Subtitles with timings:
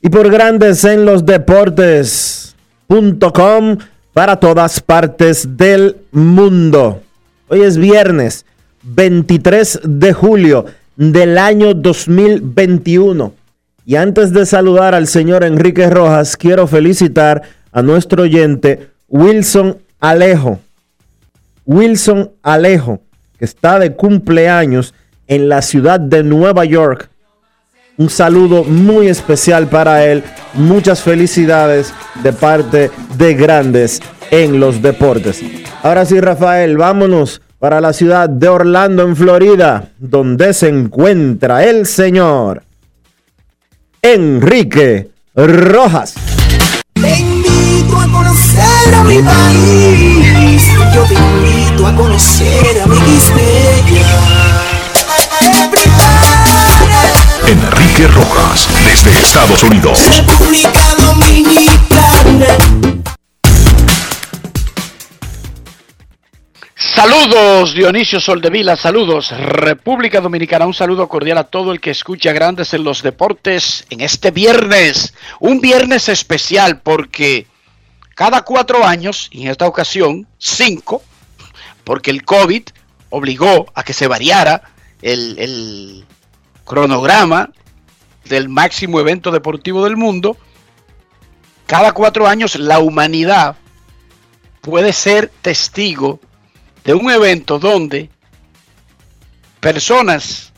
[0.01, 3.79] y por Grandes en los Deportes.com
[4.13, 7.01] para todas partes del mundo.
[7.49, 8.47] Hoy es viernes
[8.85, 13.33] 23 de julio del año 2021.
[13.87, 20.61] Y antes de saludar al señor Enrique Rojas, quiero felicitar a nuestro oyente Wilson Alejo.
[21.67, 23.01] Wilson Alejo,
[23.39, 24.95] que está de cumpleaños
[25.27, 27.09] en la ciudad de Nueva York.
[27.97, 30.23] Un saludo muy especial para él.
[30.55, 34.01] Muchas felicidades de parte de grandes
[34.31, 35.43] en los deportes.
[35.83, 41.87] Ahora sí, Rafael, vámonos para la ciudad de Orlando, en Florida, donde se encuentra el
[41.87, 42.63] señor
[44.03, 46.13] Enrique Rojas.
[46.93, 50.63] Te invito a conocer a mi país,
[50.95, 52.97] yo te invito a conocer a mi
[57.47, 59.99] Enrique Rojas, desde Estados Unidos.
[60.15, 62.94] República Dominicana.
[66.95, 72.73] Saludos Dionisio Soldevila, saludos República Dominicana, un saludo cordial a todo el que escucha Grandes
[72.73, 77.49] en los Deportes en este viernes, un viernes especial porque
[78.15, 81.03] cada cuatro años, y en esta ocasión cinco,
[81.83, 82.63] porque el COVID
[83.11, 84.63] obligó a que se variara
[85.03, 86.05] el,
[86.65, 87.51] cronograma
[88.27, 90.37] del máximo evento deportivo del mundo,
[91.67, 93.57] cada cuatro años la humanidad
[94.61, 96.34] puede ser testigo de
[96.93, 98.11] un evento donde
[99.61, 100.53] personas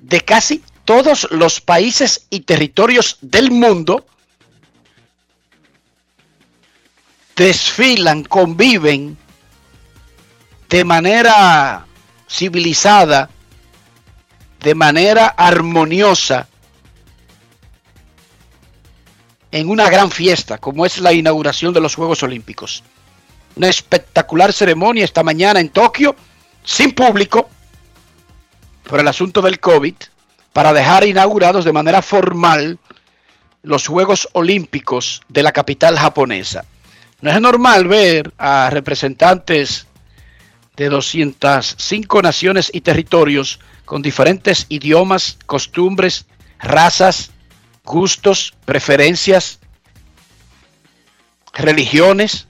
[0.00, 4.04] de casi todos los países y territorios del mundo
[7.36, 9.16] desfilan, conviven
[10.68, 11.86] de manera
[12.28, 13.30] civilizada,
[14.60, 16.48] de manera armoniosa,
[19.52, 22.82] en una gran fiesta como es la inauguración de los Juegos Olímpicos
[23.56, 26.16] una espectacular ceremonia esta mañana en Tokio,
[26.64, 27.48] sin público,
[28.88, 29.94] por el asunto del COVID,
[30.52, 32.78] para dejar inaugurados de manera formal
[33.62, 36.64] los Juegos Olímpicos de la capital japonesa.
[37.20, 39.86] No es normal ver a representantes
[40.76, 46.26] de 205 naciones y territorios con diferentes idiomas, costumbres,
[46.58, 47.30] razas,
[47.84, 49.60] gustos, preferencias,
[51.52, 52.48] religiones,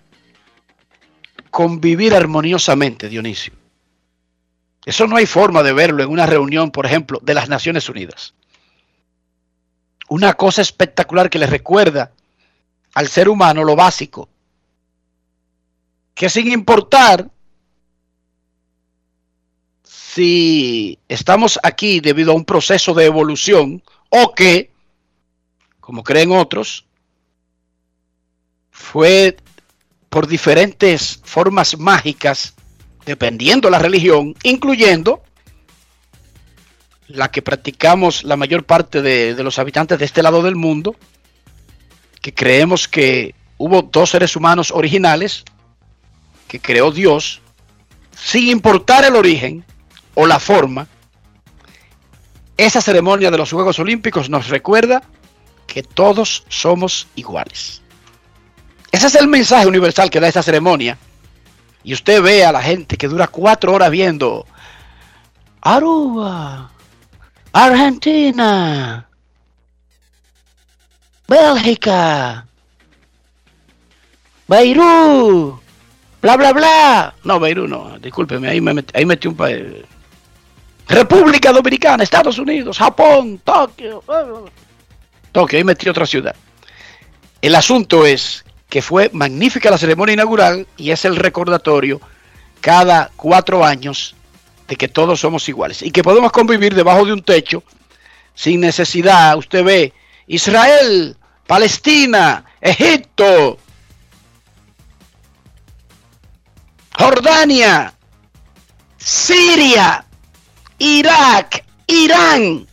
[1.54, 3.52] convivir armoniosamente, Dionisio.
[4.84, 8.34] Eso no hay forma de verlo en una reunión, por ejemplo, de las Naciones Unidas.
[10.08, 12.10] Una cosa espectacular que le recuerda
[12.94, 14.28] al ser humano lo básico,
[16.12, 17.30] que sin importar
[19.84, 23.80] si estamos aquí debido a un proceso de evolución
[24.10, 24.72] o que,
[25.78, 26.84] como creen otros,
[28.72, 29.36] fue
[30.14, 32.54] por diferentes formas mágicas,
[33.04, 35.24] dependiendo la religión, incluyendo
[37.08, 40.94] la que practicamos la mayor parte de, de los habitantes de este lado del mundo,
[42.22, 45.42] que creemos que hubo dos seres humanos originales
[46.46, 47.40] que creó Dios,
[48.16, 49.64] sin importar el origen
[50.14, 50.86] o la forma,
[52.56, 55.02] esa ceremonia de los Juegos Olímpicos nos recuerda
[55.66, 57.82] que todos somos iguales.
[58.94, 60.96] Ese es el mensaje universal que da esta ceremonia.
[61.82, 64.46] Y usted ve a la gente que dura cuatro horas viendo
[65.62, 66.70] Aruba,
[67.52, 69.08] Argentina,
[71.26, 72.46] Bélgica,
[74.46, 75.60] Beirut,
[76.22, 77.14] bla, bla, bla.
[77.24, 79.66] No, Beirut no, discúlpeme, ahí, me ahí metí un país.
[80.86, 84.04] República Dominicana, Estados Unidos, Japón, Tokio.
[85.32, 86.36] Tokio, ahí metí otra ciudad.
[87.42, 88.43] El asunto es
[88.74, 92.00] que fue magnífica la ceremonia inaugural y es el recordatorio
[92.60, 94.16] cada cuatro años
[94.66, 97.62] de que todos somos iguales y que podemos convivir debajo de un techo
[98.34, 99.38] sin necesidad.
[99.38, 99.92] Usted ve
[100.26, 101.16] Israel,
[101.46, 103.58] Palestina, Egipto,
[106.98, 107.94] Jordania,
[108.98, 110.04] Siria,
[110.80, 112.66] Irak, Irán.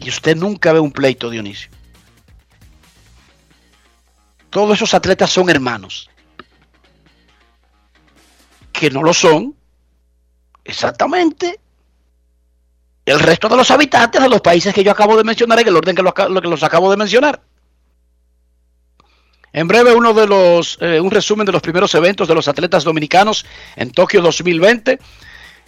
[0.00, 1.71] Y usted nunca ve un pleito, Dionisio.
[4.52, 6.10] Todos esos atletas son hermanos.
[8.70, 9.56] Que no lo son,
[10.62, 11.58] exactamente
[13.06, 15.76] el resto de los habitantes de los países que yo acabo de mencionar en el
[15.76, 17.40] orden que, que los acabo de mencionar.
[19.54, 22.84] En breve, uno de los, eh, un resumen de los primeros eventos de los atletas
[22.84, 24.98] dominicanos en Tokio 2020.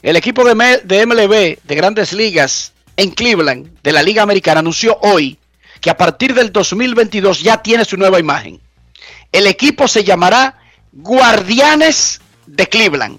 [0.03, 4.99] El equipo de, de MLB de grandes ligas en Cleveland, de la Liga Americana, anunció
[5.01, 5.39] hoy
[5.81, 8.61] que a partir del 2022 ya tiene su nueva imagen.
[9.35, 10.61] El equipo se llamará
[10.93, 13.19] Guardianes de Cleveland.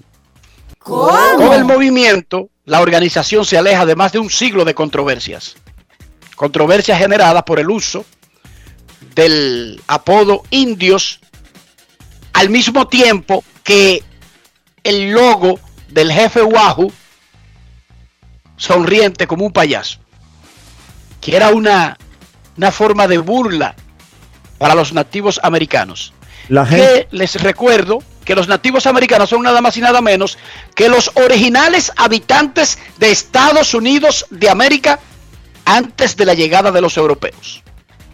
[0.78, 5.56] Con el movimiento, la organización se aleja de más de un siglo de controversias.
[6.34, 8.06] Controversias generadas por el uso
[9.14, 11.20] del apodo indios
[12.32, 14.02] al mismo tiempo que
[14.84, 15.60] el logo
[15.90, 16.90] del jefe Wahoo
[18.56, 19.98] sonriente como un payaso,
[21.20, 21.98] que era una,
[22.56, 23.76] una forma de burla
[24.58, 26.12] para los nativos americanos.
[26.48, 30.38] La Que les recuerdo que los nativos americanos son nada más y nada menos
[30.74, 34.98] que los originales habitantes de Estados Unidos de América
[35.64, 37.62] antes de la llegada de los europeos.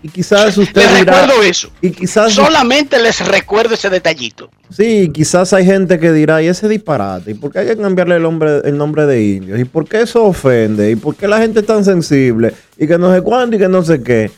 [0.05, 1.71] Y quizás usted les recuerdo eso.
[1.81, 4.50] Y quizás solamente les recuerdo ese detallito.
[4.69, 7.31] Sí, quizás hay gente que dirá, "¿Y ese disparate?
[7.31, 9.61] ¿Y por qué hay que cambiarle el nombre el nombre de indios?
[9.61, 10.91] ¿Y por qué eso ofende?
[10.91, 12.53] ¿Y por qué la gente es tan sensible?
[12.77, 14.31] Y que no sé cuándo y que no sé qué."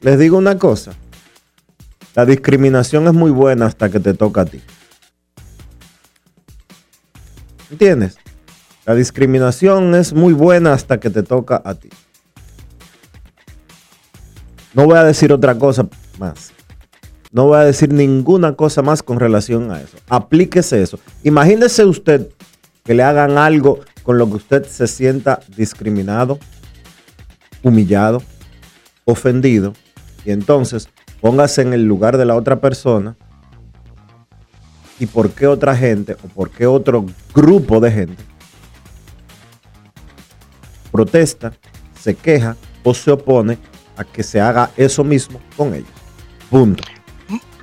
[0.00, 0.92] Les digo una cosa.
[2.14, 4.60] La discriminación es muy buena hasta que te toca a ti.
[7.70, 8.18] ¿Entiendes?
[8.84, 11.88] La discriminación es muy buena hasta que te toca a ti.
[14.74, 16.52] No voy a decir otra cosa más.
[17.32, 19.96] No voy a decir ninguna cosa más con relación a eso.
[20.08, 20.98] Aplíquese eso.
[21.22, 22.28] Imagínese usted
[22.84, 26.40] que le hagan algo con lo que usted se sienta discriminado,
[27.62, 28.22] humillado,
[29.04, 29.74] ofendido.
[30.24, 30.88] Y entonces
[31.20, 33.16] póngase en el lugar de la otra persona
[34.98, 38.30] y por qué otra gente o por qué otro grupo de gente
[40.90, 41.52] protesta,
[41.98, 43.58] se queja o se opone
[43.96, 45.90] a que se haga eso mismo con ellos.
[46.48, 46.82] Punto.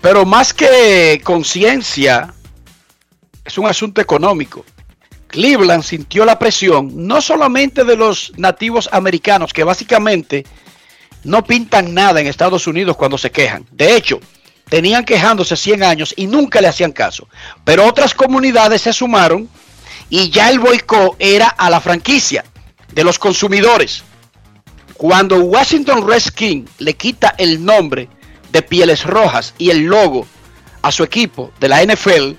[0.01, 2.33] Pero más que conciencia,
[3.43, 4.63] es un asunto económico.
[5.27, 10.45] Cleveland sintió la presión no solamente de los nativos americanos, que básicamente
[11.23, 13.65] no pintan nada en Estados Unidos cuando se quejan.
[13.71, 14.19] De hecho,
[14.69, 17.27] tenían quejándose 100 años y nunca le hacían caso.
[17.63, 19.49] Pero otras comunidades se sumaron
[20.09, 22.45] y ya el boicot era a la franquicia
[22.93, 24.03] de los consumidores.
[24.93, 28.09] Cuando Washington Redskins le quita el nombre
[28.51, 30.25] de Pieles Rojas y el logo
[30.81, 32.33] a su equipo de la NFL,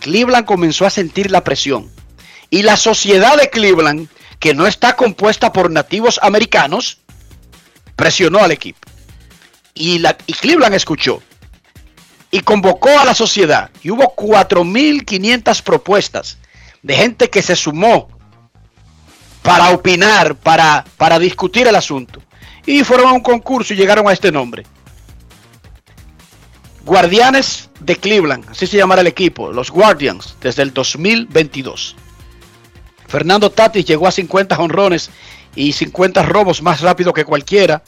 [0.00, 1.90] Cleveland comenzó a sentir la presión.
[2.50, 4.08] Y la sociedad de Cleveland,
[4.38, 6.98] que no está compuesta por nativos americanos,
[7.98, 8.78] presionó al equipo.
[9.74, 11.20] Y, la, y Cleveland escuchó
[12.30, 16.38] y convocó a la sociedad y hubo 4.500 propuestas
[16.82, 18.08] de gente que se sumó
[19.42, 22.22] para opinar, para, para discutir el asunto.
[22.64, 24.64] Y fueron a un concurso y llegaron a este nombre.
[26.84, 31.96] Guardianes de Cleveland, así se llamará el equipo, los Guardians, desde el 2022.
[33.08, 35.10] Fernando Tatis llegó a 50 honrones
[35.54, 37.82] y 50 robos más rápido que cualquiera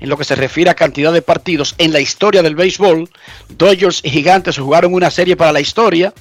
[0.00, 3.08] en lo que se refiere a cantidad de partidos en la historia del béisbol.
[3.50, 6.12] Dodgers y Gigantes jugaron una serie para la historia,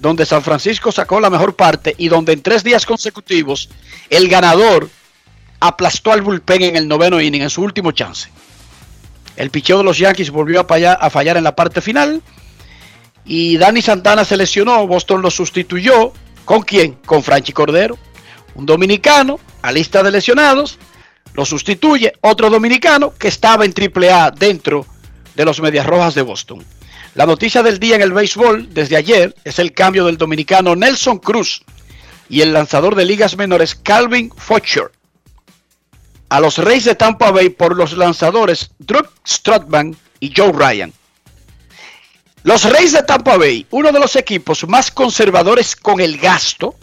[0.00, 3.68] donde San Francisco sacó la mejor parte y donde en tres días consecutivos
[4.08, 4.88] el ganador
[5.60, 8.30] aplastó al bullpen en el noveno inning, en su último chance.
[9.36, 12.22] El picheo de los Yankees volvió a fallar, a fallar en la parte final.
[13.24, 14.86] Y Dani Santana se lesionó.
[14.86, 16.12] Boston lo sustituyó.
[16.44, 16.94] ¿Con quién?
[17.06, 17.96] Con Franchi Cordero.
[18.54, 20.78] Un dominicano a lista de lesionados.
[21.34, 24.86] Lo sustituye otro dominicano que estaba en AAA dentro
[25.34, 26.64] de los Medias Rojas de Boston.
[27.14, 31.18] La noticia del día en el béisbol desde ayer es el cambio del dominicano Nelson
[31.18, 31.62] Cruz
[32.28, 34.90] y el lanzador de ligas menores Calvin Fletcher
[36.32, 40.90] a los Reyes de Tampa Bay por los lanzadores Drew Strutman y Joe Ryan.
[42.42, 46.74] Los Reyes de Tampa Bay, uno de los equipos más conservadores con el gasto,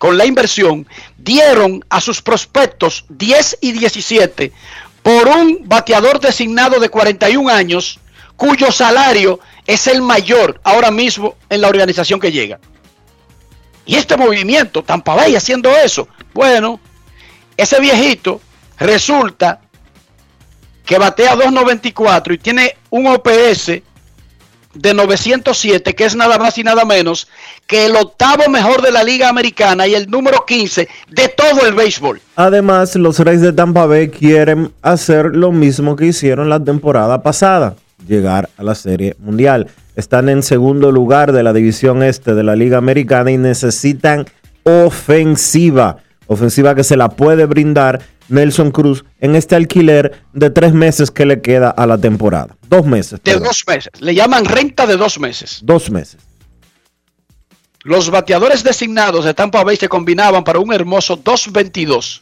[0.00, 0.86] con la inversión,
[1.18, 4.50] dieron a sus prospectos 10 y 17
[5.02, 8.00] por un bateador designado de 41 años
[8.34, 12.58] cuyo salario es el mayor ahora mismo en la organización que llega.
[13.84, 16.80] Y este movimiento, Tampa Bay haciendo eso, bueno,
[17.58, 18.40] ese viejito
[18.78, 19.60] resulta
[20.86, 23.82] que batea 2.94 y tiene un OPS
[24.74, 27.28] de 907, que es nada más y nada menos
[27.66, 31.74] que el octavo mejor de la Liga Americana y el número 15 de todo el
[31.74, 32.20] béisbol.
[32.36, 37.74] Además, los Reyes de Tampa Bay quieren hacer lo mismo que hicieron la temporada pasada,
[38.06, 39.68] llegar a la Serie Mundial.
[39.96, 44.26] Están en segundo lugar de la división este de la Liga Americana y necesitan
[44.62, 51.10] ofensiva, ofensiva que se la puede brindar Nelson Cruz en este alquiler de tres meses
[51.10, 52.56] que le queda a la temporada.
[52.68, 53.20] Dos meses.
[53.22, 53.92] De dos meses.
[54.00, 55.60] Le llaman renta de dos meses.
[55.62, 56.20] Dos meses.
[57.82, 62.20] Los bateadores designados de Tampa Bay se combinaban para un hermoso 2.22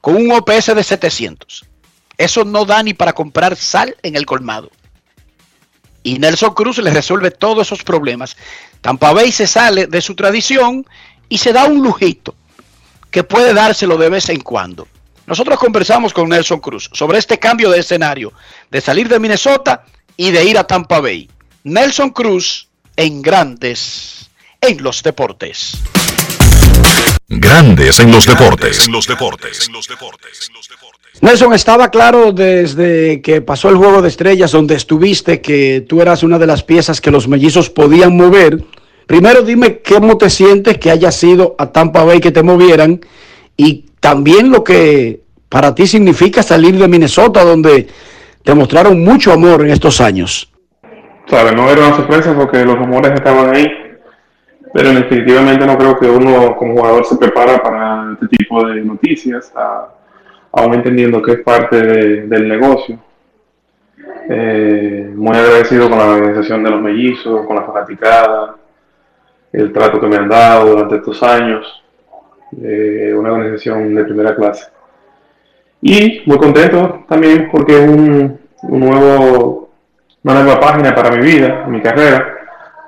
[0.00, 1.64] con un OPS de 700.
[2.16, 4.70] Eso no da ni para comprar sal en el colmado.
[6.04, 8.36] Y Nelson Cruz le resuelve todos esos problemas.
[8.82, 10.86] Tampa Bay se sale de su tradición
[11.28, 12.34] y se da un lujito
[13.10, 14.86] que puede dárselo de vez en cuando.
[15.26, 18.32] Nosotros conversamos con Nelson Cruz sobre este cambio de escenario,
[18.70, 19.84] de salir de Minnesota
[20.16, 21.30] y de ir a Tampa Bay.
[21.64, 25.78] Nelson Cruz en Grandes en los Deportes.
[27.28, 28.86] Grandes en los deportes.
[28.88, 29.68] los deportes.
[29.72, 30.50] los deportes.
[31.20, 36.22] Nelson, estaba claro desde que pasó el juego de estrellas donde estuviste que tú eras
[36.22, 38.62] una de las piezas que los mellizos podían mover.
[39.06, 43.00] Primero dime cómo te sientes que haya sido a Tampa Bay que te movieran
[43.56, 47.88] y también lo que para ti significa salir de Minnesota, donde
[48.42, 50.52] te mostraron mucho amor en estos años.
[51.30, 53.66] No era una sorpresa porque los rumores estaban ahí,
[54.74, 59.50] pero definitivamente no creo que uno como jugador se prepara para este tipo de noticias,
[60.52, 61.80] aún entendiendo que es parte
[62.26, 62.98] del negocio.
[64.28, 68.56] Eh, muy agradecido con la organización de los mellizos, con la fanaticada,
[69.50, 71.83] el trato que me han dado durante estos años
[72.58, 74.66] una organización de primera clase.
[75.86, 79.70] Y muy contento también porque es un, nuevo,
[80.22, 82.38] una nueva página para mi vida, mi carrera.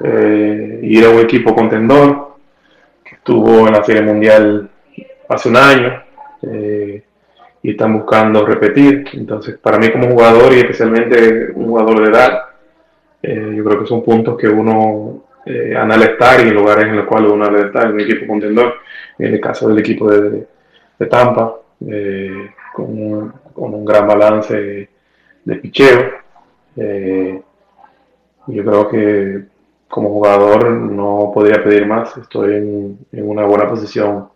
[0.02, 2.36] Eh, ir a un equipo contendor
[3.04, 4.70] que estuvo en la Serie Mundial
[5.28, 6.02] hace un año
[6.42, 7.02] eh,
[7.62, 9.08] y están buscando repetir.
[9.12, 12.42] Entonces, para mí como jugador y especialmente un jugador de edad,
[13.22, 17.06] eh, yo creo que son puntos que uno eh, estar y en lugares en los
[17.06, 18.74] cuales uno anhela estar en un equipo contendor
[19.18, 20.46] en el caso del equipo de,
[21.08, 21.56] Tampa,
[21.88, 24.88] eh, con, un, gran balance
[25.44, 26.10] de, picheo.
[26.76, 27.40] Eh,
[28.48, 29.44] yo creo que
[29.88, 34.28] como jugador no podría pedir más, estoy en, una buena posición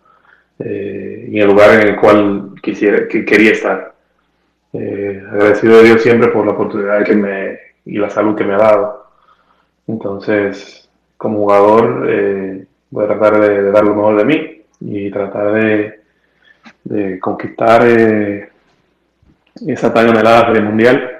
[0.58, 3.94] eh, y en el lugar en el cual quisiera, que quería estar.
[4.72, 8.58] agradecido de Dios siempre por la oportunidad que me, y la salud que me ha
[8.58, 9.06] dado.
[9.86, 10.79] Entonces,
[11.20, 12.08] como jugador,
[12.88, 18.48] voy a tratar de dar lo mejor de mí y tratar de, conquistar eh,
[19.66, 21.10] esa talla anhelada del mundial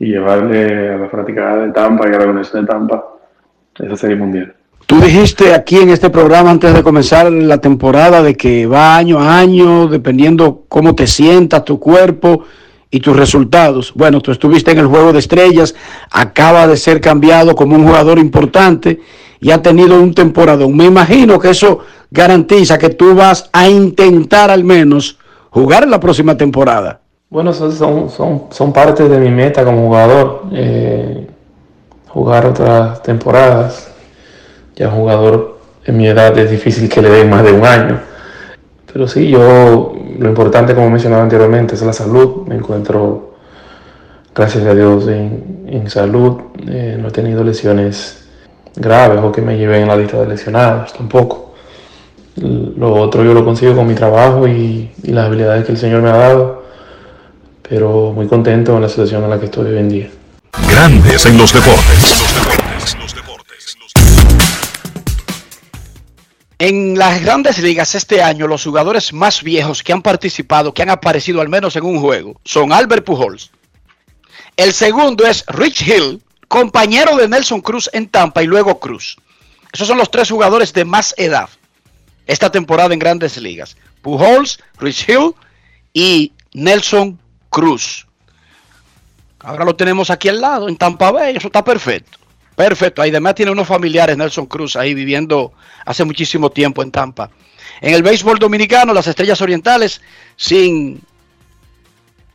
[0.00, 3.04] y llevarle a la práctica de Tampa y a la organización de Tampa
[3.78, 4.52] esa serie mundial.
[4.86, 9.20] Tú dijiste aquí en este programa antes de comenzar la temporada de que va año
[9.20, 12.44] a año, dependiendo cómo te sientas, tu cuerpo
[12.90, 13.92] y tus resultados.
[13.94, 15.74] Bueno, tú estuviste en el Juego de Estrellas,
[16.10, 19.00] acaba de ser cambiado como un jugador importante
[19.40, 20.76] y ha tenido un temporadón.
[20.76, 25.18] Me imagino que eso garantiza que tú vas a intentar al menos
[25.56, 27.00] jugar en la próxima temporada?
[27.30, 30.42] Bueno, son, son, son parte de mi meta como jugador.
[30.52, 31.26] Eh,
[32.08, 33.90] jugar otras temporadas.
[34.74, 38.00] Ya jugador en mi edad es difícil que le den más de un año.
[38.92, 42.46] Pero sí, yo lo importante, como mencionaba anteriormente, es la salud.
[42.46, 43.36] Me encuentro,
[44.34, 46.38] gracias a Dios, en, salud.
[46.68, 48.25] Eh, no he tenido lesiones
[48.76, 51.54] graves o que me lleven en la lista de lesionados tampoco.
[52.36, 56.10] Lo otro yo lo consigo con mi trabajo y, las habilidades que el Señor me
[56.10, 56.64] ha dado.
[57.68, 60.10] pero muy contento con la situación en la que estoy hoy en día.
[60.70, 62.26] Grandes en los deportes.
[66.58, 70.88] En las grandes ligas este año, los jugadores más viejos que han participado, que han
[70.88, 73.50] aparecido al menos en un juego, son Albert Pujols.
[74.56, 79.16] El segundo es Rich Hill, compañero de Nelson Cruz en Tampa y luego Cruz.
[79.72, 81.48] Esos son los tres jugadores de más edad
[82.26, 83.76] esta temporada en grandes ligas.
[84.02, 85.34] Pujols, Rich Hill
[85.92, 87.18] y Nelson
[87.50, 88.06] Cruz.
[89.40, 92.18] Ahora lo tenemos aquí al lado, en Tampa Bay, eso está perfecto.
[92.56, 95.52] Perfecto, ahí además tiene unos familiares, Nelson Cruz, ahí viviendo
[95.84, 97.30] hace muchísimo tiempo en Tampa.
[97.80, 100.00] En el béisbol dominicano, las estrellas orientales,
[100.36, 101.02] sin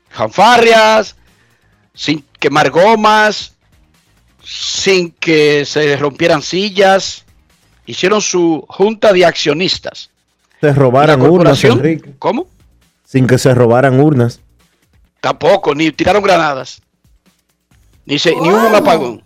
[0.10, 1.16] fanfarrias,
[1.94, 3.51] sin quemar gomas,
[4.44, 7.26] sin que se rompieran sillas,
[7.86, 10.10] hicieron su junta de accionistas.
[10.60, 11.64] Se robaran ¿Y la urnas?
[11.64, 12.14] Enrique.
[12.20, 12.48] ¿Cómo?
[13.06, 14.42] Sin que se robaran urnas.
[15.20, 16.82] Tampoco, ni tiraron granadas.
[18.06, 19.24] Ni, se, ni hubo un apagón.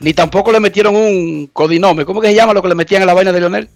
[0.00, 2.04] Ni tampoco le metieron un codinome.
[2.04, 3.68] ¿Cómo que se llama lo que le metían a la vaina de Leonel?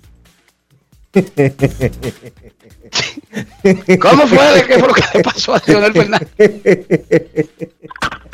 [4.01, 4.65] ¿Cómo fue?
[4.67, 6.29] ¿Qué fue lo que le pasó a Leonel Fernández?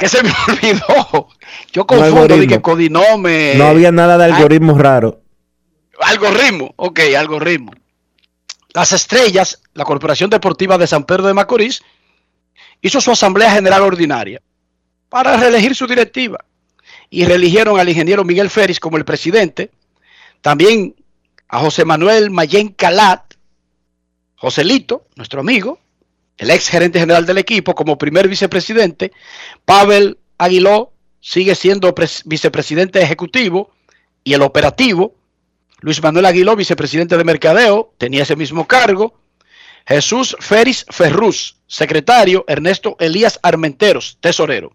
[0.00, 1.28] Que se me olvidó.
[1.72, 2.48] Yo confundo algoritmo.
[2.56, 3.54] que codinome.
[3.56, 5.20] No había nada de algoritmo raro.
[6.00, 7.72] Algoritmo, ok, algoritmo.
[8.72, 11.82] Las Estrellas, la Corporación Deportiva de San Pedro de Macorís,
[12.80, 14.40] hizo su Asamblea General Ordinaria
[15.08, 16.38] para reelegir su directiva
[17.10, 19.70] y reeligieron al ingeniero Miguel Férez como el presidente,
[20.40, 20.94] también
[21.48, 23.34] a José Manuel Mayén Calat,
[24.36, 25.80] Joselito, nuestro amigo,
[26.40, 29.12] el ex gerente general del equipo, como primer vicepresidente,
[29.64, 33.70] Pavel Aguiló sigue siendo pres- vicepresidente ejecutivo
[34.24, 35.14] y el operativo,
[35.80, 39.20] Luis Manuel Aguiló, vicepresidente de Mercadeo, tenía ese mismo cargo.
[39.86, 42.44] Jesús Félix Ferruz, secretario.
[42.48, 44.72] Ernesto Elías Armenteros, tesorero.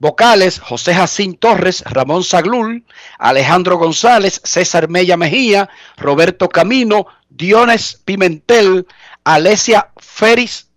[0.00, 2.84] Vocales, José Jacín Torres, Ramón Saglul,
[3.18, 8.86] Alejandro González, César Mella Mejía, Roberto Camino, Diones Pimentel,
[9.22, 10.68] Alesia Félix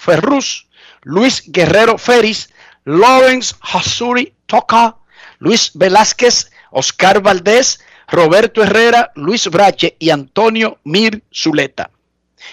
[0.00, 0.66] Ferruz,
[1.02, 2.48] Luis Guerrero Félix,
[2.84, 4.96] Lawrence Hasuri Toca,
[5.38, 11.90] Luis Velázquez, Oscar Valdés, Roberto Herrera, Luis Brache y Antonio Mir Zuleta.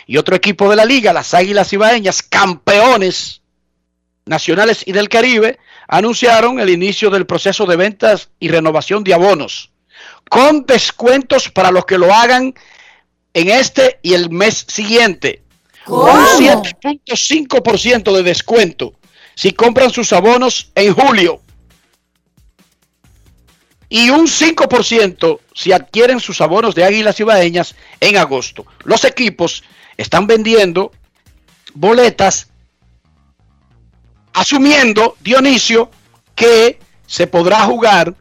[0.05, 3.41] Y otro equipo de la liga, las Águilas Ibaeñas, campeones
[4.25, 5.57] nacionales y del Caribe,
[5.88, 9.71] anunciaron el inicio del proceso de ventas y renovación de abonos,
[10.29, 12.53] con descuentos para los que lo hagan
[13.33, 15.46] en este y el mes siguiente.
[15.88, 18.93] Un 7.5% de descuento
[19.36, 21.41] si compran sus abonos en julio.
[23.89, 28.65] Y un 5% si adquieren sus abonos de Águilas Ibaeñas en agosto.
[28.84, 29.63] Los equipos
[29.95, 30.91] están vendiendo
[31.73, 32.50] boletas
[34.34, 35.89] asumiendo, Dionisio,
[36.36, 38.13] que se podrá jugar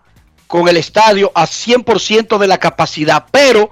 [0.46, 3.70] con el estadio a 100% de la capacidad, pero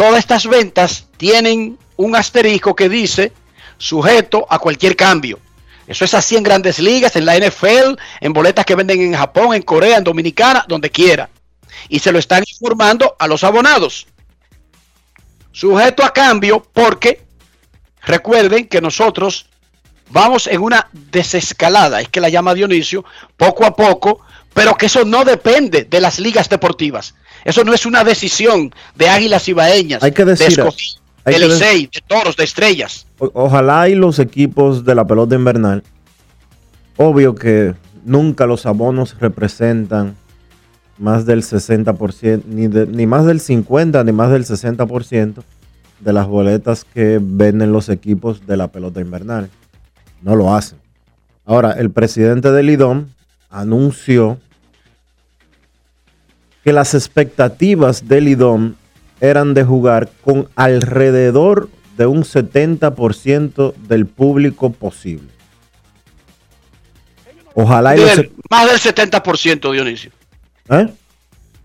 [0.00, 3.34] todas estas ventas tienen un asterisco que dice
[3.76, 5.38] sujeto a cualquier cambio.
[5.86, 9.54] Eso es así en grandes ligas, en la NFL, en boletas que venden en Japón,
[9.54, 11.28] en Corea, en Dominicana, donde quiera.
[11.90, 14.06] Y se lo están informando a los abonados.
[15.52, 17.20] Sujeto a cambio porque
[18.00, 19.50] recuerden que nosotros
[20.08, 23.04] vamos en una desescalada, es que la llama Dionisio,
[23.36, 24.22] poco a poco,
[24.54, 27.14] pero que eso no depende de las ligas deportivas.
[27.44, 30.62] Eso no es una decisión de Águilas Ibaeñas, Hay que decir- de
[31.24, 33.06] hay de que de- Licey, de Toros, de Estrellas.
[33.18, 35.82] O- ojalá y los equipos de la pelota invernal,
[36.96, 37.74] obvio que
[38.04, 40.16] nunca los abonos representan
[40.98, 45.42] más del 60%, ni, de- ni más del 50, ni más del 60%
[46.00, 49.50] de las boletas que venden los equipos de la pelota invernal.
[50.22, 50.78] No lo hacen.
[51.46, 53.06] Ahora, el presidente del IDOM
[53.50, 54.38] anunció
[56.64, 58.74] que las expectativas del IDOM
[59.20, 65.28] eran de jugar con alrededor de un 70% del público posible.
[67.54, 70.10] Ojalá y los- más del 70%, Dionisio.
[70.70, 70.88] ¿Eh?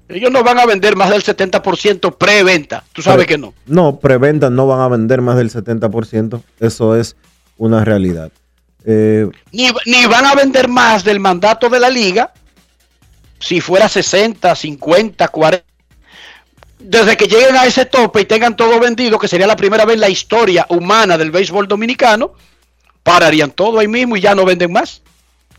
[0.09, 2.83] Ellos no van a vender más del 70% preventa.
[2.93, 3.53] Tú sabes Pre- que no.
[3.65, 6.41] No, preventa no van a vender más del 70%.
[6.59, 7.15] Eso es
[7.57, 8.31] una realidad.
[8.83, 12.31] Eh, Ni, ni van a vender más del mandato de la liga
[13.39, 15.65] si fuera 60, 50, 40.
[16.79, 19.95] Desde que lleguen a ese tope y tengan todo vendido, que sería la primera vez
[19.95, 22.33] en la historia humana del béisbol dominicano,
[23.01, 25.01] pararían todo ahí mismo y ya no venden más.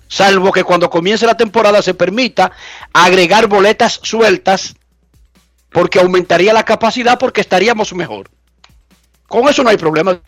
[0.08, 2.52] Salvo que cuando comience la temporada se permita
[2.92, 4.76] agregar boletas sueltas
[5.70, 8.30] porque aumentaría la capacidad porque estaríamos mejor.
[9.26, 10.20] Con eso no hay problema.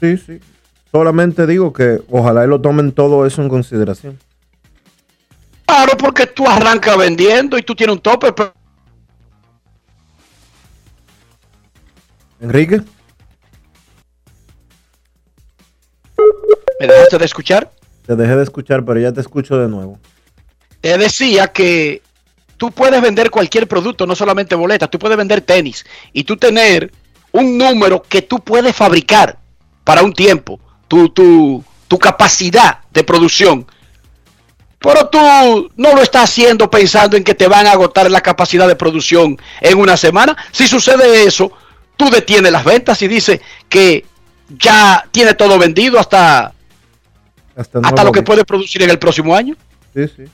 [0.00, 0.40] sí, sí.
[0.92, 4.18] Solamente digo que ojalá y lo tomen todo eso en consideración.
[5.70, 8.32] Claro, porque tú arrancas vendiendo y tú tienes un tope.
[8.32, 8.52] pero-
[12.40, 12.80] Enrique,
[16.80, 17.70] ¿Me dejaste de escuchar?
[18.06, 20.00] te dejé de escuchar, pero ya te escucho de nuevo.
[20.80, 22.02] Te decía que
[22.56, 26.90] tú puedes vender cualquier producto, no solamente boletas, tú puedes vender tenis y tú tener
[27.30, 29.38] un número que tú puedes fabricar
[29.84, 33.66] para un tiempo, tu, tu, tu capacidad de producción.
[34.80, 35.18] Pero tú
[35.76, 39.38] no lo estás haciendo pensando en que te van a agotar la capacidad de producción
[39.60, 40.36] en una semana.
[40.52, 41.52] Si sucede eso,
[41.96, 44.06] tú detienes las ventas y dices que
[44.48, 46.54] ya tiene todo vendido hasta,
[47.54, 49.54] Hasta, lo que puede producir en el próximo año.
[49.94, 50.24] Sí, sí.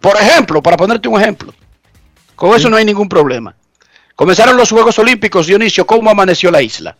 [0.00, 1.54] Por ejemplo, para ponerte un ejemplo,
[2.36, 3.54] con eso no hay ningún problema.
[4.14, 6.96] Comenzaron los Juegos Olímpicos, Dionisio, ¿cómo amaneció la isla?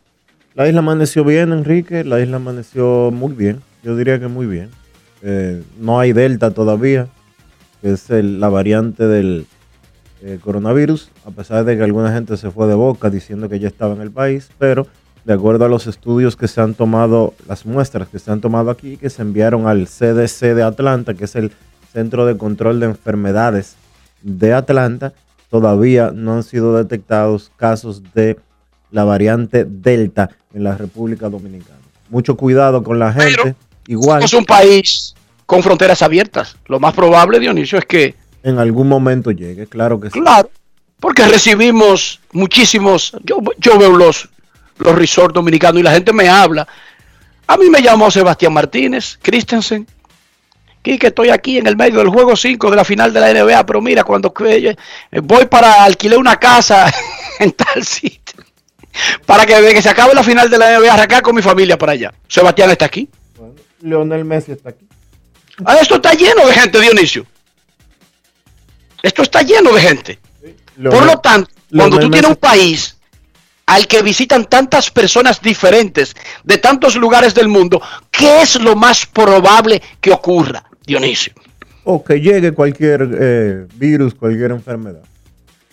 [0.54, 2.02] La isla amaneció bien, Enrique.
[2.02, 3.62] La isla amaneció muy bien.
[3.82, 4.70] Yo diría que muy bien.
[5.26, 7.08] Eh, no hay delta todavía,
[7.80, 9.46] que es el- la variante del
[10.26, 13.68] eh, coronavirus, a pesar de que alguna gente se fue de boca diciendo que ya
[13.68, 14.86] estaba en el país, pero
[15.24, 18.70] de acuerdo a los estudios que se han tomado, las muestras que se han tomado
[18.70, 21.52] aquí, que se enviaron al CDC de Atlanta, que es el
[21.92, 23.76] Centro de Control de Enfermedades
[24.22, 25.12] de Atlanta,
[25.50, 28.38] todavía no han sido detectados casos de
[28.90, 31.78] la variante Delta en la República Dominicana.
[32.10, 33.54] Mucho cuidado con la gente.
[33.86, 35.14] Igual, Somos un país
[35.46, 36.56] con fronteras abiertas.
[36.66, 40.20] Lo más probable, Dionisio, es que, en algún momento llegue, claro que sí.
[40.20, 40.50] claro,
[41.00, 44.28] porque recibimos muchísimos, yo, yo veo los,
[44.78, 46.66] los resorts dominicanos y la gente me habla.
[47.46, 49.86] A mí me llamó Sebastián Martínez, Christensen,
[50.82, 53.66] que estoy aquí en el medio del juego 5 de la final de la NBA,
[53.66, 54.76] pero mira, cuando eh,
[55.22, 56.92] voy para alquilar una casa
[57.38, 58.44] en tal sitio,
[59.26, 61.92] para que, que se acabe la final de la NBA, arrancar con mi familia para
[61.92, 62.12] allá.
[62.28, 63.08] Sebastián está aquí.
[63.84, 64.86] Leonel Messi está aquí.
[65.64, 67.26] Ah, esto está lleno de gente, Dionisio.
[69.02, 70.18] Esto está lleno de gente.
[70.40, 72.96] Por Leonel- lo tanto, cuando tú tienes un país
[73.66, 79.06] al que visitan tantas personas diferentes de tantos lugares del mundo, ¿qué es lo más
[79.06, 81.34] probable que ocurra, Dionisio?
[81.84, 85.02] O que llegue cualquier eh, virus, cualquier enfermedad.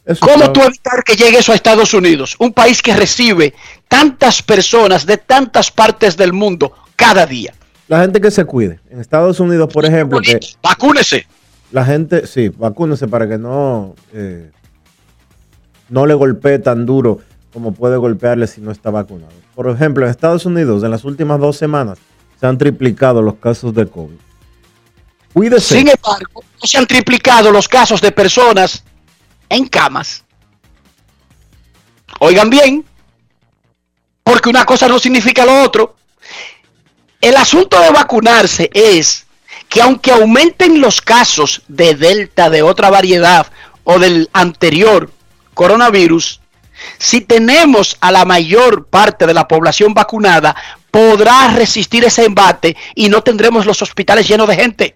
[0.05, 2.35] Eso ¿Cómo está- tú evitar que llegue eso a Estados Unidos?
[2.39, 3.53] Un país que recibe
[3.87, 7.53] tantas personas de tantas partes del mundo cada día.
[7.91, 8.79] La gente que se cuide.
[8.89, 11.27] En Estados Unidos, por ejemplo, que Vacúnese.
[11.73, 14.49] la gente, sí, vacúnese para que no, eh,
[15.89, 17.19] no le golpee tan duro
[17.51, 19.33] como puede golpearle si no está vacunado.
[19.55, 21.97] Por ejemplo, en Estados Unidos, en las últimas dos semanas,
[22.39, 24.15] se han triplicado los casos de COVID.
[25.33, 25.75] Cuídese.
[25.79, 28.85] Sin embargo, no se han triplicado los casos de personas
[29.49, 30.23] en camas.
[32.21, 32.85] Oigan bien,
[34.23, 35.97] porque una cosa no significa lo otro.
[37.21, 39.27] El asunto de vacunarse es
[39.69, 43.45] que aunque aumenten los casos de Delta, de otra variedad
[43.83, 45.11] o del anterior
[45.53, 46.41] coronavirus,
[46.97, 50.55] si tenemos a la mayor parte de la población vacunada,
[50.89, 54.95] podrá resistir ese embate y no tendremos los hospitales llenos de gente.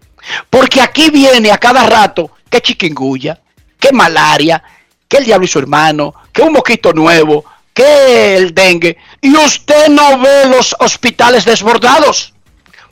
[0.49, 3.39] Porque aquí viene a cada rato que chiquinguya,
[3.79, 4.63] que malaria,
[5.07, 9.89] que el diablo y su hermano, que un mosquito nuevo, que el dengue, y usted
[9.89, 12.33] no ve los hospitales desbordados.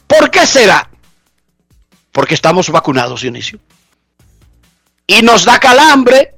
[0.06, 0.90] ¿Por qué será?
[2.12, 3.60] Porque estamos vacunados, Dionisio.
[5.08, 6.36] Y nos da calambre,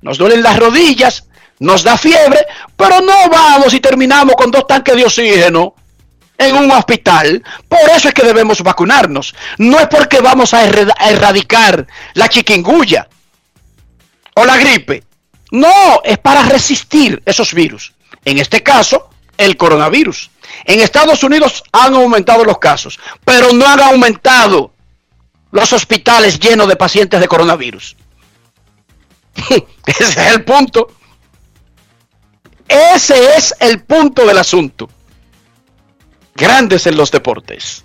[0.00, 1.24] nos duelen las rodillas,
[1.58, 5.74] nos da fiebre, pero no vamos y terminamos con dos tanques de oxígeno
[6.38, 7.42] en un hospital.
[7.68, 9.34] Por eso es que debemos vacunarnos.
[9.58, 11.84] No es porque vamos a, erradicar
[12.14, 13.08] la chiquinguya
[14.34, 15.07] o la gripe.
[15.50, 17.92] No, es para resistir esos virus.
[18.24, 20.30] En este caso, el coronavirus.
[20.64, 24.72] En Estados Unidos han aumentado los casos, pero no han aumentado
[25.50, 27.96] los hospitales llenos de pacientes de coronavirus.
[29.86, 30.88] Ese es el punto.
[32.68, 34.90] Ese es el punto del asunto.
[36.34, 37.84] Grandes en los deportes.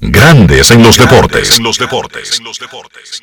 [0.00, 1.56] Grandes en los deportes.
[1.56, 2.38] En los deportes.
[2.38, 3.22] En los deportes.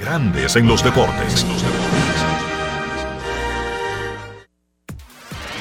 [0.00, 1.46] Grandes en los deportes.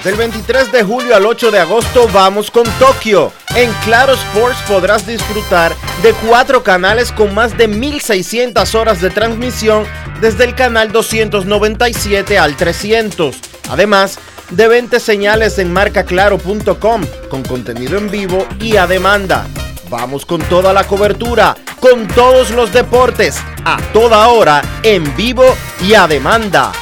[0.03, 3.31] Del 23 de julio al 8 de agosto vamos con Tokio.
[3.55, 9.85] En Claro Sports podrás disfrutar de cuatro canales con más de 1.600 horas de transmisión
[10.19, 13.37] desde el canal 297 al 300.
[13.69, 19.47] Además, de 20 señales en marcaclaro.com con contenido en vivo y a demanda.
[19.89, 25.45] Vamos con toda la cobertura, con todos los deportes, a toda hora, en vivo
[25.81, 26.73] y a demanda.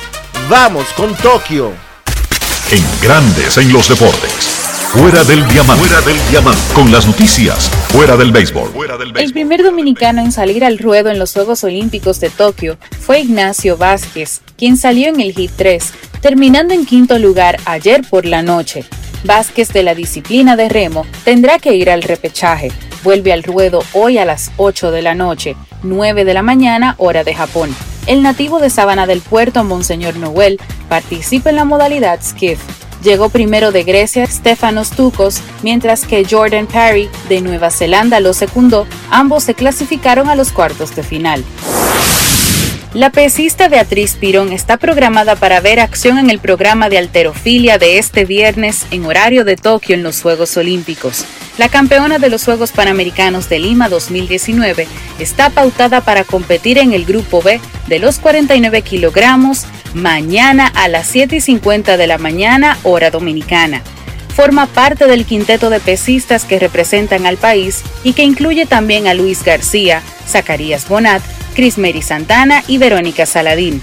[0.50, 1.91] Vamos con Tokio.
[2.72, 4.32] En grandes en los deportes.
[4.94, 5.86] Fuera del diamante.
[5.86, 6.62] Fuera del diamante.
[6.74, 7.70] Con las noticias.
[7.90, 8.70] Fuera del béisbol.
[8.70, 9.24] Fuera del béisbol.
[9.24, 13.76] El primer dominicano en salir al ruedo en los Juegos Olímpicos de Tokio fue Ignacio
[13.76, 18.86] Vázquez, quien salió en el Hit 3, terminando en quinto lugar ayer por la noche.
[19.26, 22.72] Vázquez de la disciplina de remo tendrá que ir al repechaje.
[23.04, 27.26] Vuelve al ruedo hoy a las 8 de la noche, 9 de la mañana, hora
[27.26, 27.76] de Japón.
[28.08, 30.60] El nativo de Sabana del Puerto, Monseñor Noel,
[30.90, 32.60] participa en la modalidad skiff.
[33.04, 38.86] Llegó primero de Grecia Stefanos Tukos, mientras que Jordan Parry de Nueva Zelanda lo secundó.
[39.10, 41.44] Ambos se clasificaron a los cuartos de final.
[42.94, 47.98] La pesista Beatriz Pirón está programada para ver acción en el programa de alterofilia de
[47.98, 51.24] este viernes en horario de Tokio en los Juegos Olímpicos.
[51.58, 57.06] La campeona de los Juegos Panamericanos de Lima 2019 está pautada para competir en el
[57.06, 62.78] Grupo B de los 49 kilogramos mañana a las 7 y 50 de la mañana
[62.84, 63.82] hora dominicana.
[64.36, 69.14] Forma parte del quinteto de pesistas que representan al país y que incluye también a
[69.14, 71.22] Luis García, Zacarías Bonat,
[71.54, 73.82] Cris Mary Santana y Verónica Saladín.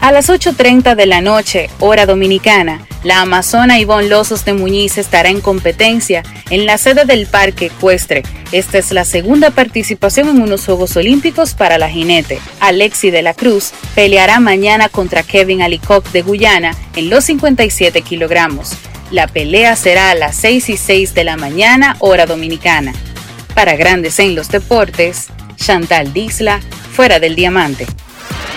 [0.00, 5.30] A las 8.30 de la noche, hora dominicana, la amazona Ivonne Losos de Muñiz estará
[5.30, 8.22] en competencia en la sede del Parque Ecuestre.
[8.52, 12.38] Esta es la segunda participación en unos Juegos Olímpicos para la jinete.
[12.60, 18.72] Alexi de la Cruz peleará mañana contra Kevin Alicock de Guyana en los 57 kilogramos.
[19.10, 22.92] La pelea será a las 6 y 6 de la mañana, hora dominicana.
[23.54, 26.60] Para Grandes en los Deportes, Chantal Disla,
[26.92, 27.86] fuera del diamante.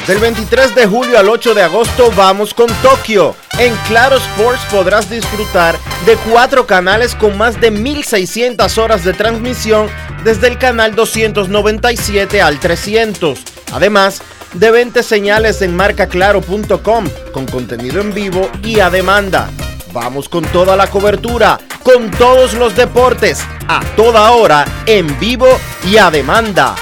[0.08, 3.36] Del 23 de julio al 8 de agosto vamos con Tokio.
[3.60, 9.88] En Claro Sports podrás disfrutar de cuatro canales con más de 1.600 horas de transmisión
[10.24, 13.40] desde el canal 297 al 300.
[13.72, 14.22] Además,
[14.54, 19.52] de 20 señales en marcaclaro.com con contenido en vivo y a demanda.
[19.94, 25.48] Vamos con toda la cobertura, con todos los deportes, a toda hora, en vivo
[25.88, 26.76] y a demanda.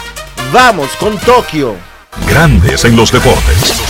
[0.53, 1.75] Vamos con Tokio.
[2.29, 3.83] Grandes en los deportes.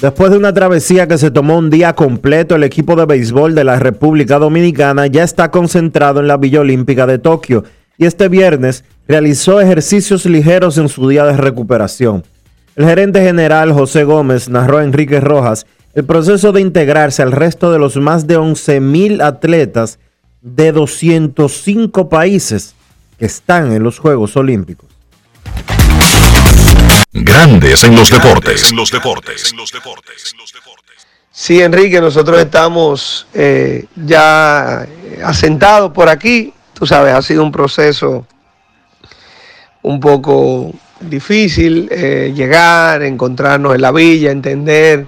[0.00, 3.64] Después de una travesía que se tomó un día completo, el equipo de béisbol de
[3.64, 7.64] la República Dominicana ya está concentrado en la Villa Olímpica de Tokio
[7.98, 12.24] y este viernes realizó ejercicios ligeros en su día de recuperación.
[12.76, 17.70] El gerente general José Gómez narró a Enrique Rojas el proceso de integrarse al resto
[17.70, 19.98] de los más de 11.000 atletas
[20.40, 22.74] de 205 países
[23.20, 24.88] que están en los Juegos Olímpicos.
[27.12, 28.72] Grandes en los deportes.
[28.72, 29.54] los deportes.
[31.30, 34.86] Sí, Enrique, nosotros estamos eh, ya
[35.22, 36.54] asentados por aquí.
[36.72, 38.26] Tú sabes, ha sido un proceso
[39.82, 45.06] un poco difícil eh, llegar, encontrarnos en la villa, entender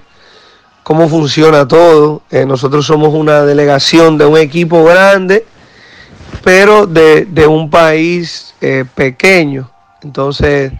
[0.83, 2.21] cómo funciona todo.
[2.29, 5.47] Eh, nosotros somos una delegación de un equipo grande,
[6.43, 8.53] pero de, de un país
[8.95, 9.69] pequeño.
[10.01, 10.73] Entonces,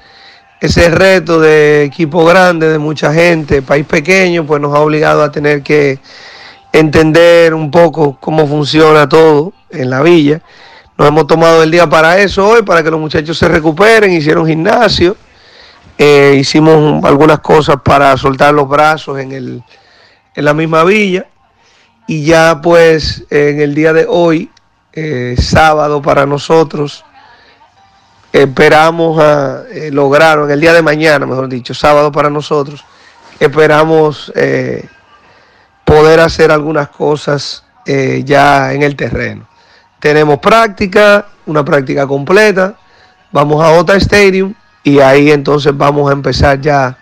[0.64, 5.30] ese reto de equipo grande, de mucha gente, país pequeño, pues nos ha obligado a
[5.30, 6.00] tener que
[6.72, 10.42] entender un poco cómo funciona todo en la villa.
[10.98, 14.48] Nos hemos tomado el día para eso hoy, para que los muchachos se recuperen, hicieron
[14.48, 15.18] gimnasio,
[15.98, 19.64] eh, hicimos algunas cosas para soltar los brazos en, el,
[20.34, 21.28] en la misma villa
[22.08, 24.50] y ya pues en el día de hoy,
[24.94, 27.04] eh, sábado para nosotros,
[28.32, 32.84] esperamos a eh, lograr, en el día de mañana, mejor dicho, sábado para nosotros,
[33.40, 34.88] esperamos eh,
[35.86, 39.48] poder hacer algunas cosas eh, ya en el terreno.
[40.00, 42.76] Tenemos práctica, una práctica completa,
[43.32, 44.54] vamos a otra Stadium
[44.84, 46.98] y ahí entonces vamos a empezar ya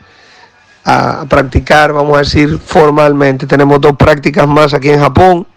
[0.83, 3.47] a practicar, vamos a decir formalmente.
[3.47, 5.47] Tenemos dos prácticas más aquí en Japón.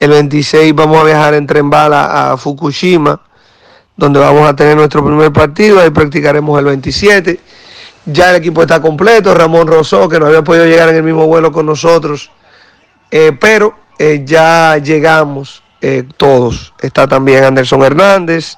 [0.00, 3.20] El 26 vamos a viajar en tren bala a Fukushima
[3.96, 7.38] donde vamos a tener nuestro primer partido, ahí practicaremos el 27.
[8.06, 11.26] Ya el equipo está completo, Ramón Rosó, que no había podido llegar en el mismo
[11.26, 12.30] vuelo con nosotros,
[13.10, 16.74] eh, pero eh, ya llegamos eh, todos.
[16.80, 18.56] Está también Anderson Hernández,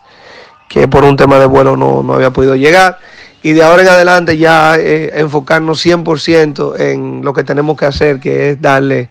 [0.69, 2.99] que por un tema de vuelo no, no había podido llegar.
[3.43, 8.51] Y de ahora en adelante ya enfocarnos 100% en lo que tenemos que hacer, que
[8.51, 9.11] es darle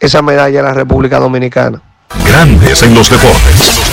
[0.00, 1.80] esa medalla a la República Dominicana.
[2.26, 3.84] Grandes en los deportes.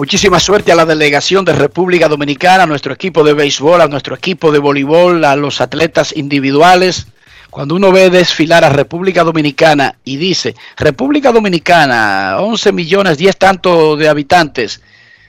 [0.00, 4.14] Muchísima suerte a la delegación de República Dominicana, a nuestro equipo de béisbol, a nuestro
[4.14, 7.06] equipo de voleibol, a los atletas individuales.
[7.50, 13.98] Cuando uno ve desfilar a República Dominicana y dice, República Dominicana, 11 millones, 10 tantos
[13.98, 14.80] de habitantes,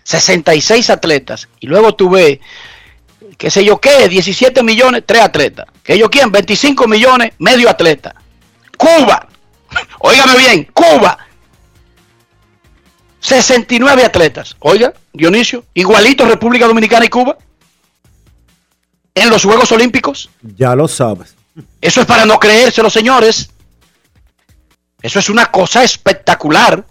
[0.04, 2.40] 66 atletas, y luego tú ves,
[3.42, 8.14] qué sé yo qué, 17 millones, 3 atletas, que yo quién, 25 millones, medio atleta.
[8.78, 9.28] Cuba,
[10.00, 11.18] óigame bien, Cuba,
[13.20, 14.56] 69 atletas.
[14.60, 17.36] Oiga, Dionisio, igualito República Dominicana y Cuba.
[19.16, 20.30] En los Juegos Olímpicos.
[20.44, 21.34] Ya lo sabes.
[21.82, 23.50] Eso es para no creérselo, señores.
[25.02, 26.86] Eso es una cosa espectacular.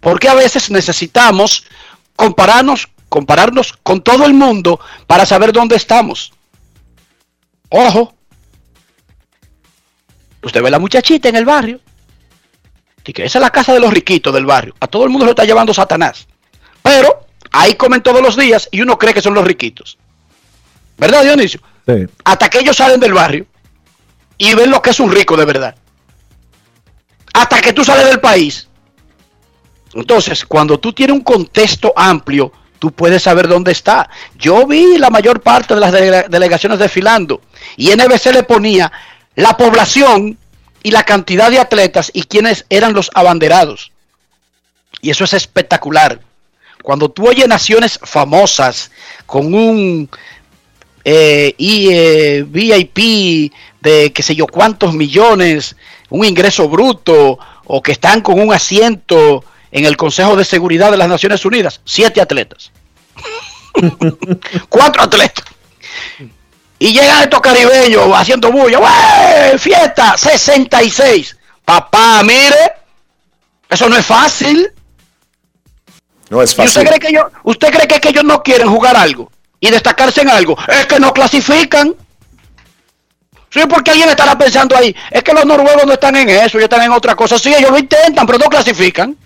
[0.00, 1.66] Porque a veces necesitamos
[2.16, 6.32] compararnos, compararnos con todo el mundo para saber dónde estamos.
[7.68, 8.14] Ojo.
[10.42, 11.80] Usted ve la muchachita en el barrio
[13.12, 14.74] que esa es la casa de los riquitos del barrio.
[14.80, 16.26] A todo el mundo lo está llevando Satanás.
[16.82, 19.98] Pero ahí comen todos los días y uno cree que son los riquitos.
[20.98, 21.60] ¿Verdad, Dionisio?
[21.86, 22.06] Sí.
[22.24, 23.46] Hasta que ellos salen del barrio
[24.38, 25.76] y ven lo que es un rico de verdad.
[27.34, 28.68] Hasta que tú sales del país.
[29.94, 34.08] Entonces, cuando tú tienes un contexto amplio, tú puedes saber dónde está.
[34.36, 37.40] Yo vi la mayor parte de las delegaciones desfilando
[37.76, 38.90] y NBC le ponía
[39.34, 40.38] la población
[40.82, 43.92] y la cantidad de atletas y quienes eran los abanderados.
[45.00, 46.20] Y eso es espectacular.
[46.82, 48.90] Cuando tú oyes naciones famosas
[49.26, 50.08] con un
[51.04, 55.76] eh, eh VIP de qué sé yo cuántos millones,
[56.08, 59.44] un ingreso bruto, o que están con un asiento
[59.76, 62.72] en el Consejo de Seguridad de las Naciones Unidas, siete atletas.
[64.70, 65.44] Cuatro atletas.
[66.78, 69.58] Y llegan estos caribeños haciendo bulla, ¡Wey!
[69.58, 70.16] ¡Fiesta!
[70.16, 71.36] 66.
[71.62, 72.72] Papá, mire,
[73.68, 74.72] eso no es fácil.
[76.30, 76.68] No es fácil.
[76.68, 80.30] usted cree, que ellos, ¿Usted cree que, ellos no quieren jugar algo y destacarse en
[80.30, 80.56] algo?
[80.68, 81.94] Es que no clasifican.
[83.50, 86.70] Sí, porque alguien estará pensando ahí, es que los noruegos no están en eso, ellos
[86.70, 87.38] están en otra cosa.
[87.38, 89.16] Sí, ellos lo intentan, pero no clasifican.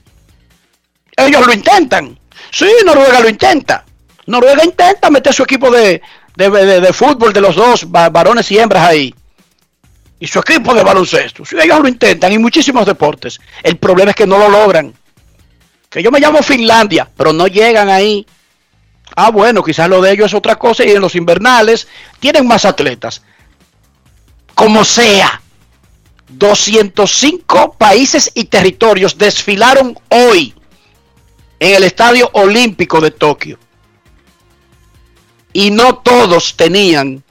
[1.26, 2.18] Ellos lo intentan.
[2.50, 3.84] Sí, Noruega lo intenta.
[4.26, 6.02] Noruega intenta meter su equipo de,
[6.36, 9.14] de, fútbol de los dos varones y hembras ahí.
[10.18, 11.44] Y su equipo de baloncesto.
[11.44, 13.40] Si ellos lo intentan y muchísimos deportes.
[13.62, 14.92] El problema es que no lo logran.
[15.88, 18.26] Que yo me llamo Finlandia, pero no llegan ahí.
[19.16, 21.88] Ah, bueno, quizás lo de ellos es otra cosa y en los invernales
[22.20, 23.22] tienen más atletas.
[24.54, 25.40] Como sea,
[26.28, 30.54] 205 países y territorios desfilaron hoy
[31.60, 33.58] en el Estadio Olímpico de Tokio
[35.52, 37.22] y no todos tenían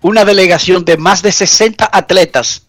[0.00, 2.66] una delegación de más de 60 atletas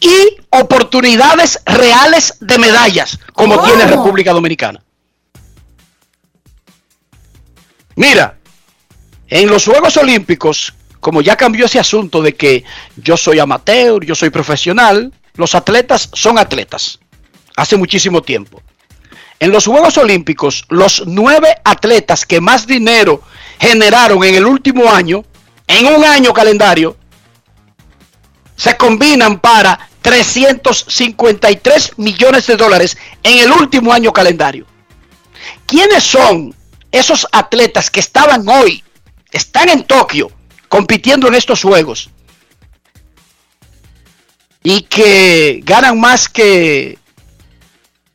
[0.00, 4.82] y oportunidades reales de medallas como tiene República Dominicana.
[7.94, 8.38] Mira,
[9.28, 12.64] en los Juegos Olímpicos, como ya cambió ese asunto de que
[12.96, 16.98] yo soy amateur, yo soy profesional, los atletas son atletas.
[17.56, 18.60] Hace muchísimo tiempo.
[19.42, 23.22] En los Juegos Olímpicos, los nueve atletas que más dinero
[23.58, 25.24] generaron en el último año,
[25.66, 26.96] en un año calendario,
[28.54, 34.64] se combinan para 353 millones de dólares en el último año calendario.
[35.66, 36.54] ¿Quiénes son
[36.92, 38.84] esos atletas que estaban hoy,
[39.32, 40.30] están en Tokio,
[40.68, 42.10] compitiendo en estos juegos?
[44.62, 47.01] Y que ganan más que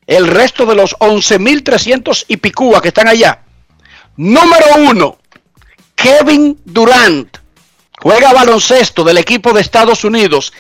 [0.07, 3.41] el resto de los 11.300 y picúa que están allá.
[4.15, 5.17] Número uno,
[5.95, 7.37] Kevin Durant
[7.99, 10.53] juega baloncesto del equipo de Estados Unidos.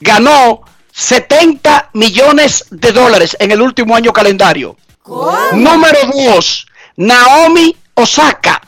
[0.00, 4.76] Ganó 70 millones de dólares en el último año calendario.
[5.52, 8.62] Número 2, Naomi Osaka,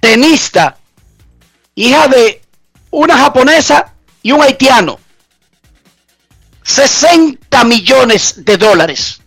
[0.00, 0.76] tenista,
[1.76, 2.42] hija de
[2.90, 4.98] una japonesa y un haitiano.
[6.64, 9.20] 60 millones de dólares.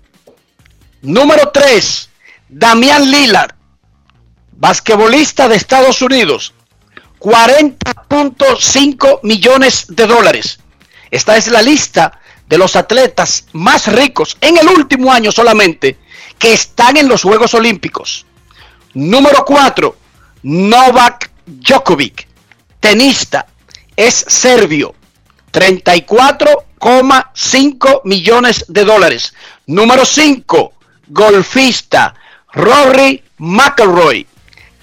[1.02, 2.10] Número 3,
[2.50, 3.56] Damián Lillard,
[4.54, 6.54] basquetbolista de Estados Unidos,
[7.20, 10.60] 40.5 millones de dólares.
[11.12, 16.00] Esta es la lista de los atletas más ricos en el último año solamente
[16.40, 18.26] que están en los Juegos Olímpicos.
[18.94, 19.96] Número 4,
[20.44, 22.28] Novak Djokovic,
[22.80, 23.46] tenista,
[23.96, 24.96] es serbio,
[26.80, 29.34] 34,5 millones de dólares.
[29.66, 30.74] Número 5,
[31.08, 32.16] golfista,
[32.54, 34.26] Rory McElroy,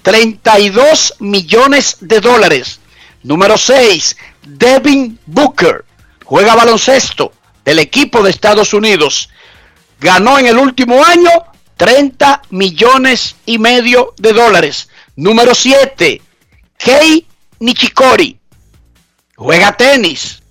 [0.01, 2.79] 32 millones de dólares.
[3.23, 5.83] Número 6, Devin Booker,
[6.23, 7.31] juega baloncesto
[7.63, 9.29] del equipo de Estados Unidos.
[9.99, 11.29] Ganó en el último año
[11.77, 14.89] 30 millones y medio de dólares.
[15.15, 16.21] Número 7,
[16.77, 17.25] Kei
[17.59, 18.37] Nichikori.
[19.35, 20.41] Juega tenis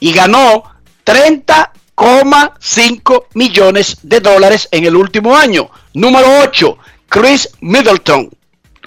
[0.00, 0.64] y ganó
[1.04, 5.70] 30,5 millones de dólares en el último año.
[5.94, 6.78] Número 8,
[7.08, 8.28] Chris Middleton.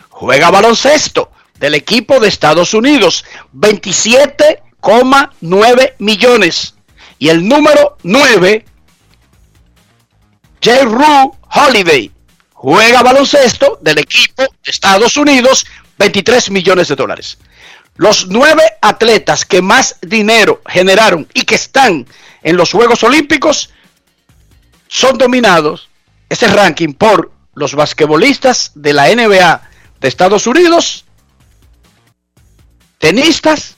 [0.10, 3.24] Juega baloncesto del equipo de Estados Unidos.
[3.54, 6.76] 27,9 millones.
[7.20, 8.66] Y el número 9,
[10.64, 11.32] J.
[11.52, 12.12] Holiday.
[12.54, 15.66] Juega baloncesto del equipo de Estados Unidos.
[15.98, 17.38] 23 millones de dólares.
[17.96, 22.06] Los nueve atletas que más dinero generaron y que están
[22.42, 23.70] en los Juegos Olímpicos
[24.88, 25.90] son dominados,
[26.30, 29.70] ese ranking, por los basquetbolistas de la NBA
[30.00, 31.04] de Estados Unidos,
[32.98, 33.76] tenistas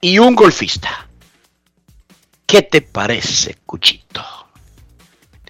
[0.00, 1.08] y un golfista.
[2.46, 4.24] ¿Qué te parece, Cuchito?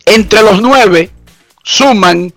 [0.05, 1.13] Entre los nueve
[1.63, 2.35] suman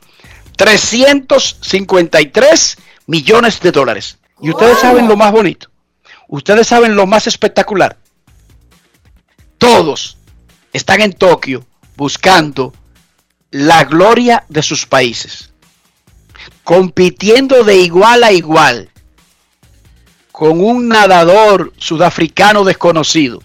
[0.58, 2.78] 353
[3.08, 4.20] millones de dólares.
[4.42, 5.70] Y ustedes saben lo más bonito.
[6.28, 7.98] Ustedes saben lo más espectacular.
[9.58, 10.18] Todos
[10.74, 11.66] están en Tokio
[11.96, 12.74] buscando
[13.52, 15.54] la gloria de sus países.
[16.64, 18.90] Compitiendo de igual a igual
[20.32, 23.44] con un nadador sudafricano desconocido.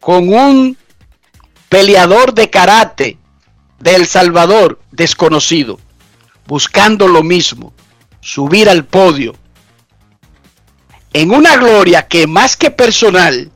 [0.00, 0.78] Con un
[1.68, 3.18] peleador de karate
[3.80, 5.78] de El Salvador desconocido.
[6.46, 7.74] Buscando lo mismo.
[8.20, 9.34] Subir al podio
[11.12, 13.50] en una gloria que más que personal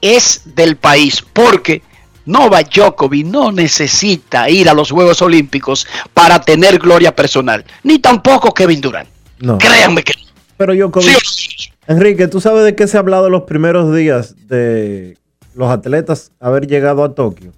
[0.00, 1.82] es del país, porque
[2.26, 8.52] Novak Djokovic no necesita ir a los Juegos Olímpicos para tener gloria personal, ni tampoco
[8.52, 9.08] Kevin Durant.
[9.38, 9.58] No.
[9.58, 10.14] Créanme que
[10.56, 15.16] Pero Djokovic, Enrique, ¿tú sabes de qué se ha hablado los primeros días de
[15.54, 17.54] los atletas haber llegado a Tokio?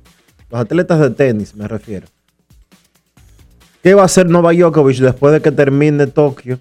[0.50, 2.06] Los atletas de tenis, me refiero.
[3.82, 6.60] ¿Qué va a hacer Novak Djokovic después de que termine Tokio?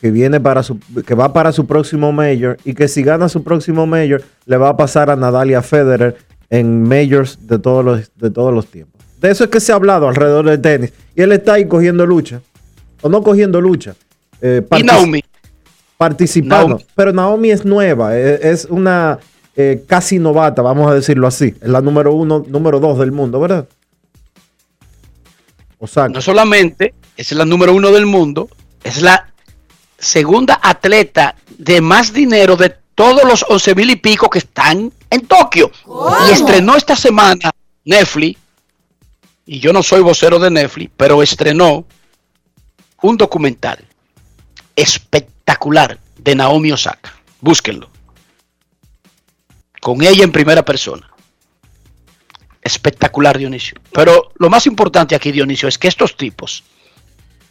[0.00, 3.42] Que viene para su, que va para su próximo mayor y que si gana su
[3.42, 6.16] próximo mayor le va a pasar a Nadalia Federer
[6.50, 9.02] en majors de todos los, de todos los tiempos.
[9.20, 10.92] De eso es que se ha hablado alrededor del tenis.
[11.14, 12.40] Y él está ahí cogiendo lucha.
[13.02, 13.94] O no cogiendo lucha.
[14.40, 15.22] Eh, y Naomi.
[15.96, 16.80] Participando.
[16.94, 18.16] Pero Naomi es nueva.
[18.16, 19.18] E, es, una
[19.56, 21.54] eh, casi novata, vamos a decirlo así.
[21.60, 23.66] Es la número uno, número dos del mundo, ¿verdad?
[25.80, 28.48] No solamente es la número uno del mundo,
[28.82, 29.32] es la
[29.98, 35.26] segunda atleta de más dinero de todos los 11 mil y pico que están en
[35.26, 35.70] Tokio.
[36.28, 37.50] Y estrenó esta semana
[37.84, 38.38] Netflix,
[39.46, 41.86] y yo no soy vocero de Netflix, pero estrenó
[43.02, 43.84] un documental
[44.74, 47.14] espectacular de Naomi Osaka.
[47.40, 47.88] Búsquenlo.
[49.80, 51.08] Con ella en primera persona.
[52.60, 53.80] Espectacular, Dionisio.
[53.92, 56.64] Pero lo más importante aquí, Dionisio, es que estos tipos,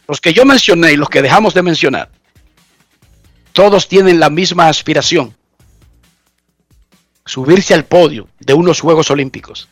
[0.06, 2.10] los que yo mencioné y los que dejamos de mencionar,
[3.56, 5.34] todos tienen la misma aspiración.
[7.24, 9.66] Subirse al podio de unos Juegos Olímpicos.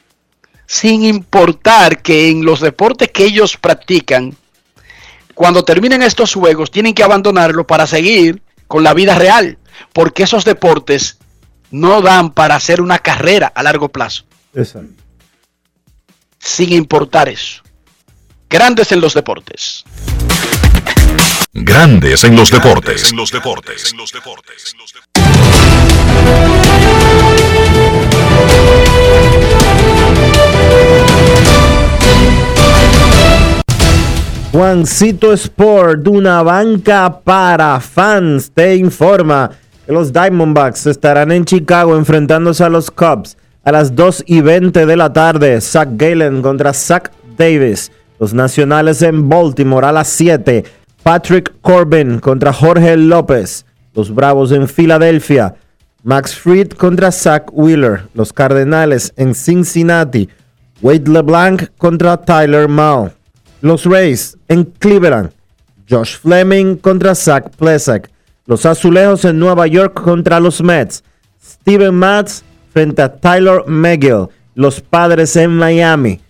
[0.65, 4.35] Sin importar que en los deportes que ellos practican,
[5.35, 9.59] cuando terminen estos Juegos, tienen que abandonarlo para seguir con la vida real.
[9.93, 11.19] Porque esos deportes
[11.71, 14.25] no dan para hacer una carrera a largo plazo.
[14.55, 15.03] Exacto.
[16.39, 17.63] Sin importar eso.
[18.55, 19.85] Grandes en los deportes.
[21.53, 23.11] Grandes en los deportes.
[23.11, 23.93] En los deportes.
[34.53, 39.51] Juancito Sport, una banca para fans, te informa
[39.85, 44.87] que los Diamondbacks estarán en Chicago enfrentándose a los Cubs a las 2 y 20
[44.87, 45.61] de la tarde.
[45.61, 47.91] Zach Galen contra Zach Davis.
[48.19, 50.65] Los Nacionales en Baltimore a las 7.
[51.03, 53.67] Patrick Corbin contra Jorge López.
[53.95, 55.57] Los Bravos en Filadelfia.
[56.03, 58.09] Max Fried contra Zach Wheeler.
[58.15, 60.29] Los Cardenales en Cincinnati.
[60.81, 63.11] Wade LeBlanc contra Tyler Mao.
[63.61, 65.31] Los Rays en Cleveland.
[65.89, 68.11] Josh Fleming contra Zach Plesak.
[68.47, 71.03] Los Azulejos en Nueva York contra los Mets.
[71.43, 72.43] Steven Matz
[72.73, 74.29] frente a Tyler McGill.
[74.55, 76.21] Los Padres en Miami.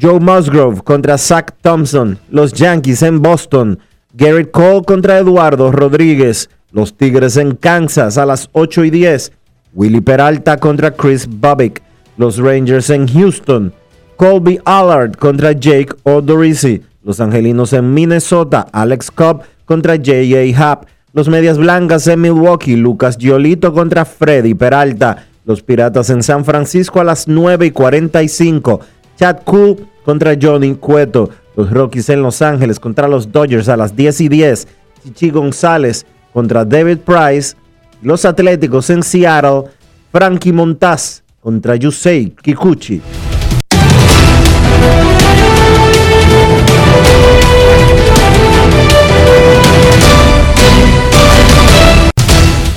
[0.00, 2.18] Joe Musgrove contra Zach Thompson.
[2.30, 3.78] Los Yankees en Boston.
[4.14, 6.48] Garrett Cole contra Eduardo Rodríguez.
[6.70, 9.32] Los Tigres en Kansas a las 8 y 10.
[9.74, 11.82] Willy Peralta contra Chris Bobbick.
[12.16, 13.72] Los Rangers en Houston.
[14.16, 16.82] Colby Allard contra Jake Odorizzi.
[17.02, 18.66] Los Angelinos en Minnesota.
[18.72, 20.56] Alex Cobb contra J.A.
[20.56, 20.86] Happ.
[21.12, 25.26] Los Medias Blancas en Milwaukee, Lucas Giolito contra Freddy Peralta.
[25.44, 28.80] Los Piratas en San Francisco a las 9 y 45.
[29.22, 31.30] Chad Cool contra Johnny Cueto.
[31.54, 34.66] Los Rockies en Los Ángeles contra los Dodgers a las 10 y 10.
[35.00, 37.54] Chichi González contra David Price.
[38.02, 39.70] Los Atléticos en Seattle.
[40.10, 43.00] Frankie Montaz contra Yusei Kikuchi.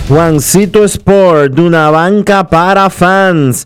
[0.08, 3.66] Juancito Sport, una banca para fans.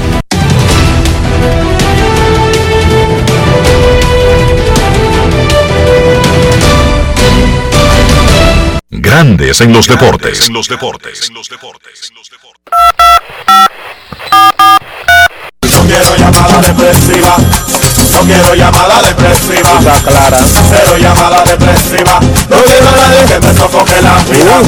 [8.93, 10.49] Grandes en los deportes.
[10.49, 11.31] En los deportes.
[15.63, 17.37] No quiero llamada depresiva.
[18.11, 19.79] No quiero llamada depresiva.
[20.03, 20.39] clara.
[20.45, 22.19] Cero llamada depresiva.
[22.49, 24.61] No quiero a nadie que me sofoque la vida.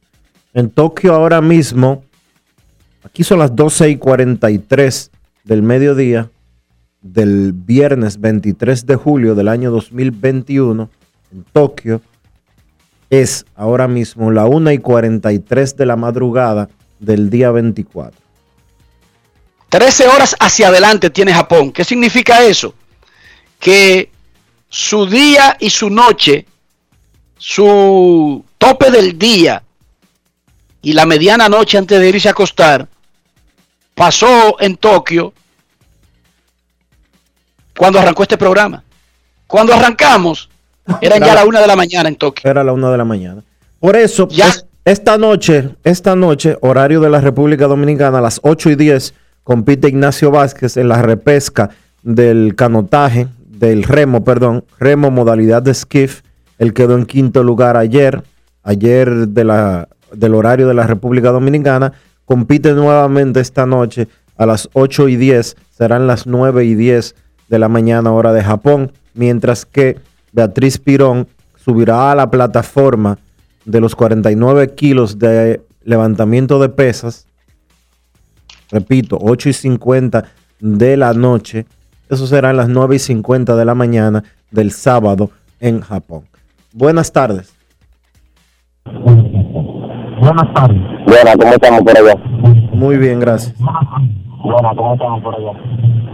[0.51, 2.03] En Tokio ahora mismo,
[3.03, 5.11] aquí son las 12 y 43
[5.43, 6.31] del mediodía
[7.03, 10.89] del viernes 23 de julio del año 2021
[11.33, 12.01] en Tokio.
[13.11, 16.67] Es ahora mismo la 1 y 43 de la madrugada
[16.99, 18.19] del día 24.
[19.69, 21.71] 13 horas hacia adelante tiene Japón.
[21.71, 22.73] ¿Qué significa eso?
[23.59, 24.09] Que
[24.67, 26.47] su día y su noche
[27.37, 29.63] su tope del día
[30.81, 32.87] y la mediana noche antes de irse a acostar
[33.93, 35.33] pasó en Tokio
[37.77, 38.83] cuando arrancó este programa.
[39.45, 40.49] Cuando arrancamos,
[41.01, 42.49] eran ya la una de la mañana en Tokio.
[42.49, 43.43] Era la una de la mañana.
[43.79, 44.51] Por eso, ya.
[44.83, 49.13] esta noche, esta noche, horario de la República Dominicana, a las 8 y 10,
[49.43, 51.69] compite Ignacio Vázquez en la repesca
[52.01, 56.21] del canotaje, del remo, perdón, remo modalidad de skiff
[56.57, 58.23] él quedó en quinto lugar ayer,
[58.63, 61.93] ayer del horario de la República Dominicana.
[62.25, 67.15] Compite nuevamente esta noche a las 8 y 10, serán las 9 y 10
[67.47, 69.97] de la mañana hora de Japón, mientras que
[70.33, 73.17] Beatriz Pirón subirá a la plataforma
[73.65, 77.27] de los 49 kilos de levantamiento de pesas.
[78.69, 80.25] Repito, 8 y 50
[80.59, 81.65] de la noche.
[82.09, 86.23] Eso serán las 9 y 50 de la mañana del sábado en Japón.
[86.77, 87.55] Buenas tardes.
[88.85, 90.77] Buenas tardes.
[91.07, 92.15] Buenas, ¿cómo estamos por allá?
[92.71, 93.55] Muy bien, gracias.
[93.57, 95.53] Buenas, ¿cómo estamos por allá?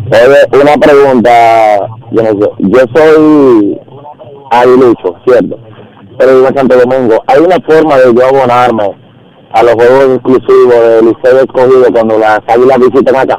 [0.06, 1.80] Oye, una pregunta,
[2.12, 3.78] yo, no sé, yo soy
[4.52, 5.60] aguilucho, ¿cierto?
[6.18, 7.22] Pero vivo en Santo Domingo.
[7.28, 8.96] ¿Hay una forma de yo abonarme
[9.52, 13.38] a los juegos exclusivos del Liceo Escogido cuando las águilas visitan acá?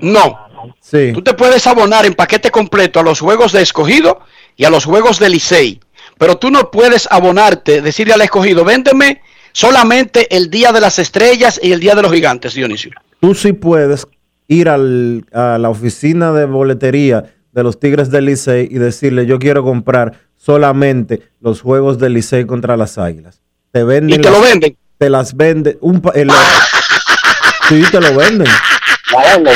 [0.00, 0.46] No.
[0.80, 1.12] Sí.
[1.12, 4.20] Tú te puedes abonar en paquete completo a los juegos de Escogido
[4.56, 5.80] y a los juegos del Licey.
[6.18, 9.20] Pero tú no puedes abonarte, decirle al escogido, véndeme
[9.52, 12.92] solamente el día de las estrellas y el día de los gigantes, Dionisio.
[13.20, 14.06] Tú sí puedes
[14.48, 19.38] ir al, a la oficina de boletería de los Tigres del Licey y decirle, yo
[19.38, 23.40] quiero comprar solamente los juegos del Licey contra las Águilas.
[23.72, 24.20] Te venden.
[24.20, 24.76] ¿Y te lo venden?
[24.98, 25.76] Te las venden.
[25.80, 25.96] Un,
[27.68, 28.46] sí, te lo venden.
[29.12, 29.54] La venden.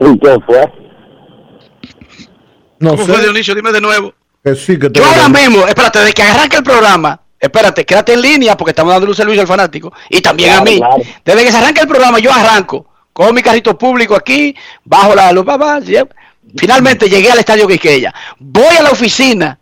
[0.00, 0.72] ¿Y qué fue?
[2.78, 3.54] No ¿Cómo fue, Dionisio?
[3.54, 4.12] Dime de nuevo.
[4.42, 8.14] Que sí, que te Yo ahora mismo, espérate, desde que arranque el programa, espérate, quédate
[8.14, 10.80] en línea porque estamos dando un servicio al fanático y también a mí.
[11.24, 12.86] Desde que se arranca el programa, yo arranco.
[13.12, 15.44] Cojo mi carrito público aquí, bajo la luz,
[16.56, 18.12] finalmente llegué al estadio Quisqueya.
[18.38, 19.58] Voy a la oficina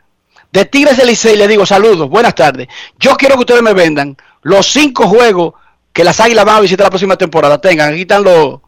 [0.52, 2.68] de Tigres del Licey y le digo, saludos, buenas tardes.
[2.98, 5.54] Yo quiero que ustedes me vendan los cinco juegos
[5.92, 7.60] que las águilas van a visitar la próxima temporada.
[7.60, 8.60] Tengan, aquí están los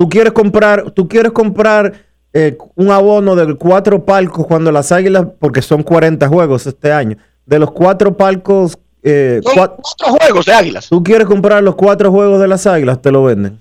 [0.00, 1.92] Tú quieres comprar, tú quieres comprar
[2.32, 7.18] eh, un abono de cuatro palcos cuando las águilas, porque son 40 juegos este año,
[7.44, 8.78] de los cuatro palcos.
[9.02, 9.78] Eh, Son cuatro
[10.18, 10.88] juegos de águilas.
[10.88, 13.60] tú quieres comprar los cuatro juegos de las águilas, te lo venden.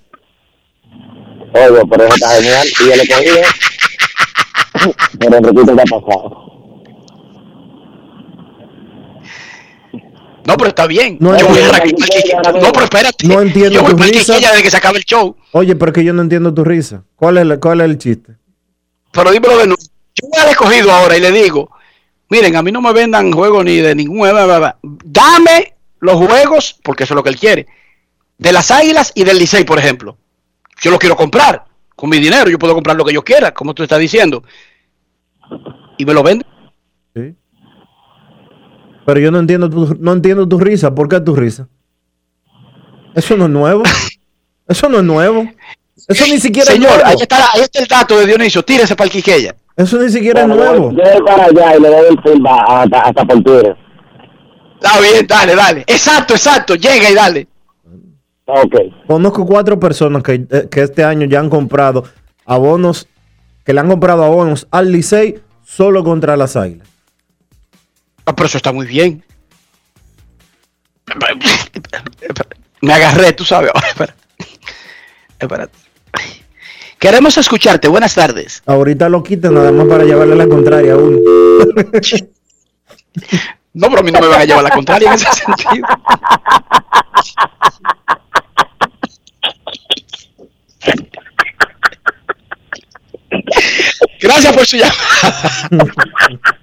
[1.53, 2.67] Oye, pero eso está genial.
[2.85, 3.35] Y el escogido,
[5.19, 6.48] pero Enriquito está pasado.
[10.49, 11.17] No, pero está bien.
[11.19, 13.27] No yo voy que- no, pero espérate.
[13.27, 14.33] No entiendo Yo voy tu para risa.
[14.39, 15.35] Desde que se acabe el show.
[15.51, 17.03] Oye, pero es que yo no entiendo tu risa.
[17.15, 18.33] ¿Cuál es, la- cuál es el chiste?
[19.11, 19.81] Pero dímelo de nuevo.
[20.15, 21.69] Yo voy al escogido ahora y le digo,
[22.29, 24.27] miren, a mí no me vendan juegos ni de ningún...
[25.05, 27.67] Dame los juegos, porque eso es lo que él quiere,
[28.37, 30.17] de las águilas y del Licey, por ejemplo.
[30.81, 31.65] Yo lo quiero comprar.
[31.95, 34.43] Con mi dinero yo puedo comprar lo que yo quiera, como tú estás diciendo.
[35.97, 36.47] Y me lo venden.
[39.05, 40.93] Pero yo no entiendo tu, no entiendo tu risa.
[40.93, 41.67] ¿Por qué tu risa?
[43.15, 43.83] Eso no es nuevo.
[44.67, 45.47] Eso no es nuevo.
[46.07, 47.09] Eso ni siquiera Señor, es nuevo.
[47.09, 48.63] ahí está, ahí está el dato de Dionisio.
[48.63, 49.55] Tírese para el Quiqueya.
[49.75, 50.91] Eso ni siquiera es nuevo.
[50.91, 53.77] Yo voy para allá y le doy el feedback hasta, hasta por Twitter.
[54.75, 55.81] Está bien, dale, dale.
[55.87, 56.75] Exacto, exacto.
[56.75, 57.47] Llega y dale.
[58.45, 58.75] Ok.
[59.07, 62.03] Conozco cuatro personas que, eh, que este año ya han comprado
[62.45, 63.07] abonos,
[63.63, 66.88] que le han comprado abonos al Licey solo contra las águilas.
[68.29, 69.25] Ah, pero eso está muy bien.
[72.79, 73.71] Me agarré, tú sabes.
[73.87, 74.15] Espera.
[75.39, 75.79] Espérate.
[76.99, 77.87] Queremos escucharte.
[77.87, 78.61] Buenas tardes.
[78.67, 81.17] Ahorita lo quitan nada más para llevarle la contraria a uno.
[83.73, 85.87] No, pero a mí no me van a llevar la contraria en ese sentido.
[94.21, 96.53] Gracias por su llamada.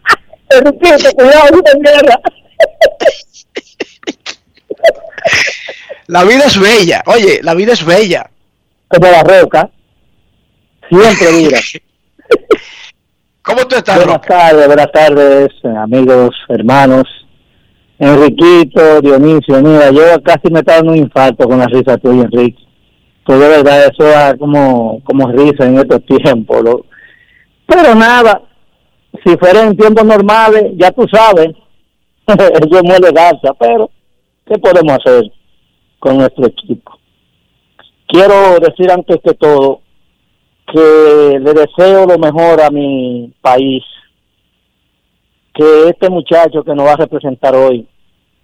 [0.60, 1.62] Cuidado.
[6.08, 7.02] La vida es bella.
[7.06, 8.30] Oye, la vida es bella.
[8.88, 9.70] Como la roca.
[10.88, 11.58] Siempre dura.
[13.42, 14.26] ¿Cómo tú estás, Buenas Roca?
[14.28, 15.48] tardes, buenas tardes,
[15.78, 17.04] amigos, hermanos.
[17.98, 22.58] Enriquito, Dionisio, mira, yo casi me estaba dando un infarto con la risa tuya, Enrique.
[23.24, 26.62] Pues de verdad, eso da como, como risa en estos tiempos.
[26.62, 26.86] lo-
[27.66, 28.42] Pero nada,
[29.24, 31.48] si fuera en tiempos normales, ya tú sabes,
[32.82, 33.90] muero de garza, pero
[34.46, 35.30] ¿qué podemos hacer
[35.98, 36.98] con nuestro equipo?
[38.08, 39.80] Quiero decir antes que todo
[40.72, 43.84] que le deseo lo mejor a mi país,
[45.54, 47.86] que este muchacho que nos va a representar hoy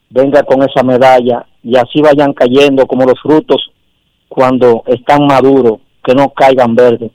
[0.09, 3.71] venga con esa medalla y así vayan cayendo como los frutos
[4.29, 7.11] cuando están maduros, que no caigan verdes.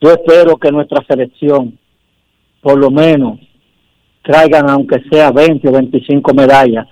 [0.00, 1.78] Yo espero que nuestra selección
[2.60, 3.38] por lo menos
[4.22, 6.86] traigan aunque sea 20 o 25 medallas,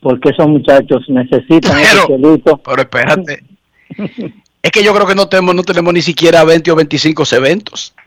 [0.00, 2.56] porque esos muchachos necesitan ese Pero- cielito.
[2.58, 3.44] Pero espérate.
[4.62, 7.94] Es que yo creo que no tenemos, no tenemos ni siquiera 20 o 25 eventos.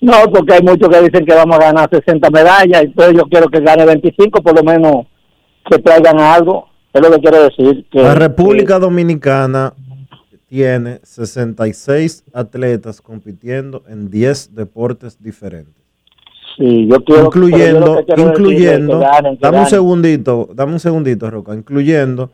[0.00, 3.48] No, porque hay muchos que dicen que vamos a ganar 60 medallas, entonces yo quiero
[3.48, 5.06] que gane 25, por lo menos
[5.68, 6.68] que traigan algo.
[6.92, 7.84] Es lo que quiero decir.
[7.90, 9.72] Que, La República Dominicana
[10.48, 15.74] tiene 66 atletas compitiendo en 10 deportes diferentes.
[16.56, 20.80] sí, yo quiero, yo incluyendo, que incluyendo, que ganen, que dame un segundito, dame un
[20.80, 22.32] segundito, Roca, incluyendo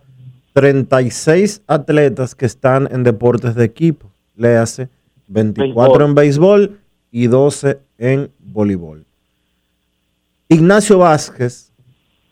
[0.55, 4.89] 36 atletas que están en deportes de equipo, le hace
[5.27, 6.09] 24 Béisbol.
[6.09, 6.79] en béisbol
[7.11, 9.05] y 12 en voleibol.
[10.49, 11.73] Ignacio Vázquez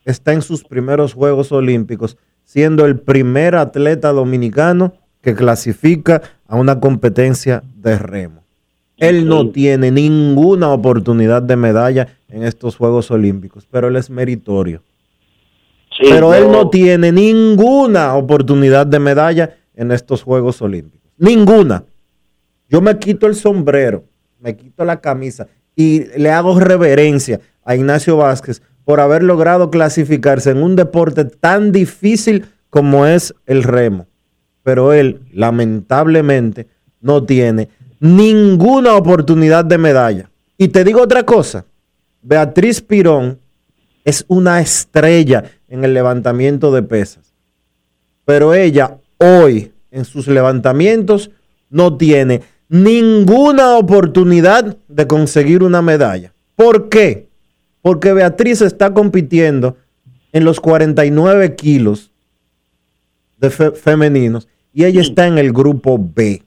[0.04, 6.78] está en sus primeros Juegos Olímpicos, siendo el primer atleta dominicano que clasifica a una
[6.80, 8.42] competencia de remo.
[8.98, 14.82] Él no tiene ninguna oportunidad de medalla en estos Juegos Olímpicos, pero él es meritorio.
[15.96, 21.10] Sí, pero él yo- no tiene ninguna oportunidad de medalla en estos Juegos Olímpicos.
[21.18, 21.84] Ninguna.
[22.68, 24.04] Yo me quito el sombrero,
[24.40, 25.46] me quito la camisa
[25.76, 31.70] y le hago reverencia a Ignacio Vázquez por haber logrado clasificarse en un deporte tan
[31.72, 34.06] difícil como es el remo.
[34.62, 36.68] Pero él, lamentablemente,
[37.00, 37.68] no tiene
[38.00, 40.30] ninguna oportunidad de medalla.
[40.56, 41.64] Y te digo otra cosa,
[42.22, 43.38] Beatriz Pirón
[44.04, 47.32] es una estrella en el levantamiento de pesas.
[48.24, 51.30] Pero ella hoy en sus levantamientos
[51.70, 56.32] no tiene ninguna oportunidad de conseguir una medalla.
[56.56, 57.28] ¿Por qué?
[57.82, 59.76] Porque Beatriz está compitiendo
[60.32, 62.11] en los 49 kilos
[63.42, 66.42] de fe- femeninos y ella está en el grupo B.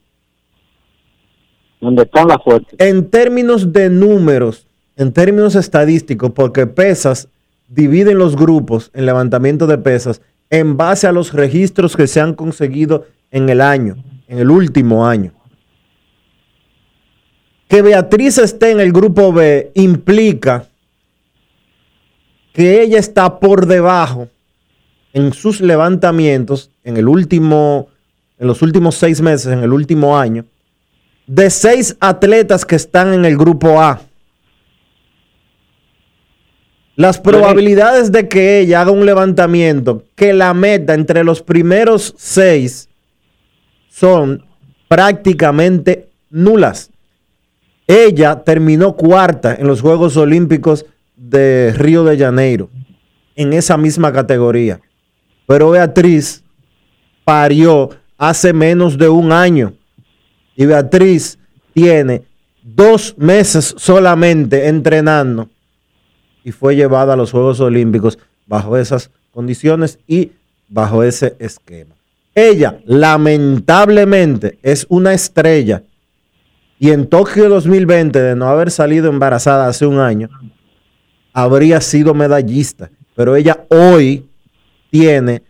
[1.80, 2.74] Donde están las fuertes.
[2.80, 4.66] En términos de números,
[4.96, 7.28] en términos estadísticos, porque pesas
[7.68, 12.34] dividen los grupos en levantamiento de pesas en base a los registros que se han
[12.34, 13.98] conseguido en el año.
[14.28, 15.34] en el último año.
[17.68, 20.66] Que Beatriz esté en el grupo B implica
[22.54, 24.30] que ella está por debajo
[25.16, 27.88] en sus levantamientos en el último,
[28.38, 30.46] en los últimos seis meses, en el último año,
[31.26, 34.02] de seis atletas que están en el grupo A.
[36.98, 42.90] Las probabilidades de que ella haga un levantamiento que la meta entre los primeros seis
[43.90, 44.46] son
[44.90, 46.92] prácticamente nulas.
[47.88, 50.86] Ella terminó cuarta en los Juegos Olímpicos
[51.16, 52.70] de Río de Janeiro,
[53.38, 54.82] en esa misma categoría.
[55.48, 56.44] Pero Beatriz
[57.24, 59.74] parió hace menos de un año.
[60.56, 61.38] Y Beatriz
[61.74, 62.24] tiene
[62.64, 65.50] dos meses solamente entrenando
[66.44, 68.18] y fue llevada a los Juegos Olímpicos
[68.48, 70.32] bajo esas condiciones y
[70.70, 71.96] bajo ese esquema.
[72.34, 75.84] Ella, lamentablemente, es una estrella
[76.78, 80.30] y en Tokio 2020, de no haber salido embarazada hace un año,
[81.34, 82.90] habría sido medallista.
[83.16, 84.28] Pero ella hoy
[84.96, 85.42] tiene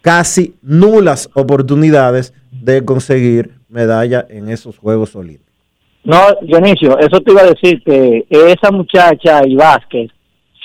[0.00, 5.52] casi nulas oportunidades de conseguir medalla en esos Juegos Olímpicos.
[6.04, 10.10] No, Dionisio, eso te iba a decir que esa muchacha y Vázquez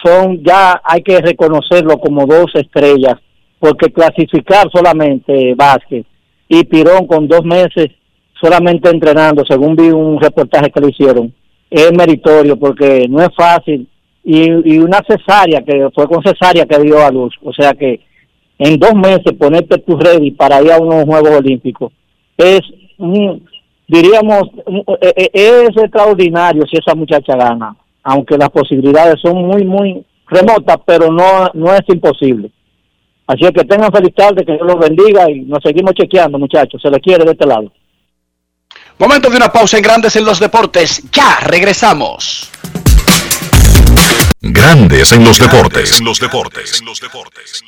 [0.03, 3.15] son ya hay que reconocerlo como dos estrellas,
[3.59, 6.05] porque clasificar solamente Vázquez
[6.47, 7.87] y Pirón con dos meses
[8.39, 11.33] solamente entrenando, según vi un reportaje que le hicieron,
[11.71, 13.87] es meritorio porque no es fácil.
[14.23, 18.01] Y, y una cesárea, que fue con cesárea que dio a luz, o sea que
[18.59, 21.93] en dos meses ponerte tu ready para ir a unos Juegos Olímpicos
[22.37, 22.61] es,
[23.87, 24.43] diríamos,
[25.01, 27.75] e, e, es extraordinario si esa muchacha gana
[28.09, 32.49] aunque las posibilidades son muy, muy remotas, pero no, no es imposible.
[33.27, 36.81] Así es que tengan feliz tarde, que Dios los bendiga y nos seguimos chequeando, muchachos.
[36.81, 37.69] Se les quiere de este lado.
[38.97, 41.03] Momento de una pausa en Grandes en los Deportes.
[41.11, 42.49] Ya regresamos.
[44.39, 45.99] Grandes en los deportes.
[45.99, 46.79] En los deportes.
[46.79, 47.61] En los deportes.
[47.61, 47.67] En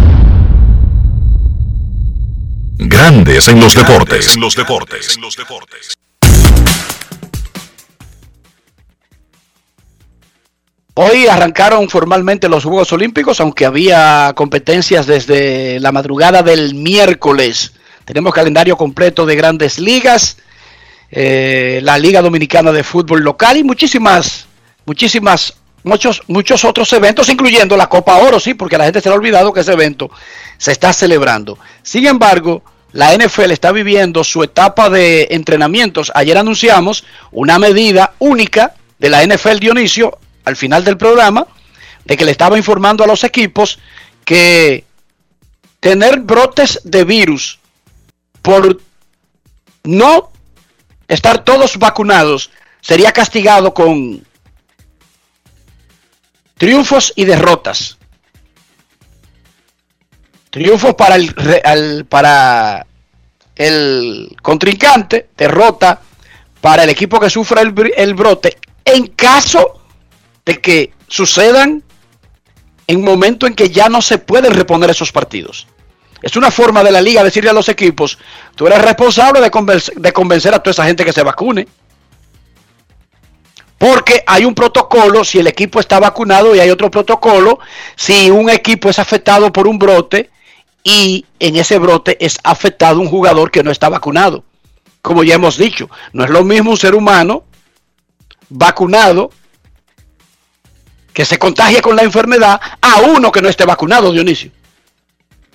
[2.83, 4.33] Grandes en los deportes.
[4.33, 5.15] En los deportes.
[5.15, 5.93] En los deportes.
[10.95, 17.73] Hoy arrancaron formalmente los Juegos Olímpicos, aunque había competencias desde la madrugada del miércoles.
[18.03, 20.37] Tenemos calendario completo de grandes ligas,
[21.11, 24.47] eh, la Liga Dominicana de Fútbol Local y muchísimas,
[24.87, 25.53] muchísimas,
[25.83, 29.19] muchos, muchos otros eventos, incluyendo la Copa Oro, sí, porque la gente se le ha
[29.19, 30.09] olvidado que ese evento
[30.57, 31.59] se está celebrando.
[31.83, 32.63] Sin embargo,
[32.93, 36.11] la NFL está viviendo su etapa de entrenamientos.
[36.13, 41.47] Ayer anunciamos una medida única de la NFL Dionisio al final del programa,
[42.05, 43.79] de que le estaba informando a los equipos
[44.25, 44.83] que
[45.79, 47.59] tener brotes de virus
[48.41, 48.79] por
[49.83, 50.31] no
[51.07, 54.23] estar todos vacunados sería castigado con
[56.57, 57.97] triunfos y derrotas.
[60.51, 61.33] Triunfos para el,
[61.63, 62.85] al, para
[63.55, 66.01] el contrincante, derrota
[66.59, 69.81] para el equipo que sufra el, el brote en caso
[70.45, 71.83] de que sucedan
[72.87, 75.67] en momento en que ya no se pueden reponer esos partidos.
[76.21, 78.17] Es una forma de la liga decirle a los equipos,
[78.55, 81.67] tú eres responsable de convencer, de convencer a toda esa gente que se vacune.
[83.77, 87.59] Porque hay un protocolo si el equipo está vacunado y hay otro protocolo
[87.95, 90.29] si un equipo es afectado por un brote
[90.83, 94.43] y en ese brote es afectado un jugador que no está vacunado.
[95.01, 97.43] Como ya hemos dicho, no es lo mismo un ser humano
[98.49, 99.31] vacunado
[101.13, 104.51] que se contagie con la enfermedad a uno que no esté vacunado, Dionisio.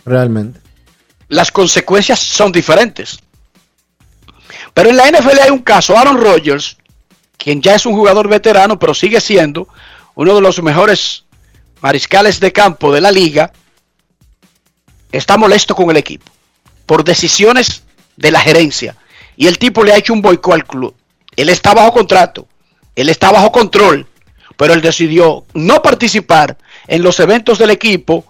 [0.05, 0.61] Realmente.
[1.29, 3.18] Las consecuencias son diferentes.
[4.74, 6.77] Pero en la NFL hay un caso, Aaron Rodgers,
[7.39, 9.68] quien ya es un jugador veterano, pero sigue siendo
[10.14, 11.24] uno de los mejores
[11.81, 13.53] mariscales de campo de la liga,
[15.13, 16.31] está molesto con el equipo
[16.87, 17.83] por decisiones
[18.17, 18.97] de la gerencia.
[19.37, 20.95] Y el tipo le ha hecho un boicot al club.
[21.37, 22.47] Él está bajo contrato,
[22.95, 24.07] él está bajo control,
[24.57, 28.25] pero él decidió no participar en los eventos del equipo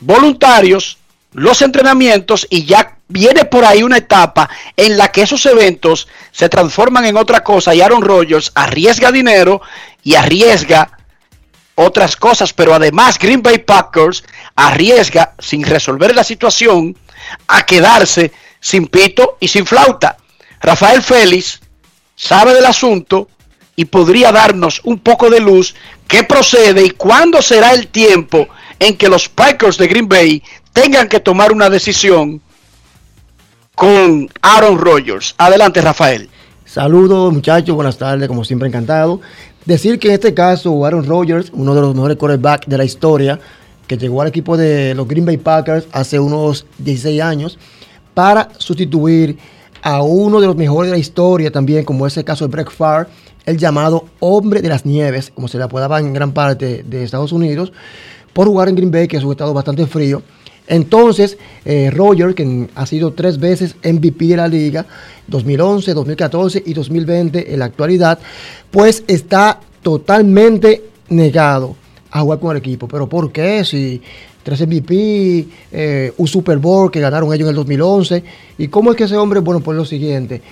[0.00, 0.98] voluntarios,
[1.32, 6.48] los entrenamientos y ya viene por ahí una etapa en la que esos eventos se
[6.48, 9.62] transforman en otra cosa y Aaron Rodgers arriesga dinero
[10.02, 10.97] y arriesga
[11.80, 14.24] otras cosas, pero además Green Bay Packers
[14.56, 16.96] arriesga sin resolver la situación
[17.46, 20.16] a quedarse sin pito y sin flauta.
[20.60, 21.60] Rafael Félix
[22.16, 23.28] sabe del asunto
[23.76, 25.76] y podría darnos un poco de luz
[26.08, 28.48] qué procede y cuándo será el tiempo
[28.80, 32.42] en que los Packers de Green Bay tengan que tomar una decisión
[33.76, 35.36] con Aaron Rodgers.
[35.38, 36.28] Adelante, Rafael.
[36.64, 39.20] Saludos, muchachos, buenas tardes, como siempre, encantado.
[39.64, 43.38] Decir que en este caso, Aaron Rodgers, uno de los mejores quarterbacks de la historia,
[43.86, 47.58] que llegó al equipo de los Green Bay Packers hace unos 16 años,
[48.14, 49.38] para sustituir
[49.82, 52.70] a uno de los mejores de la historia también, como es el caso de Brett
[52.70, 53.08] Favre,
[53.46, 57.32] el llamado hombre de las nieves, como se le apodaba en gran parte de Estados
[57.32, 57.72] Unidos,
[58.32, 60.22] por jugar en Green Bay, que es un estado bastante frío.
[60.68, 64.86] Entonces, eh, Roger, que ha sido tres veces MVP de la liga,
[65.26, 68.18] 2011, 2014 y 2020 en la actualidad,
[68.70, 71.74] pues está totalmente negado
[72.10, 72.86] a jugar con el equipo.
[72.86, 73.64] ¿Pero por qué?
[73.64, 74.00] Si
[74.42, 78.22] tres MVP, eh, un Super Bowl que ganaron ellos en el 2011.
[78.58, 80.42] ¿Y cómo es que ese hombre, bueno, pues lo siguiente,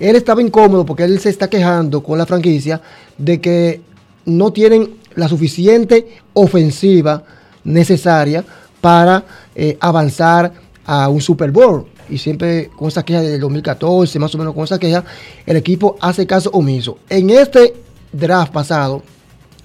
[0.00, 2.80] él estaba incómodo porque él se está quejando con la franquicia
[3.18, 3.80] de que
[4.24, 7.22] no tienen la suficiente ofensiva
[7.64, 8.44] necesaria
[8.80, 9.24] para
[9.62, 10.54] eh, avanzar
[10.86, 11.84] a un Super Bowl.
[12.08, 15.04] Y siempre con esa queja del 2014, más o menos con esa queja,
[15.44, 16.96] el equipo hace caso omiso.
[17.10, 17.74] En este
[18.10, 19.02] draft pasado,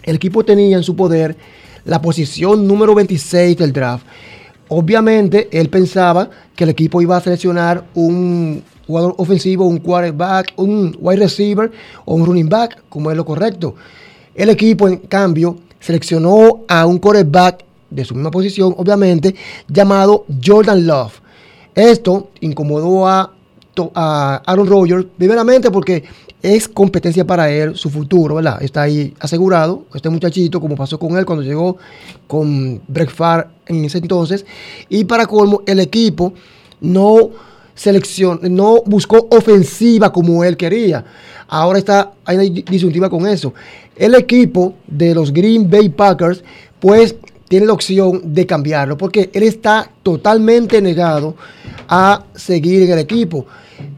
[0.03, 1.37] el equipo tenía en su poder
[1.85, 4.05] la posición número 26 del draft.
[4.67, 10.93] Obviamente, él pensaba que el equipo iba a seleccionar un jugador ofensivo, un quarterback, un
[10.99, 11.71] wide receiver
[12.03, 13.75] o un running back, como es lo correcto.
[14.35, 17.63] El equipo, en cambio, seleccionó a un quarterback
[17.95, 19.35] de su misma posición, obviamente,
[19.67, 21.21] llamado Jordan Love.
[21.73, 23.31] Esto incomodó a,
[24.45, 26.03] Aaron Rodgers, primeramente porque
[26.41, 28.61] es competencia para él, su futuro, ¿verdad?
[28.61, 31.75] Está ahí asegurado, este muchachito, como pasó con él cuando llegó
[32.27, 33.11] con Brett
[33.65, 34.45] en ese entonces.
[34.87, 36.33] Y para colmo, el equipo
[36.79, 37.31] no
[37.75, 41.03] selección, no buscó ofensiva como él quería.
[41.47, 43.53] Ahora está, hay una disyuntiva con eso.
[43.95, 46.43] El equipo de los Green Bay Packers,
[46.79, 47.15] pues
[47.47, 51.35] tiene la opción de cambiarlo, porque él está totalmente negado
[51.87, 53.45] a seguir en el equipo.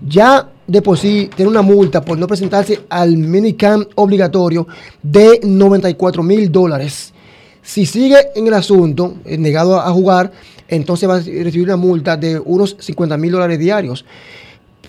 [0.06, 4.68] Ya de por sí tiene una multa por no presentarse al minicamp obligatorio
[5.02, 7.14] de 94 mil dólares.
[7.62, 10.32] Si sigue en el asunto, eh, negado a jugar,
[10.68, 14.06] entonces va a recibir una multa de unos 50 mil dólares diarios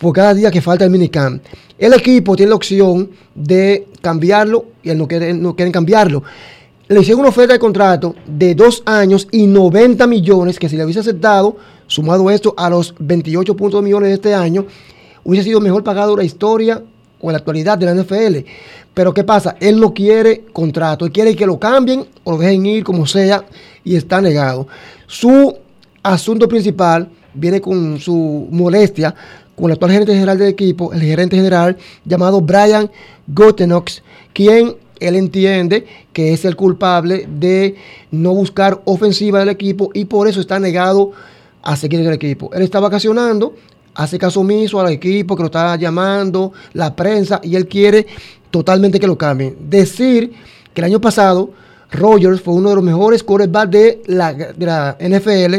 [0.01, 1.43] por cada día que falta el minicamp.
[1.79, 6.25] El equipo tiene la opción de cambiarlo y él no, quiere, no quieren cambiarlo
[6.89, 10.85] le hicieron una oferta de contrato de dos años y 90 millones, que si le
[10.85, 14.67] hubiese aceptado, sumado esto a los 28.2 millones de este año,
[15.23, 16.83] hubiese sido mejor pagado la historia
[17.21, 18.39] o en la actualidad de la NFL.
[18.95, 19.57] Pero ¿qué pasa?
[19.61, 23.45] Él no quiere contrato, él quiere que lo cambien o lo dejen ir como sea
[23.85, 24.67] y está negado.
[25.07, 25.55] Su
[26.03, 29.15] asunto principal viene con su molestia
[29.55, 32.91] con el actual gerente general del equipo, el gerente general llamado Brian
[33.27, 37.77] Gotenox, quien él entiende que es el culpable de
[38.11, 41.13] no buscar ofensiva del equipo y por eso está negado
[41.63, 42.51] a seguir en el equipo.
[42.55, 43.55] Él está vacacionando,
[43.95, 48.07] hace caso omiso al equipo que lo está llamando, la prensa, y él quiere
[48.51, 49.57] totalmente que lo cambien.
[49.69, 50.33] Decir
[50.73, 51.51] que el año pasado
[51.91, 55.57] Rogers fue uno de los mejores quarterbacks de la, de la NFL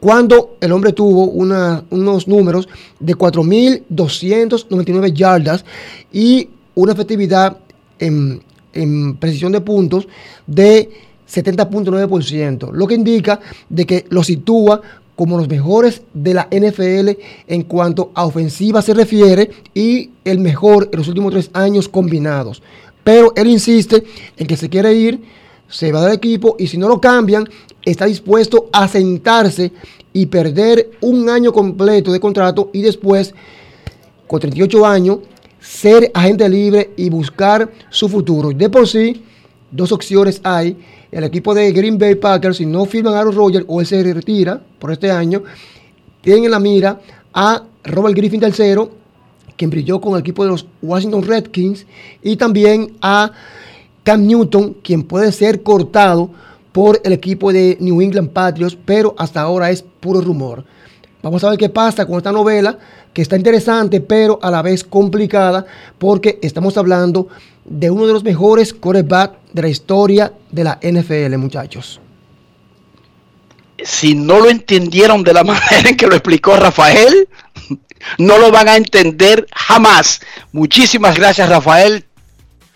[0.00, 2.68] cuando el hombre tuvo unos números
[3.00, 5.64] de 4.299 yardas
[6.12, 7.56] y una efectividad
[7.98, 8.42] en
[8.78, 10.08] en precisión de puntos
[10.46, 10.90] de
[11.28, 14.80] 70.9%, lo que indica de que lo sitúa
[15.18, 17.10] como los mejores de la NFL
[17.48, 22.62] en cuanto a ofensiva se refiere y el mejor en los últimos tres años combinados.
[23.02, 24.04] pero él insiste
[24.36, 25.20] en que se quiere ir,
[25.68, 27.48] se va del equipo y si no lo cambian,
[27.84, 29.72] está dispuesto a sentarse
[30.12, 33.34] y perder un año completo de contrato y después,
[34.26, 35.18] con 38 años,
[35.68, 38.50] ser agente libre y buscar su futuro.
[38.50, 39.22] De por sí,
[39.70, 40.76] dos opciones hay.
[41.12, 44.02] El equipo de Green Bay Packers, si no firman a Aaron Rodgers o él se
[44.14, 45.42] retira por este año,
[46.22, 47.00] tienen en la mira
[47.34, 48.88] a Robert Griffin III,
[49.56, 51.86] quien brilló con el equipo de los Washington Redskins,
[52.22, 53.30] y también a
[54.04, 56.30] Cam Newton, quien puede ser cortado
[56.72, 60.64] por el equipo de New England Patriots, pero hasta ahora es puro rumor.
[61.22, 62.78] Vamos a ver qué pasa con esta novela,
[63.12, 65.66] que está interesante, pero a la vez complicada,
[65.98, 67.28] porque estamos hablando
[67.64, 72.00] de uno de los mejores quarterbacks de la historia de la NFL, muchachos.
[73.82, 77.28] Si no lo entendieron de la manera en que lo explicó Rafael,
[78.18, 80.20] no lo van a entender jamás.
[80.52, 82.04] Muchísimas gracias, Rafael.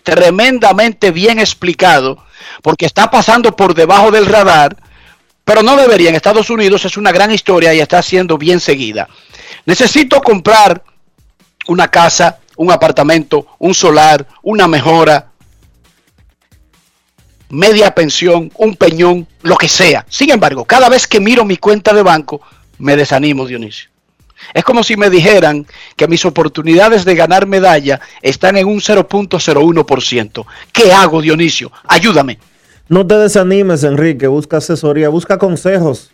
[0.03, 2.17] Tremendamente bien explicado,
[2.61, 4.75] porque está pasando por debajo del radar,
[5.43, 6.09] pero no debería.
[6.09, 9.07] En Estados Unidos es una gran historia y está siendo bien seguida.
[9.65, 10.83] Necesito comprar
[11.67, 15.31] una casa, un apartamento, un solar, una mejora,
[17.49, 20.05] media pensión, un peñón, lo que sea.
[20.09, 22.41] Sin embargo, cada vez que miro mi cuenta de banco,
[22.79, 23.89] me desanimo, Dionisio.
[24.53, 25.65] Es como si me dijeran
[25.95, 30.45] que mis oportunidades de ganar medalla están en un 0.01%.
[30.71, 31.71] ¿Qué hago, Dionisio?
[31.87, 32.39] Ayúdame.
[32.89, 34.27] No te desanimes, Enrique.
[34.27, 36.11] Busca asesoría, busca consejos.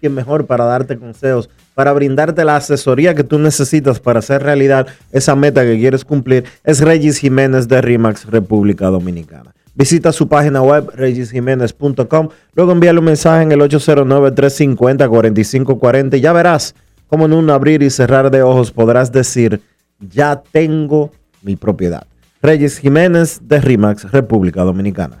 [0.00, 1.48] ¿Quién mejor para darte consejos?
[1.74, 6.42] Para brindarte la asesoría que tú necesitas para hacer realidad esa meta que quieres cumplir.
[6.64, 9.54] Es Regis Jiménez de RIMAX, República Dominicana.
[9.74, 12.28] Visita su página web regisjiménez.com.
[12.54, 16.74] Luego envíale un mensaje en el 809-350-4540 y ya verás
[17.06, 19.60] cómo en un abrir y cerrar de ojos podrás decir,
[20.00, 22.08] ya tengo mi propiedad.
[22.42, 25.20] Regis Jiménez de RIMAX, República Dominicana.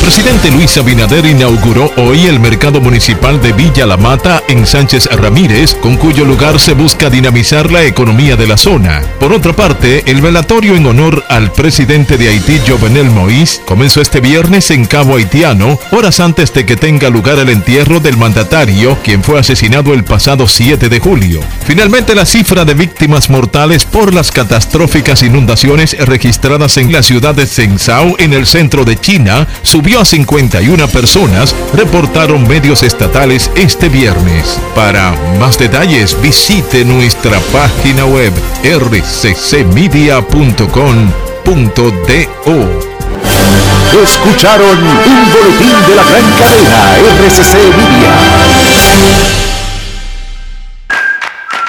[0.00, 5.74] Presidente Luis Abinader inauguró hoy el mercado municipal de Villa La Mata en Sánchez Ramírez,
[5.74, 9.02] con cuyo lugar se busca dinamizar la economía de la zona.
[9.18, 14.20] Por otra parte, el velatorio en honor al presidente de Haití, Jovenel Moïse, comenzó este
[14.20, 19.24] viernes en Cabo Haitiano, horas antes de que tenga lugar el entierro del mandatario, quien
[19.24, 21.40] fue asesinado el pasado 7 de julio.
[21.66, 27.46] Finalmente, la cifra de víctimas mortales por las catastróficas inundaciones registradas en la ciudad de
[27.46, 34.58] Zhengzhou, en el centro de China, subió a 51 personas, reportaron medios estatales este viernes.
[34.74, 38.32] Para más detalles visite nuestra página web
[38.64, 40.26] rccmedia.com.do.
[44.02, 48.12] Escucharon un boletín de la gran cadena RCC Media.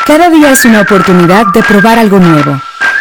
[0.06, 2.60] Cada día es una oportunidad de probar algo nuevo.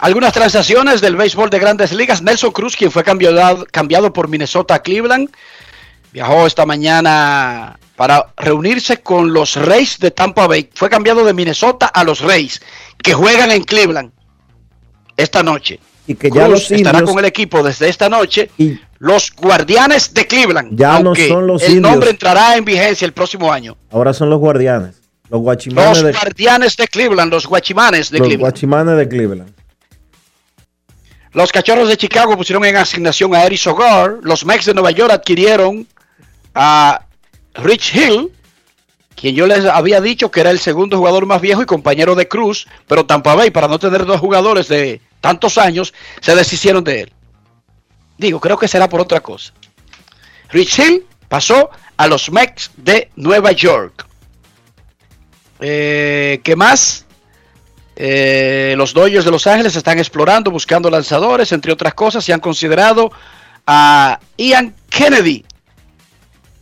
[0.00, 2.22] Algunas transacciones del béisbol de grandes ligas.
[2.22, 5.28] Nelson Cruz, quien fue cambiado, cambiado por Minnesota a Cleveland,
[6.12, 10.70] viajó esta mañana para reunirse con los Reyes de Tampa Bay.
[10.74, 12.60] Fue cambiado de Minnesota a los Reyes,
[13.02, 14.12] que juegan en Cleveland
[15.16, 15.80] esta noche.
[16.06, 18.50] Y que ya Cruz los estará con el equipo desde esta noche.
[18.98, 20.78] Los Guardianes de Cleveland.
[20.78, 21.90] Ya no son los el indios.
[21.90, 23.76] nombre entrará en vigencia el próximo año.
[23.90, 24.94] Ahora son los guardianes.
[25.28, 28.40] Los guachimanes Los de, Guardianes de Cleveland, los Guachimanes de los Cleveland.
[28.50, 29.52] guachimanes de Cleveland.
[31.32, 34.18] Los Cachorros de Chicago pusieron en asignación a Eric Sogar.
[34.22, 35.86] Los Mex de Nueva York adquirieron
[36.54, 37.04] a
[37.54, 38.32] Rich Hill,
[39.14, 42.28] quien yo les había dicho que era el segundo jugador más viejo y compañero de
[42.28, 47.12] Cruz, pero Tampa para no tener dos jugadores de tantos años, se deshicieron de él.
[48.16, 49.52] Digo, creo que será por otra cosa.
[50.50, 54.06] Rich Hill pasó a los Mex de Nueva York.
[55.60, 57.04] Eh, ¿Qué más?
[58.00, 62.38] Eh, los Dodgers de Los Ángeles están explorando, buscando lanzadores, entre otras cosas, y han
[62.38, 63.10] considerado
[63.66, 65.44] a Ian Kennedy.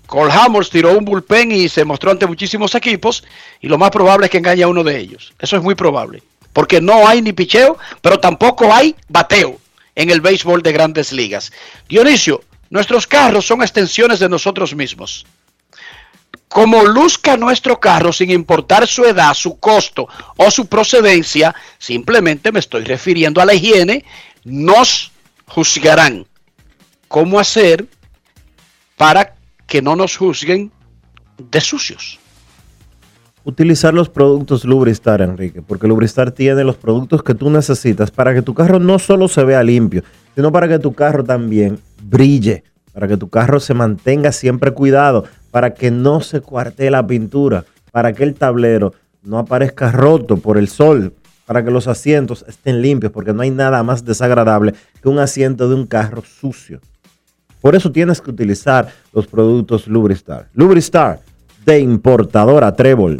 [0.06, 3.22] Cole Hammers tiró un bullpen y se mostró ante muchísimos equipos,
[3.60, 5.34] y lo más probable es que engañe a uno de ellos.
[5.38, 6.22] Eso es muy probable,
[6.54, 9.58] porque no hay ni picheo, pero tampoco hay bateo
[9.94, 11.52] en el béisbol de grandes ligas.
[11.86, 15.26] Dionisio, nuestros carros son extensiones de nosotros mismos
[16.48, 22.60] como luzca nuestro carro sin importar su edad, su costo o su procedencia, simplemente me
[22.60, 24.04] estoy refiriendo a la higiene,
[24.44, 25.12] nos
[25.46, 26.26] juzgarán.
[27.08, 27.86] ¿Cómo hacer
[28.96, 29.34] para
[29.66, 30.72] que no nos juzguen
[31.38, 32.18] de sucios?
[33.44, 38.42] Utilizar los productos Lubristar, Enrique, porque Lubristar tiene los productos que tú necesitas para que
[38.42, 40.02] tu carro no solo se vea limpio,
[40.34, 45.26] sino para que tu carro también brille, para que tu carro se mantenga siempre cuidado,
[45.50, 48.92] para que no se cuartee la pintura, para que el tablero
[49.22, 51.14] no aparezca roto por el sol,
[51.46, 55.68] para que los asientos estén limpios, porque no hay nada más desagradable que un asiento
[55.68, 56.80] de un carro sucio.
[57.60, 60.48] Por eso tienes que utilizar los productos Lubristar.
[60.54, 61.20] Lubristar
[61.64, 63.16] de importadora Trébol.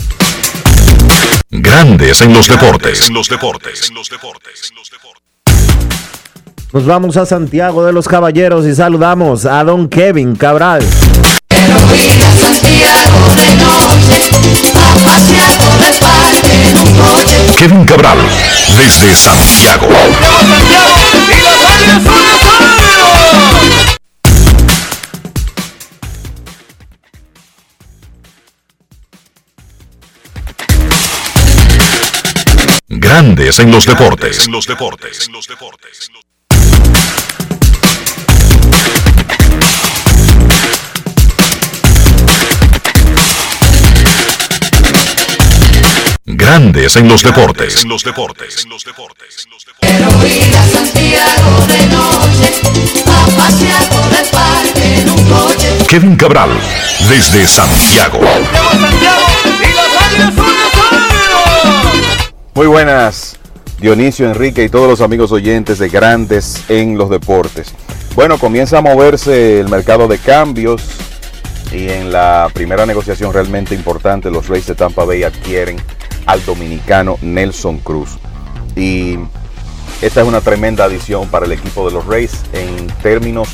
[1.50, 3.08] Grandes en los deportes.
[3.08, 3.92] En los deportes.
[6.72, 10.82] Nos vamos a Santiago de los Caballeros y saludamos a don Kevin Cabral.
[17.58, 18.18] Kevin Cabral,
[18.76, 19.88] desde Santiago.
[32.88, 34.46] Grandes en los deportes.
[34.46, 35.28] En los deportes.
[46.46, 47.82] Grandes en los deportes.
[47.82, 48.68] En los deportes.
[55.88, 56.50] Kevin Cabral,
[57.08, 58.20] desde Santiago.
[62.54, 63.36] Muy buenas,
[63.80, 67.74] Dionisio, Enrique y todos los amigos oyentes de Grandes en los Deportes.
[68.14, 70.80] Bueno, comienza a moverse el mercado de cambios
[71.76, 75.76] y en la primera negociación realmente importante los Rays de Tampa Bay adquieren
[76.24, 78.16] al dominicano Nelson Cruz.
[78.74, 79.18] Y
[80.00, 83.48] esta es una tremenda adición para el equipo de los Rays en términos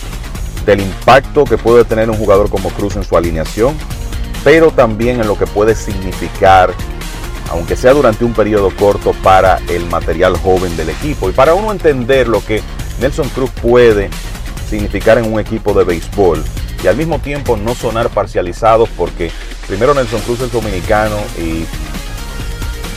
[0.64, 3.74] del impacto que puede tener un jugador como Cruz en su alineación,
[4.44, 6.72] pero también en lo que puede significar
[7.50, 11.28] aunque sea durante un periodo corto, para el material joven del equipo.
[11.28, 12.62] Y para uno entender lo que
[12.99, 14.08] Nelson Cruz puede
[14.70, 16.42] significar en un equipo de béisbol
[16.83, 19.30] y al mismo tiempo no sonar parcializados porque
[19.67, 21.64] primero Nelson Cruz es dominicano y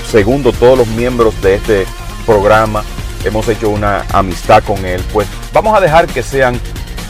[0.10, 1.86] segundo todos los miembros de este
[2.26, 2.84] programa
[3.24, 6.60] hemos hecho una amistad con él, pues vamos a dejar que sean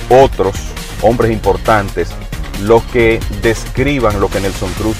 [0.10, 0.56] otros
[1.02, 2.10] hombres importantes
[2.62, 4.96] los que describan lo que Nelson Cruz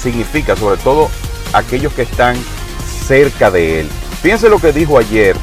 [0.00, 1.08] significa, sobre todo
[1.52, 2.36] aquellos que están
[3.06, 3.88] cerca de él.
[4.22, 5.36] Fíjense lo que dijo ayer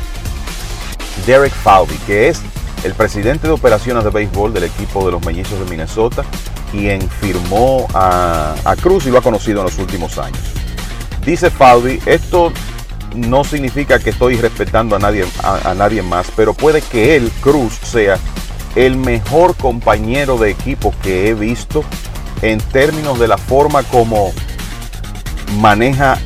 [1.26, 2.42] Derek Falvey, que es
[2.84, 6.24] el presidente de operaciones de béisbol del equipo de los Mellizos de Minnesota,
[6.72, 10.42] quien firmó a, a Cruz y lo ha conocido en los últimos años.
[11.26, 12.52] Dice Falvey, esto
[13.16, 17.74] no significa que estoy respetando a nadie, a nadie más, pero puede que él, Cruz,
[17.84, 18.18] sea
[18.76, 21.84] el mejor compañero de equipo que he visto
[22.42, 24.32] en términos de la forma como
[25.60, 26.18] maneja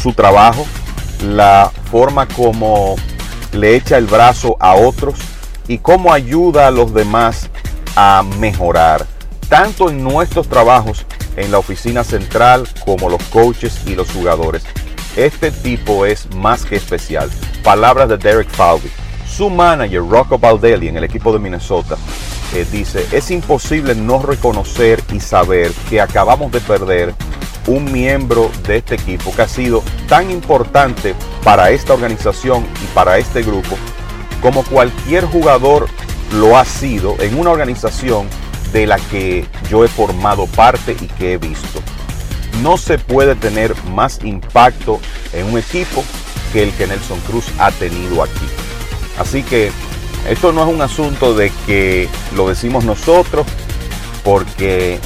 [0.00, 0.66] su trabajo,
[1.22, 2.96] la forma como
[3.52, 5.18] le echa el brazo a otros
[5.68, 7.50] y cómo ayuda a los demás
[7.96, 9.06] a mejorar,
[9.48, 11.06] tanto en nuestros trabajos
[11.36, 14.62] en la oficina central como los coaches y los jugadores.
[15.16, 17.30] Este tipo es más que especial.
[17.62, 18.90] Palabras de Derek Falvey.
[19.26, 21.96] Su manager, Rocco Baldelli, en el equipo de Minnesota,
[22.54, 27.14] eh, dice, es imposible no reconocer y saber que acabamos de perder
[27.66, 33.18] un miembro de este equipo que ha sido tan importante para esta organización y para
[33.18, 33.76] este grupo
[34.40, 35.88] como cualquier jugador
[36.32, 38.28] lo ha sido en una organización
[38.72, 41.80] de la que yo he formado parte y que he visto.
[42.62, 45.00] No se puede tener más impacto
[45.32, 46.04] en un equipo
[46.52, 48.46] que el que Nelson Cruz ha tenido aquí.
[49.18, 49.70] Así que
[50.28, 53.46] esto no es un asunto de que lo decimos nosotros
[54.24, 54.98] porque,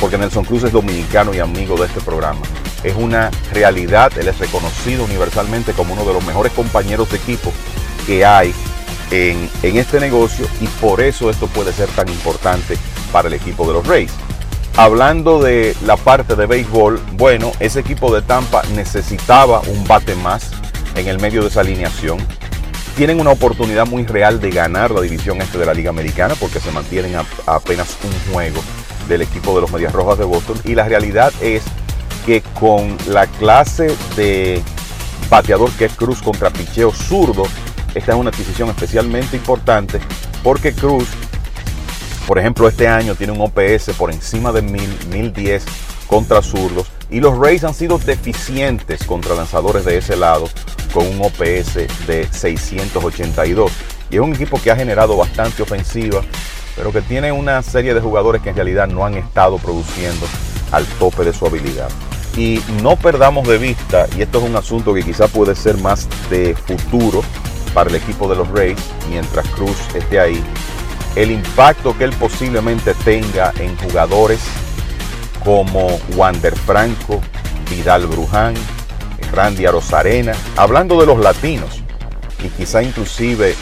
[0.00, 2.40] porque Nelson Cruz es dominicano y amigo de este programa.
[2.82, 7.52] Es una realidad, él es reconocido universalmente como uno de los mejores compañeros de equipo
[8.06, 8.54] que hay
[9.10, 12.76] en, en este negocio y por eso esto puede ser tan importante
[13.12, 14.12] para el equipo de los Rays.
[14.76, 20.50] Hablando de la parte de béisbol, bueno, ese equipo de Tampa necesitaba un bate más
[20.96, 22.18] en el medio de esa alineación.
[22.94, 26.60] Tienen una oportunidad muy real de ganar la división este de la Liga Americana porque
[26.60, 28.60] se mantienen a apenas un juego
[29.08, 30.58] del equipo de los Medias Rojas de Boston.
[30.64, 31.62] Y la realidad es
[32.26, 34.62] que con la clase de
[35.30, 37.44] bateador que es Cruz contra picheo zurdo,
[37.96, 40.00] esta es una adquisición especialmente importante
[40.42, 41.08] porque Cruz
[42.26, 45.64] por ejemplo, este año tiene un OPS por encima de 1000, 1010
[46.08, 46.88] contra zurdos.
[47.08, 50.48] Y los Rays han sido deficientes contra lanzadores de ese lado
[50.92, 53.70] con un OPS de 682.
[54.10, 56.20] Y es un equipo que ha generado bastante ofensiva,
[56.74, 60.26] pero que tiene una serie de jugadores que en realidad no han estado produciendo
[60.72, 61.90] al tope de su habilidad.
[62.36, 66.08] Y no perdamos de vista, y esto es un asunto que quizá puede ser más
[66.28, 67.22] de futuro
[67.76, 68.78] para el equipo de los Rays,
[69.10, 70.42] mientras Cruz esté ahí,
[71.14, 74.40] el impacto que él posiblemente tenga en jugadores
[75.44, 77.20] como Wander Franco,
[77.68, 78.54] Vidal Bruján,
[79.30, 81.82] Randy Arozarena, hablando de los latinos
[82.42, 83.54] y quizá inclusive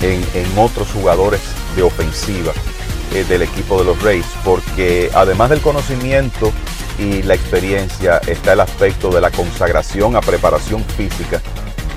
[0.00, 1.42] en, otros jugadores
[1.76, 2.54] de ofensiva
[3.12, 6.50] eh, del equipo de los Rays, porque además del conocimiento
[6.98, 11.42] y la experiencia está el aspecto de la consagración a preparación física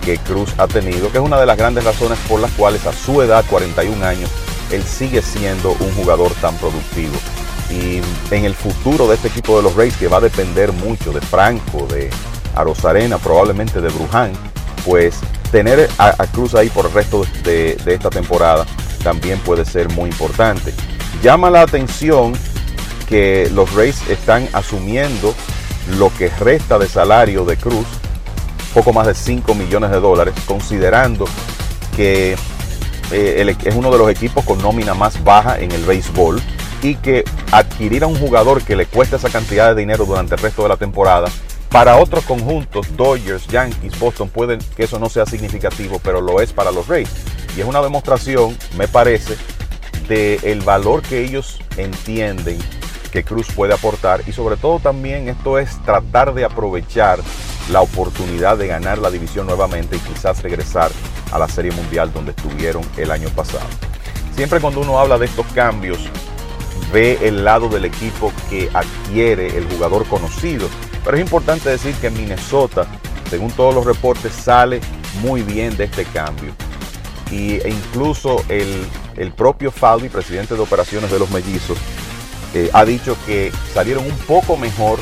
[0.06, 2.94] que Cruz ha tenido, que es una de las grandes razones por las cuales a
[2.94, 4.30] su edad, 41 años,
[4.72, 7.14] él sigue siendo un jugador tan productivo.
[7.70, 8.02] Y
[8.34, 11.22] en el futuro de este equipo de los Rays, que va a depender mucho de
[11.22, 12.10] Franco, de
[12.56, 14.34] Arozarena, probablemente de Bruján,
[14.86, 15.20] pues
[15.52, 18.66] tener a, Cruz ahí por el resto de, de esta temporada
[19.04, 20.74] también puede ser muy importante.
[21.22, 22.34] Llama la atención
[23.08, 25.36] que los Rays están asumiendo
[25.98, 27.86] lo que resta de salario de Cruz,
[28.74, 31.26] poco más de 5 millones de dólares, considerando
[31.96, 32.36] que
[33.12, 36.42] eh, es uno de los equipos con nómina más baja en el béisbol
[36.82, 40.42] y que adquirir a un jugador que le cuesta esa cantidad de dinero durante el
[40.42, 41.30] resto de la temporada,
[41.70, 46.54] para otros conjuntos, Dodgers, Yankees, Boston, pueden que eso no sea significativo, pero lo es
[46.54, 47.10] para los Rays.
[47.58, 49.36] Y es una demostración, me parece,
[50.08, 52.60] del valor que ellos entienden
[53.12, 57.20] que Cruz puede aportar y sobre todo también esto es tratar de aprovechar
[57.72, 60.92] la oportunidad de ganar la división nuevamente y quizás regresar
[61.32, 63.68] a la Serie Mundial donde estuvieron el año pasado.
[64.36, 66.00] Siempre cuando uno habla de estos cambios,
[66.92, 70.68] ve el lado del equipo que adquiere el jugador conocido.
[71.04, 72.86] Pero es importante decir que Minnesota,
[73.30, 74.80] según todos los reportes, sale
[75.22, 76.54] muy bien de este cambio.
[77.32, 78.86] Y, e incluso el,
[79.18, 81.78] el propio Faldi, presidente de operaciones de los mellizos,
[82.54, 85.00] eh, ha dicho que salieron un poco mejor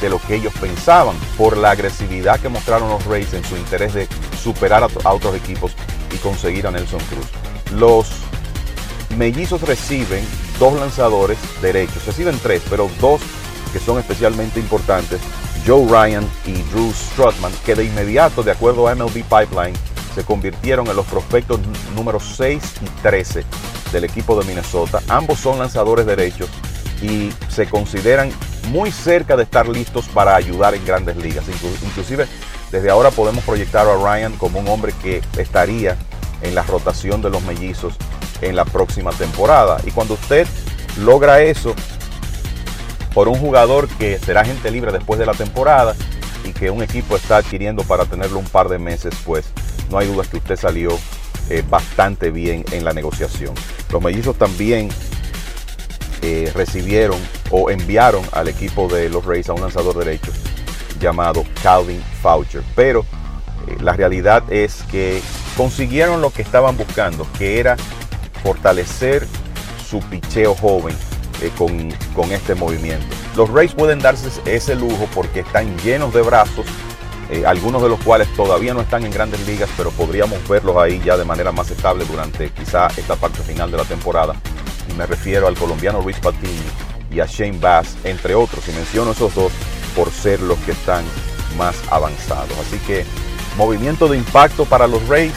[0.00, 3.94] de lo que ellos pensaban por la agresividad que mostraron los Rays en su interés
[3.94, 4.08] de
[4.42, 5.72] superar a, otros equipos
[6.14, 7.26] y conseguir a Nelson Cruz.
[7.72, 8.08] Los
[9.16, 10.24] mellizos reciben
[10.58, 13.20] dos lanzadores derechos, reciben tres, pero dos
[13.72, 15.20] que son especialmente importantes,
[15.66, 19.76] Joe Ryan y Drew Strutman, que de inmediato, de acuerdo a MLB Pipeline,
[20.14, 21.60] se convirtieron en los prospectos
[21.94, 23.44] números 6 y 13
[23.92, 25.02] del equipo de Minnesota.
[25.08, 26.48] Ambos son lanzadores derechos
[27.02, 28.30] y se consideran
[28.70, 31.44] muy cerca de estar listos para ayudar en grandes ligas.
[31.84, 32.26] Inclusive
[32.70, 35.96] desde ahora podemos proyectar a Ryan como un hombre que estaría
[36.42, 37.94] en la rotación de los mellizos
[38.42, 39.80] en la próxima temporada.
[39.86, 40.46] Y cuando usted
[40.98, 41.74] logra eso
[43.14, 45.94] por un jugador que será gente libre después de la temporada
[46.44, 49.46] y que un equipo está adquiriendo para tenerlo un par de meses, pues
[49.90, 50.90] no hay duda que usted salió
[51.50, 53.54] eh, bastante bien en la negociación.
[53.90, 54.90] Los mellizos también
[56.22, 57.18] eh, recibieron
[57.50, 60.32] o enviaron al equipo de los Rays a un lanzador derecho
[61.00, 62.62] llamado Calvin Foucher.
[62.74, 63.04] Pero
[63.66, 65.20] eh, la realidad es que
[65.56, 67.76] consiguieron lo que estaban buscando, que era
[68.42, 69.26] fortalecer
[69.88, 70.94] su picheo joven
[71.40, 73.06] eh, con, con, este movimiento.
[73.36, 76.66] Los Rays pueden darse ese lujo porque están llenos de brazos,
[77.46, 81.16] algunos de los cuales todavía no están en grandes ligas, pero podríamos verlos ahí ya
[81.16, 84.34] de manera más estable durante quizá esta parte final de la temporada
[84.90, 86.52] y me refiero al colombiano Luis Patini
[87.10, 89.52] y a Shane Bass, entre otros, y menciono esos dos
[89.94, 91.04] por ser los que están
[91.56, 92.56] más avanzados.
[92.58, 93.04] Así que
[93.56, 95.32] movimiento de impacto para los Rays,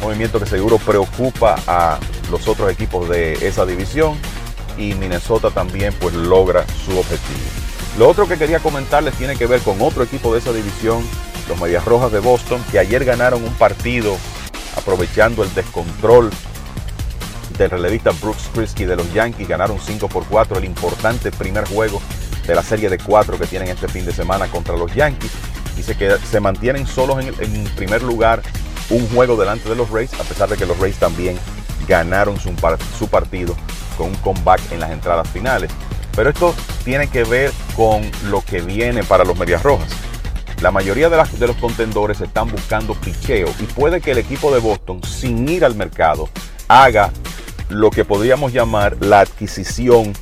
[0.00, 1.98] movimiento que seguro preocupa a
[2.30, 4.18] los otros equipos de esa división
[4.76, 7.61] y Minnesota también pues logra su objetivo.
[7.98, 11.04] Lo otro que quería comentarles tiene que ver con otro equipo de esa división,
[11.48, 14.16] los Medias Rojas de Boston, que ayer ganaron un partido
[14.76, 16.30] aprovechando el descontrol
[17.58, 19.46] del relevista Brooks Krisky de los Yankees.
[19.46, 22.00] Ganaron 5 por 4, el importante primer juego
[22.46, 25.32] de la serie de 4 que tienen este fin de semana contra los Yankees.
[25.76, 28.42] Y se, se mantienen solos en, primer lugar
[28.88, 31.38] un juego delante de los Rays, a pesar de que los Rays también
[31.86, 33.54] ganaron su partido
[33.98, 35.70] con un comeback en las entradas finales.
[36.14, 39.90] Pero esto tiene que ver con lo que viene para los Medias Rojas.
[40.60, 45.02] La mayoría de, los contendores están buscando picheo y puede que el equipo de Boston,
[45.02, 46.28] sin ir al mercado,
[46.68, 47.10] haga
[47.68, 50.12] lo que podríamos llamar la adquisición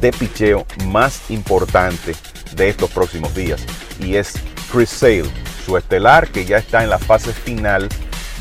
[0.00, 2.16] de picheo más importante
[2.56, 3.64] de estos próximos días.
[4.00, 4.34] Y es
[4.72, 5.30] Chris Sale,
[5.64, 7.88] su estelar que ya está en la fase final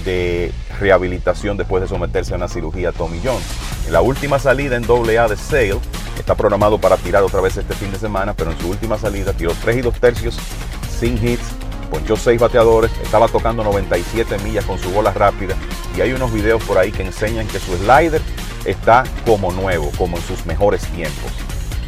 [0.04, 3.42] de rehabilitación después de someterse a una cirugía Tommy John.
[3.88, 5.80] En la última salida en AA de Sale,
[6.18, 9.34] está programado para tirar otra vez este fin de semana, pero en su última salida
[9.34, 10.38] tiró 3 y 2 tercios
[11.00, 11.44] sin hits,
[11.90, 15.56] ponchó 6 bateadores, estaba tocando 97 millas con su bola rápida
[15.98, 18.22] y hay unos videos por ahí que enseñan que su slider
[18.66, 21.32] está como nuevo, como en sus mejores tiempos.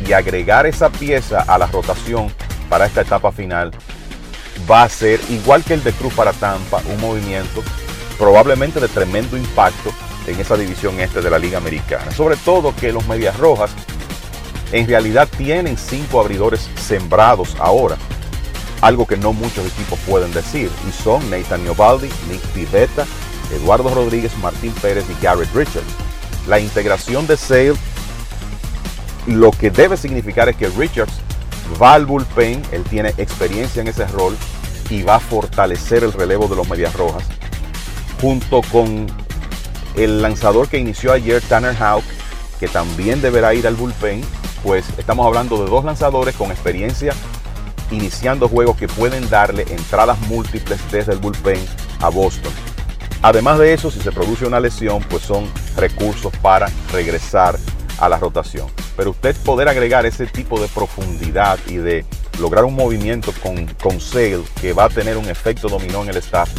[0.06, 2.32] Y agregar esa pieza a la rotación
[2.70, 3.72] para esta etapa final
[4.70, 7.64] va a ser, igual que el de Cruz para Tampa, un movimiento
[8.16, 9.92] probablemente de tremendo impacto
[10.28, 12.12] en esa división este de la Liga Americana.
[12.12, 13.72] Sobre todo que los Medias Rojas
[14.72, 17.98] en realidad tienen cinco abridores sembrados ahora,
[18.82, 23.06] algo que no muchos equipos pueden decir, y son Nathan Baldi, Nick Pivetta,
[23.54, 25.86] Eduardo Rodríguez, Martín Pérez y Garrett Richards.
[26.48, 27.76] La integración de Sale
[29.28, 31.14] lo que debe significar es que Richards
[31.82, 34.38] va al bullpen, él tiene experiencia en ese rol
[34.90, 37.24] y va a fortalecer el relevo de los Medias Rojas,
[38.22, 39.08] junto con
[39.96, 42.04] el lanzador que inició ayer, Tanner Houck,
[42.60, 44.22] que también deberá ir al bullpen,
[44.64, 47.14] pues estamos hablando de dos lanzadores con experiencia
[47.92, 51.60] iniciando juegos que pueden darle entradas múltiples desde el bullpen
[52.02, 52.52] a Boston.
[53.22, 55.48] Además de eso, si se produce una lesión, pues son
[55.78, 57.58] recursos para regresar
[58.00, 58.68] a la rotación.
[58.98, 62.06] Pero usted poder agregar ese tipo de profundidad y de
[62.40, 66.18] lograr un movimiento con, con Sale que va a tener un efecto dominó en el
[66.18, 66.50] staff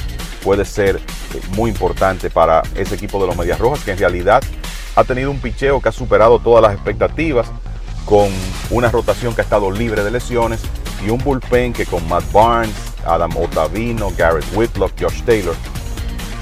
[0.46, 0.94] puede ser
[1.34, 4.44] eh, muy importante para ese equipo de los Medias Rojas que en realidad
[4.94, 7.48] ha tenido un picheo que ha superado todas las expectativas
[8.04, 8.28] con
[8.70, 10.60] una rotación que ha estado libre de lesiones
[11.04, 15.56] y un bullpen que con Matt Barnes, Adam Otavino, Garrett Whitlock, Josh Taylor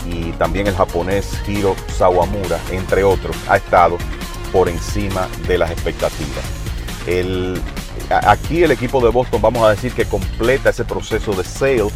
[0.07, 3.97] y también el japonés Hiro Sawamura, entre otros, ha estado
[4.53, 6.45] por encima de las expectativas.
[7.07, 7.59] El,
[8.11, 11.89] aquí el equipo de Boston vamos a decir que completa ese proceso de sale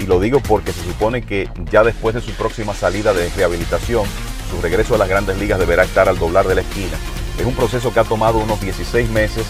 [0.00, 4.04] y lo digo porque se supone que ya después de su próxima salida de rehabilitación,
[4.50, 6.96] su regreso a las grandes ligas deberá estar al doblar de la esquina.
[7.38, 9.46] Es un proceso que ha tomado unos 16 meses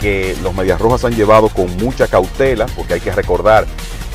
[0.00, 3.66] que los Medias Rojas han llevado con mucha cautela, porque hay que recordar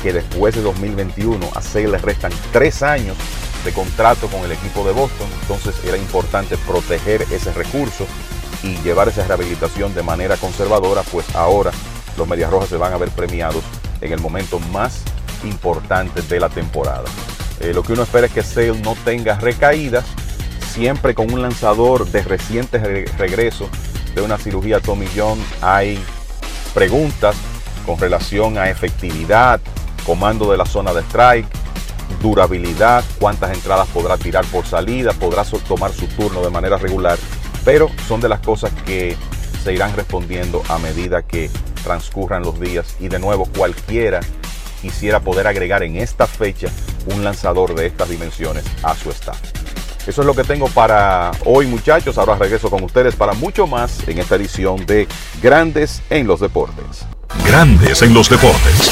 [0.02, 3.16] que después de 2021 a Sale le restan tres años
[3.64, 8.06] de contrato con el equipo de Boston, entonces era importante proteger ese recurso
[8.62, 11.72] y llevar esa rehabilitación de manera conservadora, pues ahora
[12.16, 13.64] los Medias Rojas se van a ver premiados
[14.00, 15.02] en el momento más
[15.44, 17.04] importante de la temporada.
[17.60, 20.04] Eh, lo que uno espera es que Sale no tenga recaídas,
[20.72, 22.78] siempre con un lanzador de reciente
[23.18, 23.68] regreso
[24.14, 26.02] de una cirugía Tommy John hay
[26.74, 27.36] preguntas
[27.86, 29.60] con relación a efectividad,
[30.06, 31.46] comando de la zona de strike,
[32.20, 37.18] durabilidad, cuántas entradas podrá tirar por salida, podrá tomar su turno de manera regular,
[37.64, 39.16] pero son de las cosas que
[39.62, 41.50] se irán respondiendo a medida que
[41.84, 44.20] transcurran los días y de nuevo cualquiera
[44.82, 46.68] quisiera poder agregar en esta fecha
[47.06, 49.38] un lanzador de estas dimensiones a su staff.
[50.06, 52.18] Eso es lo que tengo para hoy muchachos.
[52.18, 55.06] Ahora regreso con ustedes para mucho más en esta edición de
[55.40, 57.06] Grandes en los Deportes.
[57.46, 58.90] Grandes en los Deportes.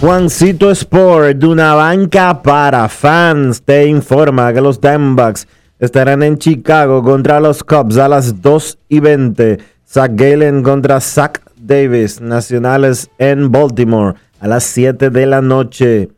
[0.00, 5.48] Juancito Sport, de una banca para fans, te informa que los Diamondbacks
[5.80, 11.40] estarán en Chicago contra los Cubs a las 2 y 20 Zach Galen contra Zach
[11.56, 16.10] Davis, Nacionales en Baltimore a las 7 de la noche.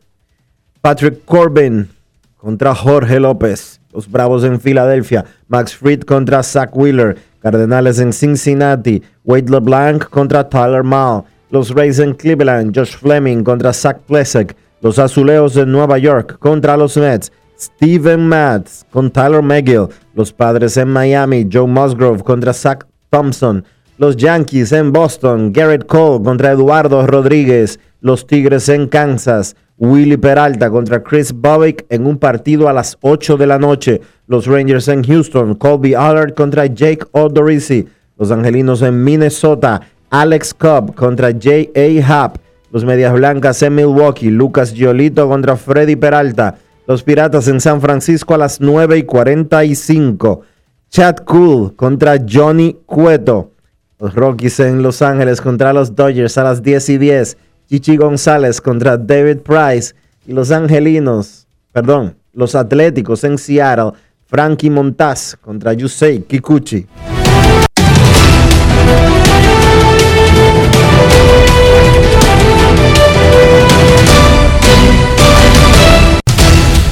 [0.81, 1.89] Patrick Corbin
[2.37, 3.81] contra Jorge López.
[3.91, 5.25] Los Bravos en Filadelfia.
[5.47, 7.17] Max Fried contra Zach Wheeler.
[7.41, 9.01] Cardenales en Cincinnati.
[9.23, 11.25] Wade LeBlanc contra Tyler Mao.
[11.51, 14.55] Los Rays en Cleveland, Josh Fleming contra Zach Plesak.
[14.79, 17.29] Los Azuleos de Nueva York contra los Mets.
[17.59, 19.89] Steven Matz con Tyler McGill.
[20.15, 23.65] Los Padres en Miami, Joe Musgrove contra Zach Thompson.
[23.97, 27.81] Los Yankees en Boston, Garrett Cole contra Eduardo Rodríguez.
[27.99, 33.35] Los Tigres en Kansas, Willy Peralta contra Chris Bobbick en un partido a las 8
[33.35, 33.99] de la noche.
[34.25, 37.89] Los Rangers en Houston, Colby Allard contra Jake Odorizzi.
[38.17, 39.81] Los Angelinos en Minnesota,
[40.11, 42.05] Alex Cobb contra J.A.
[42.05, 42.37] Happ.
[42.71, 46.57] Los Medias Blancas en Milwaukee, Lucas Giolito contra Freddy Peralta.
[46.85, 50.41] Los Piratas en San Francisco a las 9 y 45.
[50.89, 53.51] Chad Cool contra Johnny Cueto.
[53.99, 57.37] Los Rockies en Los Ángeles contra los Dodgers a las 10 y 10.
[57.69, 59.95] Chichi González contra David Price.
[60.25, 63.91] Y los Angelinos, perdón, los Atléticos en Seattle.
[64.25, 66.87] Frankie Montaz contra Yusei Kikuchi.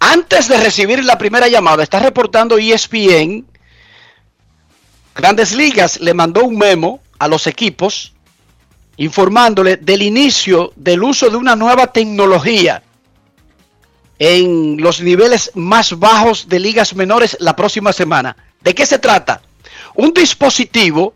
[0.00, 3.46] Antes de recibir la primera llamada, está reportando ESPN.
[5.14, 8.12] Grandes Ligas le mandó un memo a los equipos
[8.96, 12.82] informándole del inicio del uso de una nueva tecnología
[14.18, 18.36] en los niveles más bajos de ligas menores la próxima semana.
[18.60, 19.42] ¿De qué se trata?
[19.94, 21.14] Un dispositivo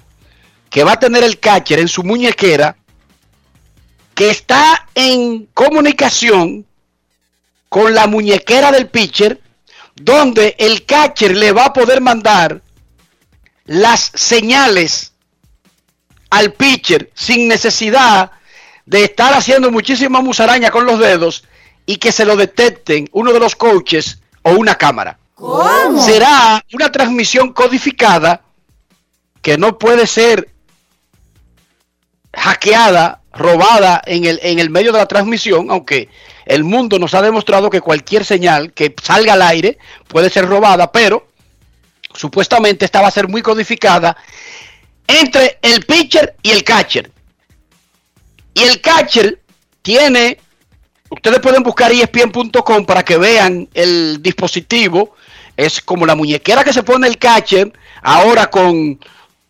[0.70, 2.76] que va a tener el catcher en su muñequera
[4.14, 6.66] que está en comunicación
[7.73, 9.40] con la muñequera del pitcher,
[9.94, 12.61] donde el catcher le va a poder mandar
[13.65, 15.15] las señales
[16.28, 18.32] al pitcher sin necesidad
[18.85, 21.44] de estar haciendo muchísima musaraña con los dedos
[21.86, 25.19] y que se lo detecten uno de los coaches o una cámara.
[25.99, 28.43] Será una transmisión codificada
[29.40, 30.51] que no puede ser
[32.35, 36.11] hackeada, robada en el, en el medio de la transmisión, aunque
[36.47, 39.78] el mundo nos ha demostrado que cualquier señal que salga al aire
[40.09, 41.28] puede ser robada, pero
[42.14, 44.16] supuestamente esta va a ser muy codificada
[45.06, 47.10] entre el pitcher y el catcher.
[48.55, 49.40] Y el catcher
[49.82, 50.39] tiene,
[51.10, 55.14] ustedes pueden buscar ESPN.com para que vean el dispositivo.
[55.56, 58.98] Es como la muñequera que se pone el catcher ahora con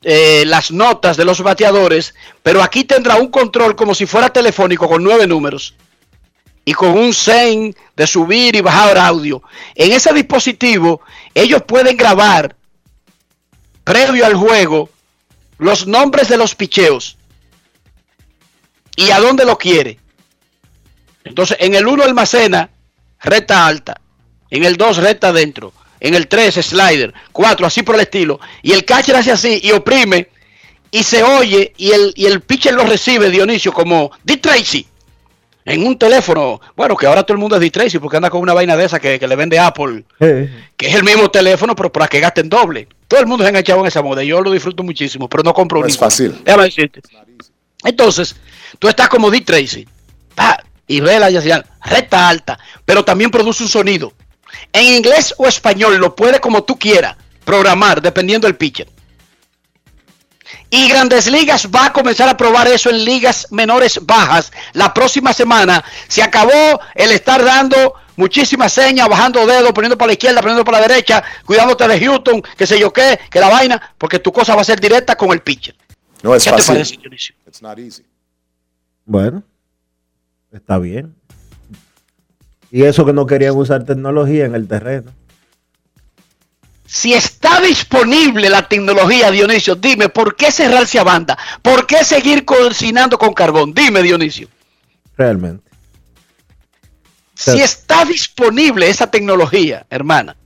[0.03, 4.89] eh, las notas de los bateadores, pero aquí tendrá un control como si fuera telefónico
[4.89, 5.75] con nueve números
[6.65, 9.43] y con un zen de subir y bajar audio.
[9.75, 11.01] En ese dispositivo
[11.35, 12.57] ellos pueden grabar
[13.85, 14.89] previo al juego
[15.59, 17.17] los nombres de los picheos
[18.97, 19.99] y a dónde lo quiere.
[21.25, 22.71] Entonces, en el 1 almacena
[23.21, 24.01] recta alta,
[24.51, 28.73] en el 2 recta adentro, en el 3 slider, 4 así por el estilo, y
[28.73, 30.29] el catcher hace así y oprime
[30.91, 34.87] y se oye y el, y el pitcher lo recibe, Dionisio, como Dick Tracy.
[35.65, 38.41] En un teléfono, bueno, que ahora todo el mundo es Dick Tracy porque anda con
[38.41, 41.93] una vaina de esa que, que le vende Apple, que es el mismo teléfono, pero
[41.93, 42.89] para que gasten doble.
[43.07, 44.25] Todo el mundo se ha enganchado en esa moda.
[44.25, 46.35] Yo lo disfruto muchísimo, pero no compro No es fácil.
[46.45, 47.01] Déjame decirte.
[47.85, 48.37] Entonces,
[48.79, 49.87] tú estás como Dick Tracy.
[50.35, 54.13] pa, y ve la señal recta alta, pero también produce un sonido.
[54.73, 58.89] En inglés o español lo puede como tú quieras programar, dependiendo del pitcher.
[60.75, 64.51] Y Grandes Ligas va a comenzar a probar eso en ligas menores bajas.
[64.73, 70.13] La próxima semana se acabó el estar dando muchísimas señas, bajando dedos, poniendo para la
[70.15, 73.95] izquierda, poniendo para la derecha, cuidándote de Houston, que sé yo qué, que la vaina,
[73.99, 75.77] porque tu cosa va a ser directa con el pitcher.
[76.23, 76.75] No es ¿Qué te fácil.
[76.75, 77.35] parece, Dionisio?
[77.47, 78.07] It's not easy.
[79.05, 79.43] Bueno,
[80.51, 81.15] está bien.
[82.71, 85.13] Y eso que no querían usar tecnología en el terreno.
[86.93, 91.39] Si está disponible la tecnología, Dionisio, dime, ¿por qué cerrarse a banda?
[91.63, 93.73] ¿Por qué seguir cocinando con carbón?
[93.73, 94.47] Dime, Dionisio.
[95.17, 95.71] Realmente.
[97.35, 100.37] Si está disponible esa tecnología, hermana,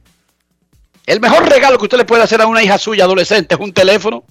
[1.04, 3.72] el mejor regalo que usted le puede hacer a una hija suya adolescente es un
[3.72, 4.22] teléfono.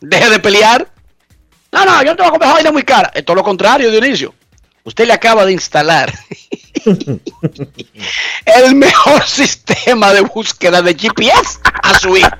[0.00, 0.92] Deje de pelear.
[1.70, 3.12] No, no, yo no tengo que comprar vaina muy cara.
[3.14, 4.34] Es todo lo contrario, Dionisio.
[4.90, 6.12] Usted le acaba de instalar
[8.44, 12.36] el mejor sistema de búsqueda de GPS a su hija.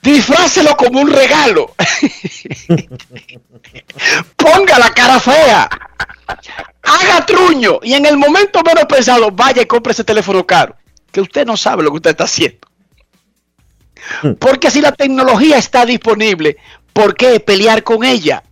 [0.00, 1.74] Disfrácelo como un regalo.
[4.36, 5.68] Ponga la cara fea.
[6.82, 7.80] Haga truño.
[7.82, 10.74] Y en el momento menos pensado, vaya y compre ese teléfono caro.
[11.12, 12.66] Que usted no sabe lo que usted está haciendo.
[14.38, 16.56] Porque si la tecnología está disponible,
[16.96, 18.42] ¿por qué pelear con ella?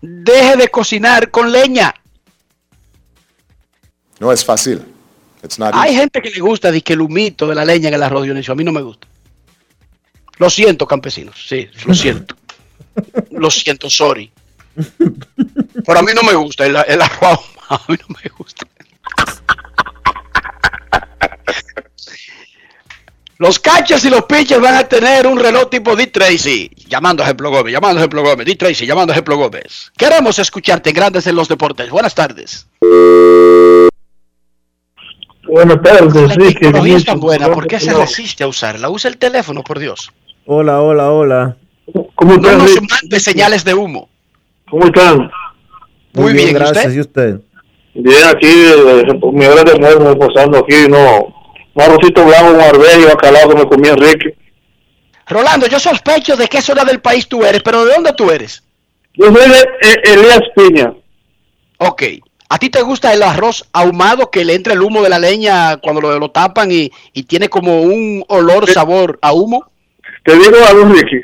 [0.00, 1.92] Deje de cocinar con leña.
[4.20, 4.82] No es fácil.
[5.72, 8.24] Hay gente que le gusta de que el humito de la leña en el arroz
[8.24, 8.52] Dionisio.
[8.52, 9.08] A mí no me gusta.
[10.38, 11.36] Lo siento, campesinos.
[11.48, 12.36] Sí, lo siento.
[13.30, 14.30] lo siento, sorry.
[15.86, 18.66] Pero a mí no me gusta el, el arroz A mí no me gusta.
[23.40, 26.70] Los catchers y los pitchers van a tener un reloj tipo Dick Tracy.
[26.88, 28.44] Llamando a Ejemplo Gómez, llamando a Ejemplo Gómez.
[28.44, 29.90] Dick Tracy, llamando a Ejemplo Gómez.
[29.96, 31.88] Queremos escucharte en Grandes en los Deportes.
[31.88, 32.66] Buenas tardes.
[35.48, 37.48] Buenas tardes, La tecnología es tan buena.
[37.50, 38.00] ¿Por qué se No.
[38.00, 38.90] resiste a usarla?
[38.90, 40.12] Usa el teléfono, por Dios.
[40.44, 41.56] Hola, hola, hola.
[42.16, 44.10] ¿Cómo No estás, nos mande señales de humo.
[44.70, 45.30] ¿Cómo están?
[46.12, 46.84] Muy bien, ¿y gracias.
[46.84, 46.94] usted?
[46.94, 47.40] ¿Y usted?
[47.94, 51.39] Bien, aquí, eh, mi hora de reposando aquí, no.
[51.80, 54.36] Un arrocito blanco, un arbello, bacalao que me comí Enrique.
[55.26, 58.62] Rolando, yo sospecho de qué zona del país tú eres, pero ¿de dónde tú eres?
[59.14, 60.92] Yo soy de eh, Elías Piña.
[61.78, 62.02] Ok.
[62.50, 65.78] ¿A ti te gusta el arroz ahumado que le entra el humo de la leña
[65.78, 69.64] cuando lo, lo tapan y, y tiene como un olor, sabor a humo?
[70.24, 71.22] Te digo algo, Ricky.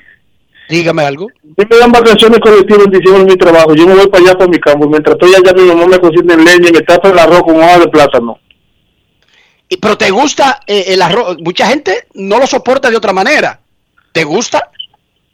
[0.71, 1.27] Dígame algo.
[1.43, 4.39] Si me dan vacaciones colectivas en diciembre en mi trabajo, yo me voy para allá,
[4.39, 4.89] para mi campo.
[4.89, 7.57] Mientras estoy allá, mi mamá me cocina en leña y me tapa el arroz con
[7.57, 8.39] hoja de plátano.
[9.69, 11.37] Y- Pero te gusta eh, el arroz.
[11.41, 13.61] Mucha gente no lo soporta de otra manera.
[14.13, 14.71] ¿Te gusta?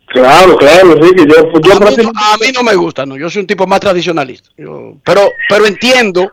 [0.06, 1.24] Claro, claro, Ricky.
[1.26, 3.16] Yo, yo A mí, no, prácticamente- a mí no me gusta, no.
[3.16, 4.50] Yo soy un tipo más tradicionalista.
[4.58, 6.30] Yo- pero, pero entiendo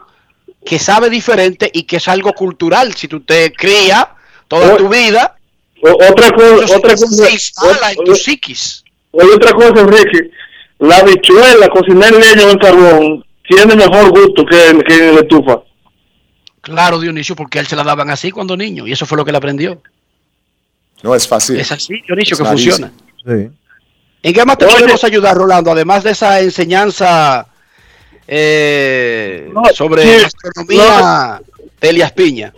[0.66, 2.94] que sabe diferente y que es algo cultural.
[2.96, 4.06] Si tú te crías
[4.48, 5.36] toda O- tu vida,
[5.82, 7.30] o- otra cosa, otra se cosa.
[7.30, 8.84] instala en tu psiquis.
[9.12, 10.30] Oye, otra cosa, Ricky.
[10.80, 15.60] La habichuela cocinar en leña en carbón tiene mejor gusto que, que en la estufa.
[16.62, 19.24] Claro, Dionisio, porque a él se la daban así cuando niño y eso fue lo
[19.24, 19.82] que él aprendió.
[21.02, 21.60] No es fácil.
[21.60, 22.92] Es así, Dionisio, que funciona.
[23.26, 23.50] Sí.
[24.22, 24.76] ¿En qué más te Oye.
[24.76, 25.72] podemos ayudar, Rolando?
[25.72, 27.48] Además de esa enseñanza
[28.28, 31.42] eh, No, sobre sí, gastronomía
[31.80, 32.54] de Elias Piña.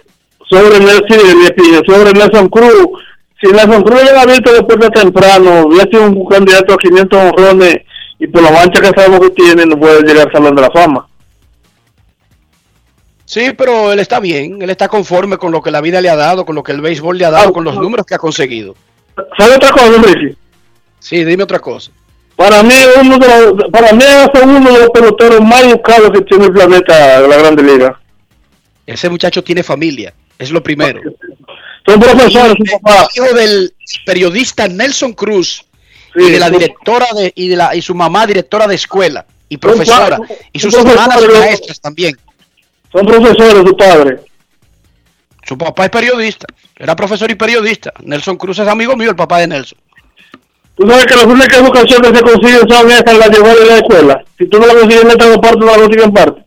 [0.50, 2.88] Sobre Nelson, sí, Piña, sobre Nelson Cruz.
[3.40, 7.78] Si Nelson Cruz llega abierto de puerta temprano, hubiera sido un candidato a 500 honrones
[8.20, 10.72] y por la mancha que sabemos que tiene, no puede llegar al Salón de la
[10.72, 11.08] Fama.
[13.32, 16.18] Sí, pero él está bien, él está conforme con lo que la vida le ha
[16.18, 18.76] dado, con lo que el béisbol le ha dado, con los números que ha conseguido.
[19.38, 20.36] ¿Sabe otra cosa, Ricky?
[21.00, 21.92] Sí, dime otra cosa.
[22.36, 26.20] Para mí, uno de los, para mí es uno de los peloteros más buscados que
[26.26, 28.02] tiene el planeta de la Grande Liga.
[28.86, 31.00] Ese muchacho tiene familia, es lo primero.
[31.86, 33.08] Son profesores, su papá.
[33.16, 33.74] Hijo del
[34.06, 35.64] periodista Nelson Cruz
[36.16, 36.58] y de la sí.
[36.58, 40.20] directora de y de la y su mamá directora de escuela y profesora
[40.52, 42.18] y sus hermanas maestras también.
[42.92, 44.20] Son profesores, su padre.
[45.44, 46.46] Su papá es periodista,
[46.78, 47.92] era profesor y periodista.
[48.04, 49.80] Nelson Cruz es amigo mío, el papá de Nelson.
[50.76, 53.76] Tú sabes que las únicas educaciones que se consiguen son esas, las llevar en la
[53.76, 54.24] escuela.
[54.38, 56.46] Si tú no la consigues en esta dos partes, no la consigues en parte.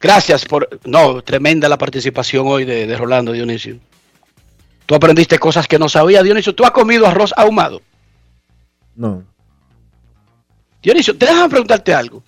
[0.00, 3.78] Gracias por no, tremenda la participación hoy de, de Rolando Dionisio.
[4.84, 6.54] Tú aprendiste cosas que no sabía, Dionisio.
[6.54, 7.82] ¿Tú has comido arroz ahumado?
[8.94, 9.24] No.
[10.82, 12.22] Dionisio, te déjame preguntarte algo.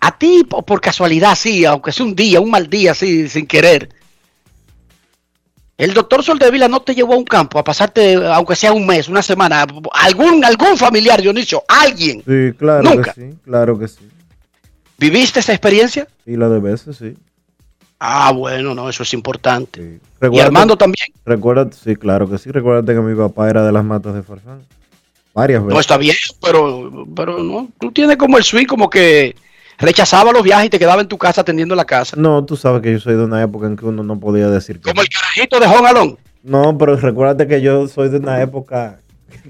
[0.00, 3.46] A ti, po- por casualidad, sí, aunque sea un día, un mal día, sí, sin
[3.46, 3.88] querer.
[5.76, 9.08] El doctor Soldevila no te llevó a un campo a pasarte, aunque sea un mes,
[9.08, 12.22] una semana, algún, algún familiar, Dionisio, alguien.
[12.26, 13.12] Sí, claro Nunca.
[13.12, 14.08] que sí, claro que sí.
[14.98, 16.08] ¿Viviste esa experiencia?
[16.26, 17.14] Y la de veces, sí.
[18.00, 19.80] Ah, bueno, no, eso es importante.
[19.80, 21.06] Y Recuérdate- Armando también.
[21.24, 22.50] Recuerda, sí, claro que sí.
[22.50, 24.62] Recuérdate que mi papá era de las matas de Farfán.
[25.34, 25.74] Varias veces.
[25.74, 29.36] No está bien, pero, pero no, tú tienes como el swing como que
[29.78, 32.16] rechazaba los viajes y te quedaba en tu casa atendiendo la casa.
[32.18, 34.80] No, tú sabes que yo soy de una época en que uno no podía decir
[34.80, 34.90] que.
[34.90, 36.18] Como el carajito de Juan Alón.
[36.42, 38.98] No, pero recuérdate que yo soy de una época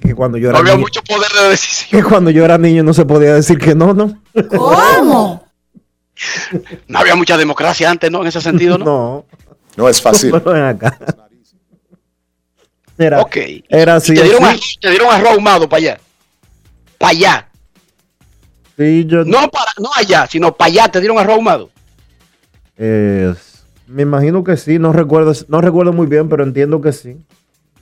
[0.03, 2.03] que cuando yo No era había niño, mucho poder de decisión.
[2.03, 4.21] que cuando yo era niño no se podía decir que no, ¿no?
[4.57, 5.47] ¿Cómo?
[6.89, 8.23] No había mucha democracia antes, ¿no?
[8.23, 8.85] En ese sentido, ¿no?
[8.85, 9.25] No.
[9.77, 10.33] No es fácil.
[10.33, 10.99] Pero ven acá.
[12.99, 13.37] Era, Ok.
[13.69, 14.13] era así.
[14.13, 14.51] Y te dieron, así.
[14.55, 16.01] arroz, te dieron arroz ahumado para allá.
[16.99, 17.48] Para allá.
[18.79, 21.71] Sí, yo No, para, no allá, sino para allá, te dieron arroz ahumado.
[22.77, 23.35] eh,
[23.87, 27.17] me imagino que sí, no recuerdo, no recuerdo muy bien, pero entiendo que sí.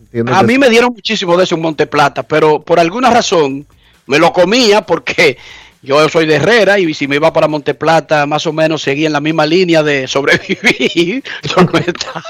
[0.00, 0.58] Entiendo A que mí sí.
[0.60, 3.66] me dieron muchísimo de eso en Monte Plata, pero por alguna razón
[4.06, 5.36] me lo comía porque
[5.82, 9.08] yo soy de Herrera y si me iba para Monte Plata, más o menos seguía
[9.08, 11.22] en la misma línea de sobrevivir.
[11.42, 12.24] Yo no estaba.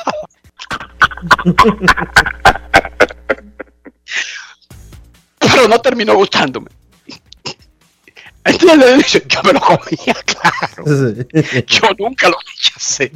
[5.38, 6.68] Pero no terminó gustándome.
[9.28, 10.84] Yo me lo comía, claro.
[11.66, 13.12] Yo nunca lo rechacé.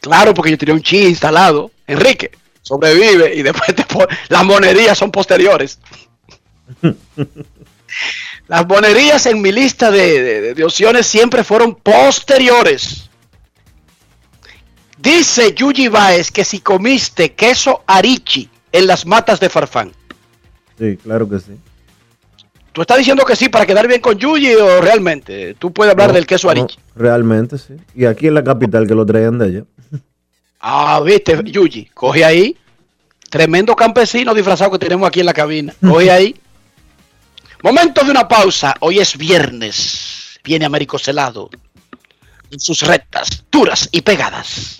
[0.00, 1.70] Claro, porque yo tenía un chi instalado.
[1.86, 2.30] Enrique,
[2.62, 5.78] sobrevive y después te pon- las monerías son posteriores.
[8.48, 13.08] Las monerías en mi lista de, de- de opciones siempre fueron posteriores.
[14.98, 19.92] Dice Yuji Baez que si comiste queso arichi en las matas de Farfán.
[20.78, 21.52] Sí, claro que sí.
[22.72, 25.54] ¿Tú estás diciendo que sí para quedar bien con Yuji o realmente?
[25.54, 26.78] Tú puedes hablar No, del queso no, arichi.
[26.94, 27.74] realmente sí.
[27.94, 29.64] Y aquí en la capital que lo traían de allá.
[30.60, 32.56] Ah, viste, Yuji, coge ahí.
[33.28, 35.74] Tremendo campesino disfrazado que tenemos aquí en la cabina.
[35.80, 36.36] Coge ahí.
[37.62, 38.74] Momento de una pausa.
[38.80, 40.38] Hoy es viernes.
[40.44, 41.50] Viene Américo Celado.
[42.50, 44.79] En sus rectas, duras y pegadas.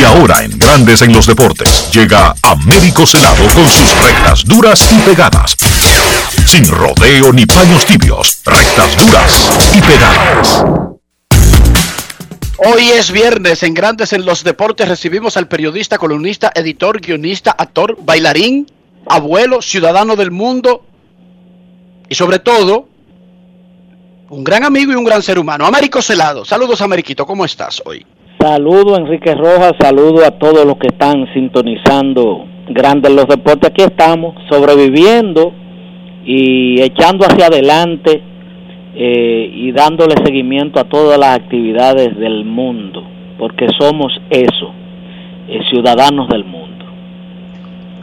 [0.00, 4.98] Y ahora en Grandes en los deportes llega Américo Celado con sus rectas duras y
[5.00, 5.56] pegadas.
[6.46, 10.64] Sin rodeo ni paños tibios, rectas duras y pegadas.
[12.58, 17.96] Hoy es viernes, en Grandes en los Deportes recibimos al periodista, columnista, editor, guionista, actor,
[18.00, 18.66] bailarín,
[19.06, 20.84] abuelo, ciudadano del mundo
[22.08, 22.88] y sobre todo,
[24.30, 26.44] un gran amigo y un gran ser humano, Américo Celado.
[26.44, 28.04] Saludos, Ameriquito, ¿cómo estás hoy?
[28.40, 33.70] Saludo Enrique Rojas, saludo a todos los que están sintonizando Grandes los Deportes.
[33.70, 35.52] Aquí estamos, sobreviviendo
[36.24, 38.22] y echando hacia adelante
[38.94, 43.02] eh, y dándole seguimiento a todas las actividades del mundo,
[43.38, 44.72] porque somos eso,
[45.48, 46.84] eh, ciudadanos del mundo.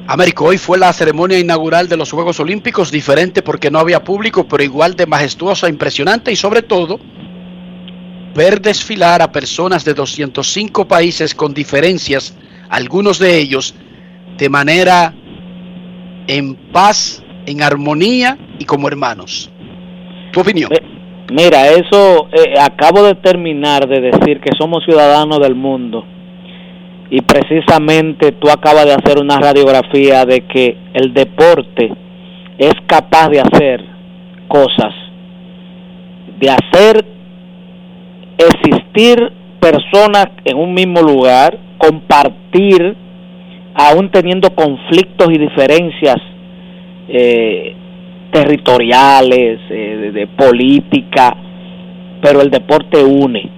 [0.07, 4.45] Américo, hoy fue la ceremonia inaugural de los Juegos Olímpicos, diferente porque no había público,
[4.45, 6.99] pero igual de majestuosa, impresionante y sobre todo
[8.35, 12.37] ver desfilar a personas de 205 países con diferencias,
[12.69, 13.73] algunos de ellos
[14.37, 15.13] de manera
[16.27, 19.49] en paz, en armonía y como hermanos.
[20.31, 20.69] ¿Tu opinión?
[21.31, 26.05] Mira, eso eh, acabo de terminar de decir que somos ciudadanos del mundo
[27.09, 31.91] y precisamente tú acabas de hacer una radiografía de que el deporte
[32.57, 33.85] es capaz de hacer
[34.47, 34.93] cosas,
[36.39, 37.14] de hacer
[38.37, 42.95] existir personas en un mismo lugar, compartir,
[43.73, 46.17] aún teniendo conflictos y diferencias
[47.07, 47.75] eh,
[48.31, 51.35] territoriales, eh, de, de política,
[52.21, 53.49] pero el deporte une,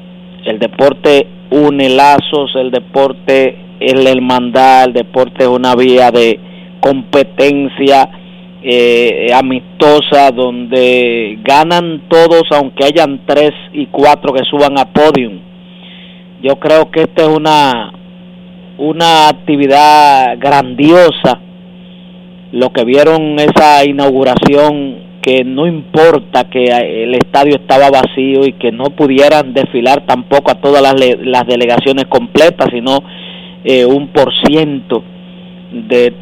[0.45, 6.39] el deporte une lazos, el deporte es la hermandad, el deporte es una vía de
[6.79, 8.09] competencia
[8.69, 15.39] eh, amistosa donde ganan todos aunque hayan tres y cuatro que suban a podium.
[16.41, 17.93] Yo creo que esta es una
[18.77, 21.39] una actividad grandiosa
[22.51, 28.53] lo que vieron esa inauguración que no importa que eh, el estadio estaba vacío y
[28.53, 32.99] que no pudieran desfilar tampoco a todas las, las delegaciones completas, sino
[33.63, 35.03] eh, un por ciento
[35.71, 36.13] de-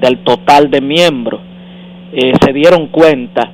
[0.00, 1.40] del total de miembros,
[2.12, 3.50] eh, se dieron cuenta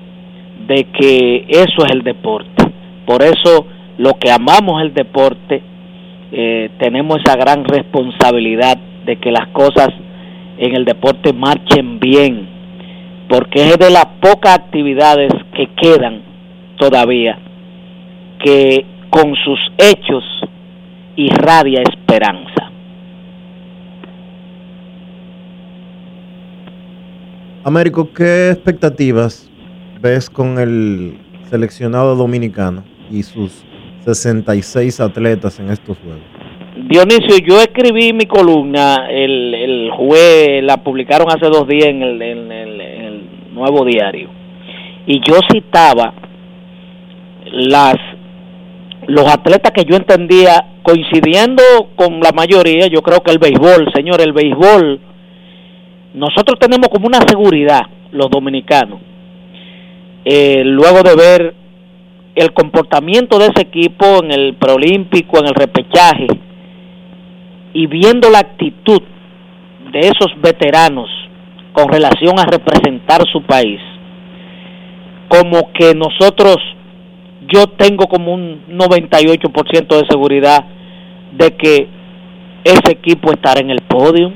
[0.67, 2.65] de que eso es el deporte.
[3.07, 3.67] Por eso,
[3.99, 5.63] lo que amamos el deporte,
[6.33, 9.89] eh, tenemos esa gran responsabilidad de que las cosas
[10.59, 12.49] en el deporte marchen bien,
[13.29, 16.23] porque es de las pocas actividades que quedan
[16.79, 17.39] todavía
[18.39, 20.25] que con sus hechos
[21.17, 22.71] irradia esperanza.
[27.71, 29.51] Américo, ¿qué expectativas
[30.01, 31.19] ves con el
[31.51, 33.65] seleccionado dominicano y sus
[34.05, 36.21] 66 atletas en estos juegos?
[36.89, 42.23] Dionisio, yo escribí mi columna, el, el juez la publicaron hace dos días en el,
[42.23, 43.23] en el- el
[43.53, 44.29] nuevo diario,
[45.05, 46.15] y yo citaba
[47.51, 47.97] las
[49.09, 51.63] los atletas que yo entendía coincidiendo
[51.97, 55.01] con la mayoría, yo creo que el béisbol, señor, el béisbol,
[56.17, 59.01] nosotros tenemos como una seguridad, los dominicanos,
[60.25, 61.55] eh, luego de ver
[62.35, 66.27] el comportamiento de ese equipo en el preolímpico, en el repechaje,
[67.75, 69.03] y viendo la actitud
[69.93, 71.11] de esos veteranos
[71.75, 73.81] con relación a representar su país,
[75.29, 76.57] como que nosotros,
[77.53, 80.65] yo tengo como un 98% de seguridad
[81.33, 81.89] de que
[82.65, 84.33] ese equipo estará en el podio.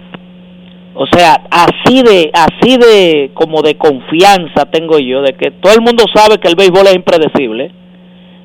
[0.94, 5.82] O sea, así de, así de, como de confianza tengo yo, de que todo el
[5.82, 7.70] mundo sabe que el béisbol es impredecible.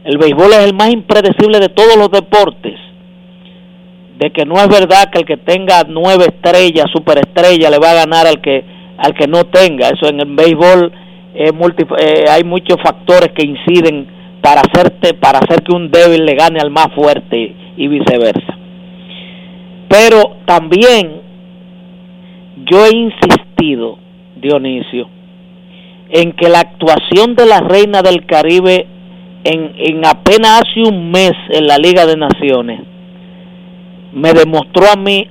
[0.04, 2.80] El béisbol es el más impredecible de todos los deportes
[4.20, 8.06] de que no es verdad que el que tenga nueve estrellas, superestrellas, le va a
[8.06, 8.64] ganar al que
[8.98, 9.90] al que no tenga.
[9.90, 10.92] Eso en el béisbol
[11.54, 14.08] multi- eh, hay muchos factores que inciden
[14.42, 18.58] para hacerte para hacer que un débil le gane al más fuerte y viceversa.
[19.90, 21.25] Pero también
[22.70, 23.98] yo he insistido,
[24.36, 25.08] Dionisio,
[26.10, 28.88] en que la actuación de la Reina del Caribe
[29.44, 32.82] en, en apenas hace un mes en la Liga de Naciones
[34.14, 35.28] me demostró a mí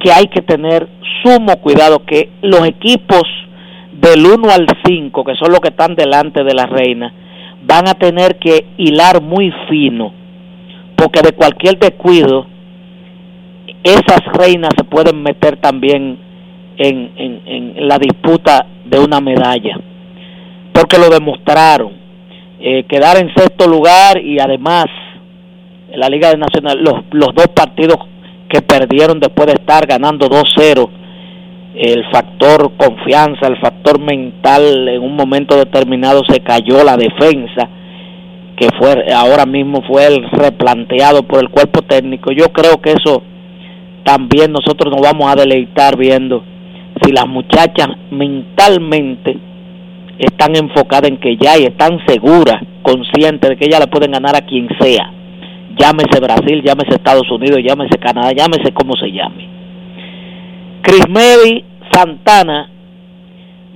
[0.00, 0.88] que hay que tener
[1.22, 3.22] sumo cuidado, que los equipos
[3.92, 7.14] del 1 al 5, que son los que están delante de la reina,
[7.64, 10.12] van a tener que hilar muy fino,
[10.96, 12.46] porque de cualquier descuido,
[13.82, 16.18] esas reinas se pueden meter también
[16.76, 19.78] en, en, en la disputa de una medalla,
[20.72, 22.00] porque lo demostraron.
[22.60, 24.86] Eh, quedar en sexto lugar y además
[25.90, 27.96] en la Liga de Nacional, los, los dos partidos
[28.48, 30.88] que perdieron después de estar ganando 2-0,
[31.74, 37.68] el factor confianza, el factor mental, en un momento determinado se cayó la defensa,
[38.56, 42.30] que fue ahora mismo fue el replanteado por el cuerpo técnico.
[42.30, 43.22] Yo creo que eso
[44.04, 46.44] también nosotros nos vamos a deleitar viendo
[47.02, 49.36] si las muchachas mentalmente
[50.18, 54.36] están enfocadas en que ya y están seguras, conscientes de que ya le pueden ganar
[54.36, 55.12] a quien sea
[55.78, 59.48] llámese Brasil, llámese Estados Unidos, llámese Canadá, llámese como se llame.
[60.82, 62.70] Chris Mary Santana,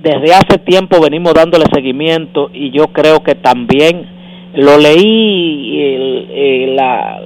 [0.01, 4.05] desde hace tiempo venimos dándole seguimiento y yo creo que también
[4.53, 6.79] lo leí el, el,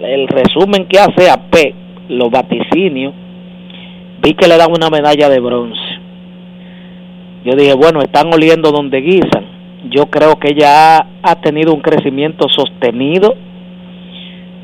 [0.04, 1.76] el resumen que hace AP,
[2.12, 3.14] los vaticinios,
[4.22, 5.82] vi que le dan una medalla de bronce.
[7.44, 9.46] Yo dije, bueno, están oliendo donde guisan.
[9.90, 13.34] Yo creo que ella ha, tenido un crecimiento sostenido,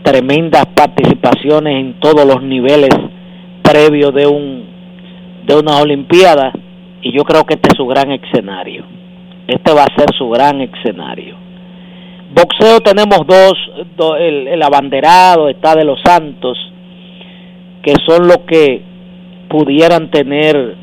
[0.04, 2.92] tremendas participaciones en todos los niveles
[3.64, 4.66] previos de un
[5.46, 6.52] de una olimpiada
[7.02, 8.86] y yo creo que este es su gran escenario
[9.48, 11.36] este va a ser su gran escenario
[12.34, 13.54] boxeo tenemos dos,
[13.98, 16.58] do- el, el abanderado está de los santos
[17.84, 18.82] que son los que
[19.50, 20.76] pudieran tener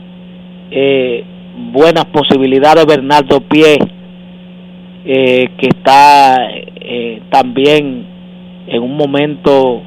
[0.70, 1.24] eh,
[1.72, 3.76] buenas posibilidades Bernardo Pie
[5.04, 8.06] eh, que está eh, también
[8.66, 9.82] en un momento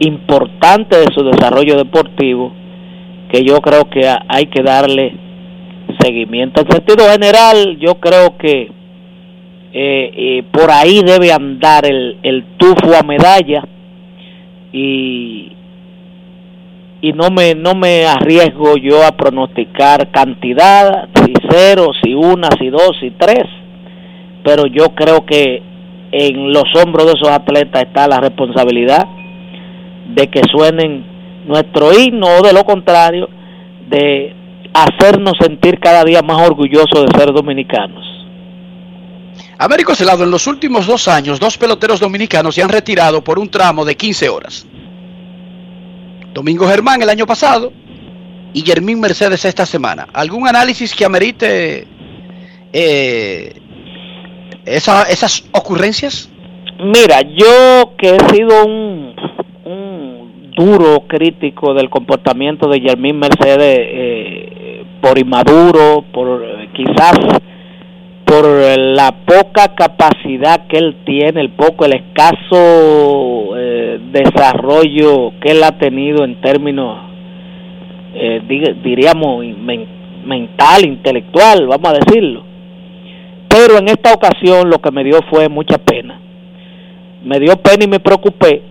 [0.00, 2.52] importante de su desarrollo deportivo
[3.30, 5.12] que yo creo que ha- hay que darle
[6.00, 6.62] seguimiento.
[6.62, 8.70] En sentido general, yo creo que
[10.52, 13.64] por ahí debe andar el, el tufo a medalla
[14.72, 15.52] y,
[17.04, 22.70] y no me no me arriesgo yo a pronosticar cantidad, si cero, si una, si
[22.70, 23.44] dos, si tres,
[24.42, 25.62] pero yo creo que
[26.12, 29.06] en los hombros de esos atletas está la responsabilidad
[30.14, 31.04] de que suenen
[31.46, 33.28] nuestro himno o de lo contrario,
[33.86, 34.34] de
[34.72, 38.02] hacernos sentir cada día más orgullosos de ser dominicanos.
[39.58, 43.50] Américo Celado, en los últimos dos años, dos peloteros dominicanos se han retirado por un
[43.50, 44.66] tramo de 15 horas.
[46.34, 47.72] Domingo Germán el año pasado
[48.52, 50.08] y Germín Mercedes esta semana.
[50.12, 51.86] ¿Algún análisis que amerite
[52.72, 53.52] eh,
[54.66, 56.30] esa- esas ocurrencias?
[56.78, 59.14] Mira, yo que he sido un,
[59.64, 67.14] un duro crítico del comportamiento de Germín Mercedes eh, por inmaduro, por eh, quizás
[68.24, 75.62] por la poca capacidad que él tiene, el poco, el escaso eh, desarrollo que él
[75.62, 76.98] ha tenido en términos,
[78.14, 78.40] eh,
[78.82, 79.86] diríamos, men-
[80.24, 82.44] mental, intelectual, vamos a decirlo.
[83.48, 86.18] Pero en esta ocasión lo que me dio fue mucha pena.
[87.24, 88.62] Me dio pena y me preocupé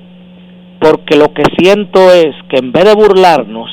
[0.80, 3.70] porque lo que siento es que en vez de burlarnos,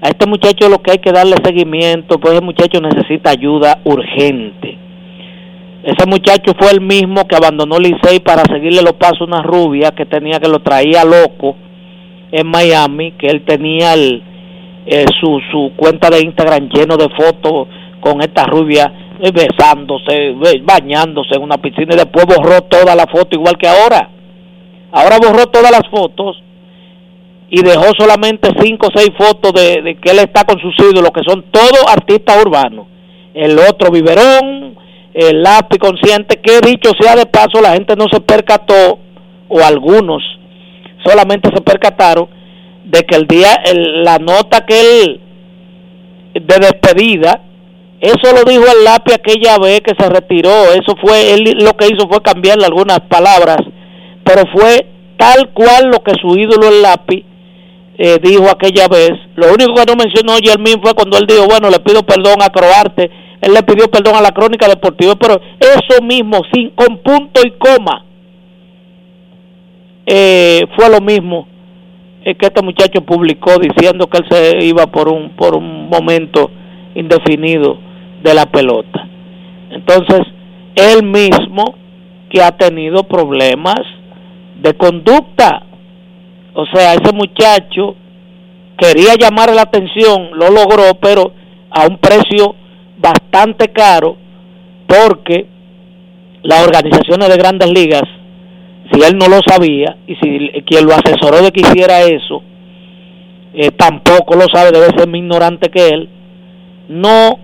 [0.00, 4.78] a este muchacho lo que hay que darle seguimiento, pues ese muchacho necesita ayuda urgente.
[5.82, 9.92] Ese muchacho fue el mismo que abandonó Licey para seguirle los pasos a una rubia
[9.92, 11.56] que tenía que lo traía loco
[12.30, 17.68] en Miami, que él tenía eh, su, su cuenta de Instagram lleno de fotos
[18.00, 23.06] con esta rubia eh, besándose, eh, bañándose en una piscina y después borró toda la
[23.06, 24.10] foto igual que ahora.
[24.92, 26.42] Ahora borró todas las fotos
[27.50, 31.10] y dejó solamente cinco o seis fotos de, de que él está con sus ídolos,
[31.12, 32.86] que son todos artistas urbanos.
[33.32, 34.76] El otro biberón,
[35.14, 38.98] el lápiz consciente, que dicho sea de paso, la gente no se percató,
[39.48, 40.22] o algunos
[41.04, 42.28] solamente se percataron,
[42.84, 45.20] de que el día, la nota que él,
[46.34, 47.42] de despedida,
[48.00, 51.86] eso lo dijo el lápiz aquella vez que se retiró, eso fue, él lo que
[51.86, 53.58] hizo fue cambiarle algunas palabras,
[54.24, 57.24] pero fue tal cual lo que su ídolo el lápiz
[57.98, 59.12] eh, dijo aquella vez.
[59.34, 62.50] Lo único que no mencionó Yermín fue cuando él dijo, bueno, le pido perdón a
[62.50, 63.10] Croarte,
[63.40, 67.52] él le pidió perdón a la crónica deportiva, pero eso mismo, sin con punto y
[67.52, 68.04] coma,
[70.06, 71.46] eh, fue lo mismo
[72.24, 76.50] eh, que este muchacho publicó diciendo que él se iba por un por un momento
[76.94, 77.78] indefinido
[78.22, 79.06] de la pelota.
[79.70, 80.20] Entonces,
[80.74, 81.74] él mismo
[82.30, 83.80] que ha tenido problemas
[84.60, 85.64] de conducta.
[86.60, 87.94] O sea, ese muchacho
[88.76, 91.32] quería llamar la atención, lo logró, pero
[91.70, 92.56] a un precio
[92.96, 94.16] bastante caro,
[94.88, 95.46] porque
[96.42, 98.02] las organizaciones de grandes ligas,
[98.90, 102.42] si él no lo sabía y si quien lo asesoró de que hiciera eso,
[103.54, 106.08] eh, tampoco lo sabe, debe ser más ignorante que él,
[106.88, 107.38] no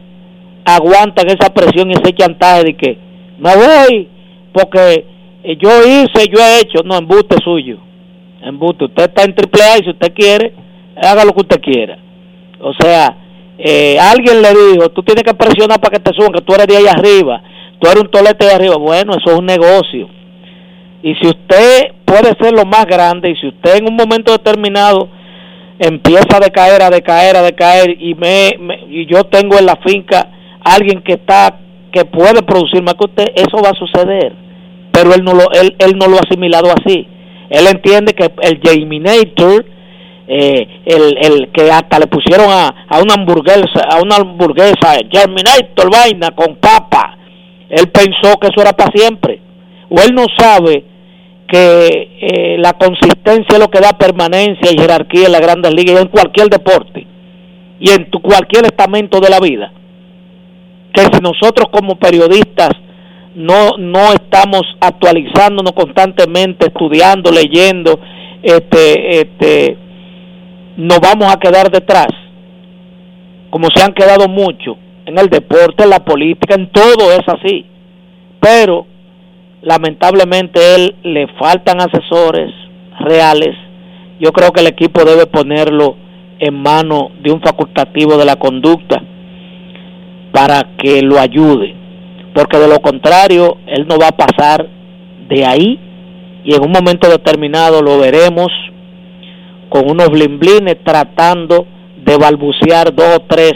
[0.64, 2.98] aguantan esa presión y ese chantaje de que
[3.38, 4.08] me voy
[4.52, 5.06] porque
[5.60, 7.78] yo hice, yo he hecho, no, embuste suyo,
[8.44, 10.54] embuste, usted está en triple A y si usted quiere,
[10.96, 11.98] haga lo que usted quiera.
[12.60, 13.16] O sea,
[13.58, 16.66] eh, alguien le dijo, tú tienes que presionar para que te suban, que tú eres
[16.66, 17.42] de ahí arriba,
[17.80, 20.08] tú eres un tolete de arriba, bueno, eso es un negocio.
[21.02, 25.08] Y si usted puede ser lo más grande y si usted en un momento determinado
[25.78, 29.76] empieza a decaer, a decaer, a decaer y me, me- y yo tengo en la
[29.86, 30.30] finca
[30.64, 31.58] alguien que está
[31.92, 34.32] que puede producir más que usted, eso va a suceder.
[34.92, 37.06] Pero él no lo él, él no lo ha asimilado así.
[37.58, 39.64] Él entiende que el Jaminator
[40.26, 44.96] eh, el, el que hasta le pusieron a, a una hamburguesa a una hamburguesa
[45.90, 47.18] vaina con papa.
[47.68, 49.40] Él pensó que eso era para siempre.
[49.90, 50.84] O él no sabe
[51.46, 55.96] que eh, la consistencia es lo que da permanencia y jerarquía en las grandes ligas
[55.96, 57.06] y en cualquier deporte
[57.80, 59.72] y en tu, cualquier estamento de la vida.
[60.92, 62.70] Que si nosotros como periodistas
[63.34, 67.98] no no estamos actualizándonos constantemente estudiando leyendo
[68.42, 69.78] este este
[70.76, 72.08] nos vamos a quedar detrás
[73.50, 77.66] como se han quedado muchos en el deporte en la política en todo es así
[78.40, 78.86] pero
[79.64, 82.52] lamentablemente él le faltan asesores
[83.00, 83.56] reales.
[84.20, 85.96] Yo creo que el equipo debe ponerlo
[86.38, 89.02] en manos de un facultativo de la conducta
[90.32, 91.74] para que lo ayude,
[92.34, 94.68] porque de lo contrario él no va a pasar
[95.28, 95.78] de ahí
[96.44, 98.48] y en un momento determinado lo veremos
[99.70, 101.66] con unos blimblines tratando
[102.04, 103.54] de balbucear dos o tres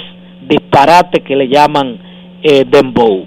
[0.49, 1.99] disparates que le llaman
[2.43, 3.27] eh, dembow.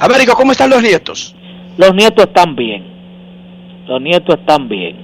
[0.00, 1.34] Américo, ¿cómo están los nietos?
[1.78, 2.84] Los nietos están bien.
[3.86, 4.96] Los nietos están bien.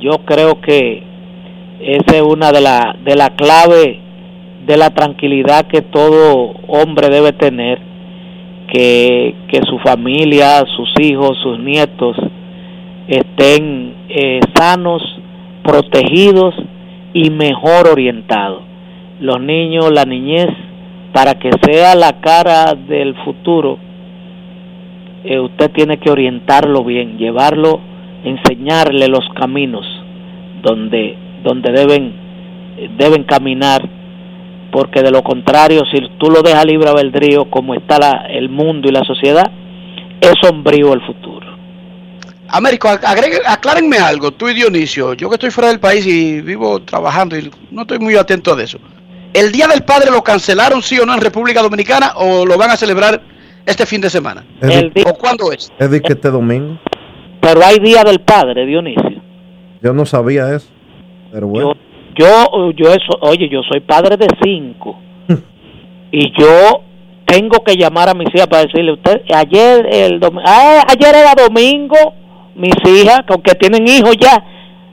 [0.00, 1.02] Yo creo que
[1.80, 4.00] esa es una de la de la clave
[4.66, 7.80] de la tranquilidad que todo hombre debe tener
[8.72, 12.16] que, que su familia, sus hijos, sus nietos
[13.08, 15.02] estén eh, sanos,
[15.64, 16.54] protegidos
[17.12, 18.62] y mejor orientado.
[19.20, 20.48] Los niños, la niñez,
[21.12, 23.78] para que sea la cara del futuro,
[25.24, 27.80] eh, usted tiene que orientarlo bien, llevarlo,
[28.24, 29.84] enseñarle los caminos
[30.62, 32.12] donde, donde deben,
[32.96, 33.82] deben caminar,
[34.70, 38.88] porque de lo contrario, si tú lo dejas libre albedrío como está la, el mundo
[38.88, 39.50] y la sociedad,
[40.20, 41.46] es sombrío el futuro.
[42.48, 46.80] Américo, agregue, aclárenme algo, tú y Dionisio, yo que estoy fuera del país y vivo
[46.82, 48.78] trabajando y no estoy muy atento de eso.
[49.32, 52.70] ¿El Día del Padre lo cancelaron sí o no en República Dominicana o lo van
[52.70, 53.22] a celebrar
[53.64, 54.44] este fin de semana?
[54.60, 55.70] El ¿O cuándo es?
[55.78, 56.78] Es de que este domingo.
[57.40, 59.22] Pero hay Día del Padre, Dionisio.
[59.80, 60.66] Yo no sabía eso.
[61.32, 61.74] Pero bueno.
[61.74, 61.89] Yo,
[62.76, 64.96] yo eso, oye, yo soy padre de cinco.
[66.12, 66.82] Y yo
[67.24, 71.34] tengo que llamar a mis hijas para decirle usted ayer el dom- ah, ayer era
[71.40, 71.94] domingo
[72.56, 74.42] mis hijas aunque tienen hijos ya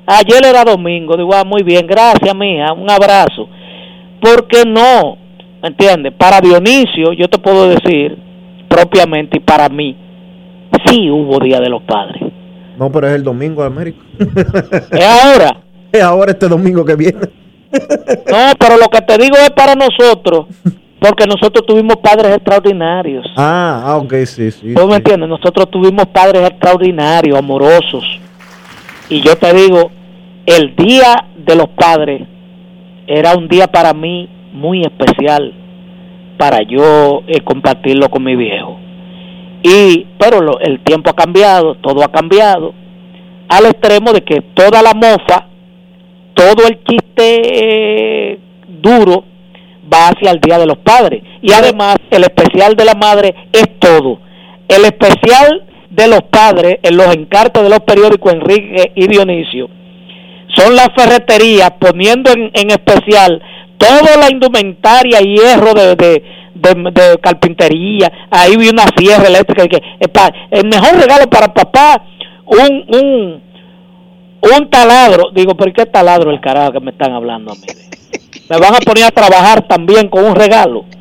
[0.06, 3.50] ayer era domingo digo ah, muy bien gracias mija un abrazo
[4.22, 5.18] porque no
[5.64, 6.14] ¿me entiendes?
[6.16, 8.16] para Dionisio yo te puedo decir
[8.70, 9.96] propiamente y para mí
[10.86, 12.22] sí hubo día de los padres.
[12.78, 13.98] No, pero es el domingo de América.
[14.92, 15.58] es ahora
[15.98, 17.20] Es ahora este domingo que viene.
[17.72, 20.46] no pero lo que te digo es para nosotros
[21.00, 24.74] porque nosotros tuvimos padres extraordinarios Ah, ah, ok, sí, sí.
[24.74, 25.30] ¿Tú me entiendes?
[25.30, 28.04] Nosotros tuvimos padres extraordinarios, amorosos.
[29.10, 29.92] Y yo te digo,
[30.46, 32.24] el día de los padres
[33.06, 35.54] era un día para mí muy especial
[36.38, 38.78] para yo eh, compartirlo con mi viejo.
[39.64, 42.74] Y pero lo- el tiempo ha cambiado, todo ha cambiado
[43.50, 45.48] al extremo de que toda la mofa,
[46.38, 47.26] todo el chiste
[48.34, 49.26] eh, duro
[49.92, 51.24] va hacia el Día de los Padres.
[51.42, 54.20] Y además, el especial de la madre es todo.
[54.68, 59.68] El especial de los padres en los encartes de los periódicos Enrique y Dionisio
[60.56, 63.42] son las ferreterías poniendo en, en especial
[63.78, 66.24] toda la indumentaria y hierro de, de,
[66.54, 68.12] de- de carpintería.
[68.30, 69.68] Ahí vi una sierra eléctrica.
[69.68, 72.04] Que, eh, el mejor regalo para papá,
[72.46, 73.42] un, un,
[74.56, 75.32] un taladro.
[75.34, 77.68] Digo, ¿pero qué taladro el carajo que me están hablando a mí?
[78.50, 80.86] Me van a poner a trabajar también con un regalo.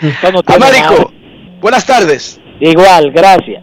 [0.00, 1.58] No Américo, nada.
[1.60, 2.40] buenas tardes.
[2.60, 3.62] Igual, gracias.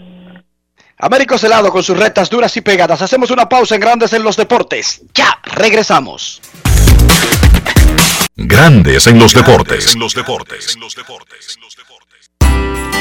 [0.98, 3.02] Américo Celado con sus rectas duras y pegadas.
[3.02, 5.02] Hacemos una pausa en Grandes en los Deportes.
[5.14, 6.41] Ya, regresamos.
[8.38, 9.94] Grandes en los deportes.
[9.94, 10.77] En los deportes.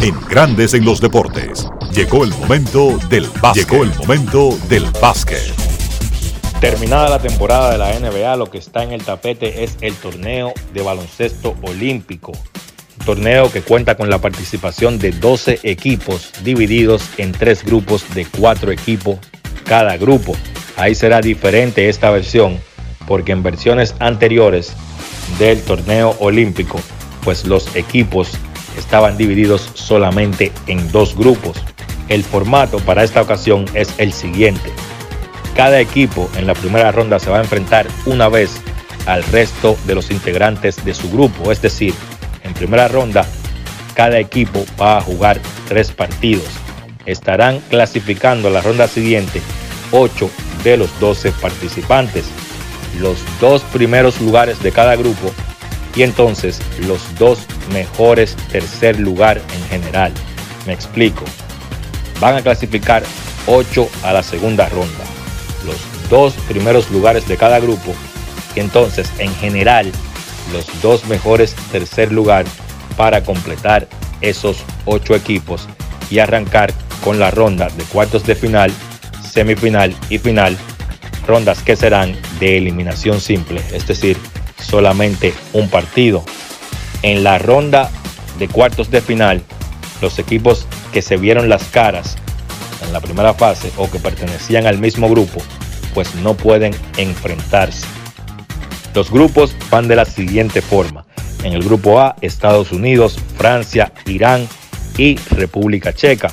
[0.00, 1.66] En Grandes en los deportes.
[1.92, 3.68] Llegó el momento del básquet.
[3.68, 5.54] Llegó el momento del básquet.
[6.60, 10.52] Terminada la temporada de la NBA, lo que está en el tapete es el torneo
[10.72, 12.32] de baloncesto olímpico.
[12.98, 18.26] Un torneo que cuenta con la participación de 12 equipos divididos en tres grupos de
[18.26, 19.18] cuatro equipos
[19.64, 20.34] cada grupo.
[20.76, 22.58] Ahí será diferente esta versión
[23.06, 24.74] porque en versiones anteriores
[25.38, 26.80] del torneo olímpico,
[27.22, 28.38] pues los equipos
[28.76, 31.62] estaban divididos solamente en dos grupos.
[32.08, 34.72] El formato para esta ocasión es el siguiente.
[35.56, 38.50] Cada equipo en la primera ronda se va a enfrentar una vez
[39.06, 41.52] al resto de los integrantes de su grupo.
[41.52, 41.94] Es decir,
[42.42, 43.26] en primera ronda
[43.94, 46.48] cada equipo va a jugar tres partidos.
[47.06, 49.40] Estarán clasificando a la ronda siguiente
[49.92, 50.30] 8
[50.64, 52.24] de los 12 participantes,
[52.98, 55.32] los dos primeros lugares de cada grupo
[55.96, 57.40] y entonces los dos
[57.72, 60.12] mejores tercer lugar en general.
[60.66, 61.24] Me explico.
[62.20, 63.02] Van a clasificar
[63.46, 65.04] 8 a la segunda ronda.
[65.64, 65.76] Los
[66.10, 67.94] dos primeros lugares de cada grupo
[68.54, 69.90] y entonces en general
[70.52, 72.44] los dos mejores tercer lugar
[72.96, 73.88] para completar
[74.20, 75.68] esos 8 equipos
[76.10, 76.72] y arrancar
[77.02, 78.72] con la ronda de cuartos de final,
[79.30, 80.56] semifinal y final,
[81.26, 84.16] rondas que serán de eliminación simple, es decir,
[84.64, 86.24] solamente un partido.
[87.02, 87.90] En la ronda
[88.38, 89.42] de cuartos de final,
[90.00, 92.16] los equipos que se vieron las caras
[92.84, 95.40] en la primera fase o que pertenecían al mismo grupo,
[95.94, 97.86] pues no pueden enfrentarse.
[98.94, 101.04] Los grupos van de la siguiente forma.
[101.42, 104.48] En el grupo A, Estados Unidos, Francia, Irán
[104.96, 106.32] y República Checa.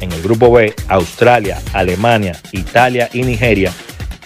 [0.00, 3.72] En el grupo B, Australia, Alemania, Italia y Nigeria.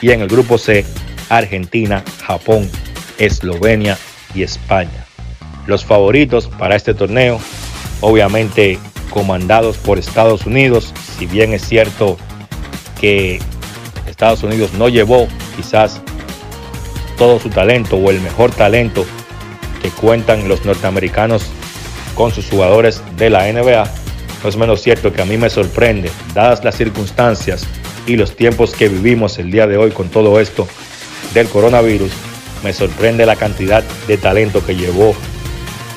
[0.01, 0.85] Y en el grupo C,
[1.29, 2.71] Argentina, Japón,
[3.19, 3.99] Eslovenia
[4.35, 5.07] y España.
[5.67, 7.41] Los favoritos para este torneo,
[8.01, 8.79] obviamente
[9.11, 12.17] comandados por Estados Unidos, si bien es cierto
[13.01, 13.41] que
[14.07, 16.01] Estados Unidos no llevó quizás
[17.17, 19.07] todo su talento o el mejor talento
[19.81, 21.45] que cuentan los norteamericanos
[22.15, 23.85] con sus jugadores de la NBA,
[24.43, 27.67] no es menos cierto que a mí me sorprende, dadas las circunstancias
[28.07, 30.69] y los tiempos que vivimos el día de hoy con todo esto
[31.33, 32.13] del coronavirus,
[32.65, 35.15] me sorprende la cantidad de talento que llevó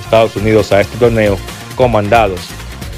[0.03, 1.37] Estados Unidos a este torneo,
[1.75, 2.41] comandados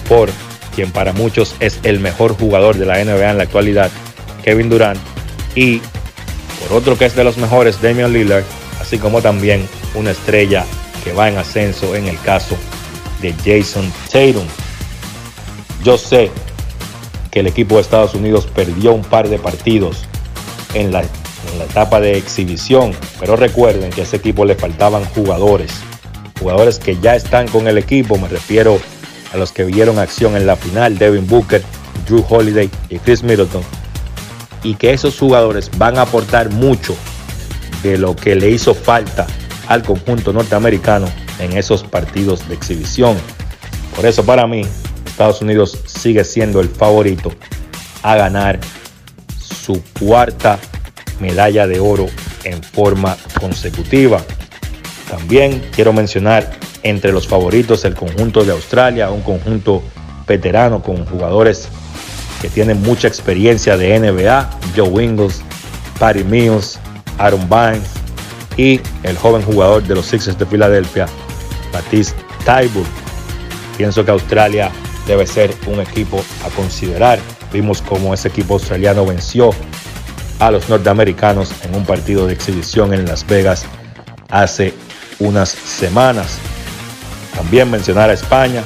[0.09, 0.29] por
[0.75, 3.91] quien para muchos es el mejor jugador de la NBA en la actualidad,
[4.43, 4.99] Kevin Durant,
[5.55, 5.81] y
[6.61, 8.43] por otro que es de los mejores, Damian Lillard,
[8.81, 10.65] así como también una estrella
[11.03, 12.57] que va en ascenso en el caso
[13.21, 14.45] de Jason Tatum.
[15.83, 16.31] Yo sé
[17.31, 20.05] que el equipo de Estados Unidos perdió un par de partidos
[20.73, 21.03] en la,
[21.59, 25.71] la etapa de exhibición, pero recuerden que a ese equipo le faltaban jugadores,
[26.39, 28.79] jugadores que ya están con el equipo, me refiero
[29.33, 31.61] a los que vieron acción en la final, Devin Booker,
[32.07, 33.61] Drew Holiday y Chris Middleton,
[34.63, 36.95] y que esos jugadores van a aportar mucho
[37.83, 39.27] de lo que le hizo falta
[39.67, 41.07] al conjunto norteamericano
[41.39, 43.17] en esos partidos de exhibición.
[43.95, 44.61] Por eso para mí
[45.05, 47.33] Estados Unidos sigue siendo el favorito
[48.01, 48.59] a ganar
[49.37, 50.57] su cuarta
[51.19, 52.07] medalla de oro
[52.43, 54.21] en forma consecutiva.
[55.09, 56.51] También quiero mencionar
[56.83, 59.83] entre los favoritos el conjunto de Australia, un conjunto
[60.27, 61.67] veterano con jugadores
[62.41, 65.41] que tienen mucha experiencia de NBA, Joe Ingles,
[65.99, 66.79] Patty Mills,
[67.17, 67.89] Aaron Bynes
[68.55, 71.07] y el joven jugador de los Sixers de Filadelfia,
[71.73, 72.15] Batiste
[72.45, 72.85] Tybur.
[73.77, 74.71] Pienso que Australia
[75.07, 77.19] debe ser un equipo a considerar.
[77.51, 79.51] Vimos cómo ese equipo australiano venció
[80.39, 83.65] a los norteamericanos en un partido de exhibición en Las Vegas
[84.29, 84.73] hace
[85.19, 86.37] unas semanas.
[87.35, 88.63] También mencionar a España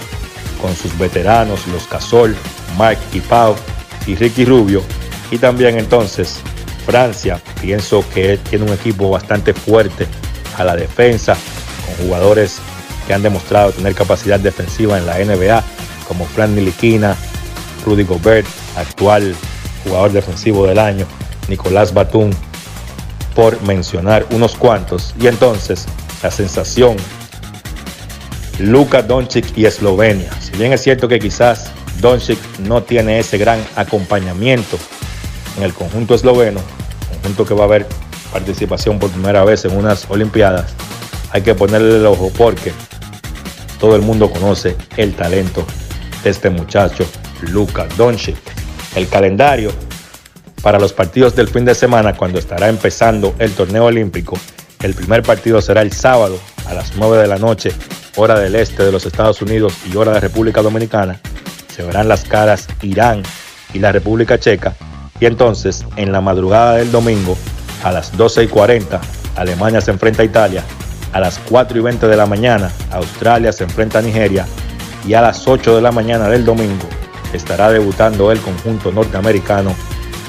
[0.62, 2.36] con sus veteranos, los Casol,
[2.80, 3.56] Mike y Pau
[4.08, 4.84] y Ricky Rubio.
[5.32, 6.40] Y también entonces
[6.86, 10.08] Francia, pienso que tiene un equipo bastante fuerte
[10.58, 11.36] a la defensa,
[11.86, 12.60] con jugadores
[13.08, 15.64] que han demostrado tener capacidad defensiva en la NBA,
[16.08, 17.16] como Fran Niliquina,
[17.86, 18.48] Rudy Gobert,
[18.78, 19.36] actual
[19.84, 21.06] jugador defensivo del año,
[21.48, 22.32] Nicolás Batum,
[23.36, 25.14] por mencionar unos cuantos.
[25.20, 25.86] Y entonces
[26.22, 26.96] la sensación,
[28.60, 30.32] Luka Doncic y Eslovenia.
[30.42, 34.78] Si bien es cierto que quizás Doncic no tiene ese gran acompañamiento
[35.58, 36.60] en el conjunto esloveno,
[37.10, 37.88] conjunto que va a haber
[38.32, 40.74] participación por primera vez en unas Olimpiadas,
[41.32, 42.72] hay que ponerle el ojo porque
[43.80, 45.66] todo el mundo conoce el talento
[46.24, 47.06] de este muchacho,
[47.42, 48.38] Luka Doncic.
[48.96, 49.72] El calendario
[50.64, 54.40] para los partidos del fin de semana, cuando estará empezando el torneo olímpico,
[54.82, 57.74] el primer partido será el sábado a las 9 de la noche,
[58.16, 61.20] hora del este de los Estados Unidos y hora de República Dominicana.
[61.68, 63.24] Se verán las caras Irán
[63.74, 64.74] y la República Checa.
[65.20, 67.38] Y entonces, en la madrugada del domingo,
[67.84, 69.02] a las 12 y 40,
[69.36, 70.64] Alemania se enfrenta a Italia.
[71.12, 74.46] A las 4 y 20 de la mañana, Australia se enfrenta a Nigeria.
[75.06, 76.88] Y a las 8 de la mañana del domingo,
[77.34, 79.76] estará debutando el conjunto norteamericano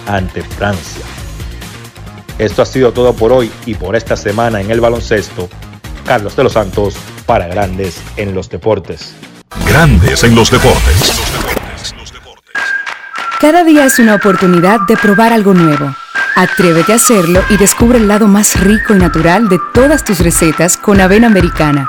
[0.06, 1.04] ante Francia.
[2.38, 5.48] Esto ha sido todo por hoy y por esta semana en el baloncesto.
[6.04, 9.14] Carlos de los Santos para Grandes en los Deportes.
[9.66, 11.12] Grandes en los deportes.
[13.40, 15.94] Cada día es una oportunidad de probar algo nuevo.
[16.36, 20.76] Atrévete a hacerlo y descubre el lado más rico y natural de todas tus recetas
[20.76, 21.88] con avena americana.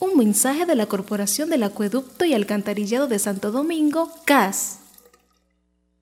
[0.00, 4.78] Un mensaje de la Corporación del Acueducto y Alcantarillado de Santo Domingo, CAS.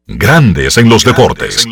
[0.07, 1.67] Grandes en los deportes.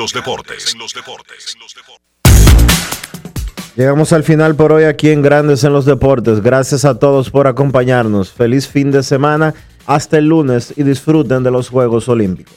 [3.77, 6.41] Llegamos al final por hoy aquí en Grandes en los Deportes.
[6.41, 8.33] Gracias a todos por acompañarnos.
[8.33, 9.55] Feliz fin de semana.
[9.87, 12.55] Hasta el lunes y disfruten de los Juegos Olímpicos.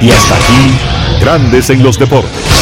[0.00, 2.61] Y hasta aquí, Grandes en los Deportes.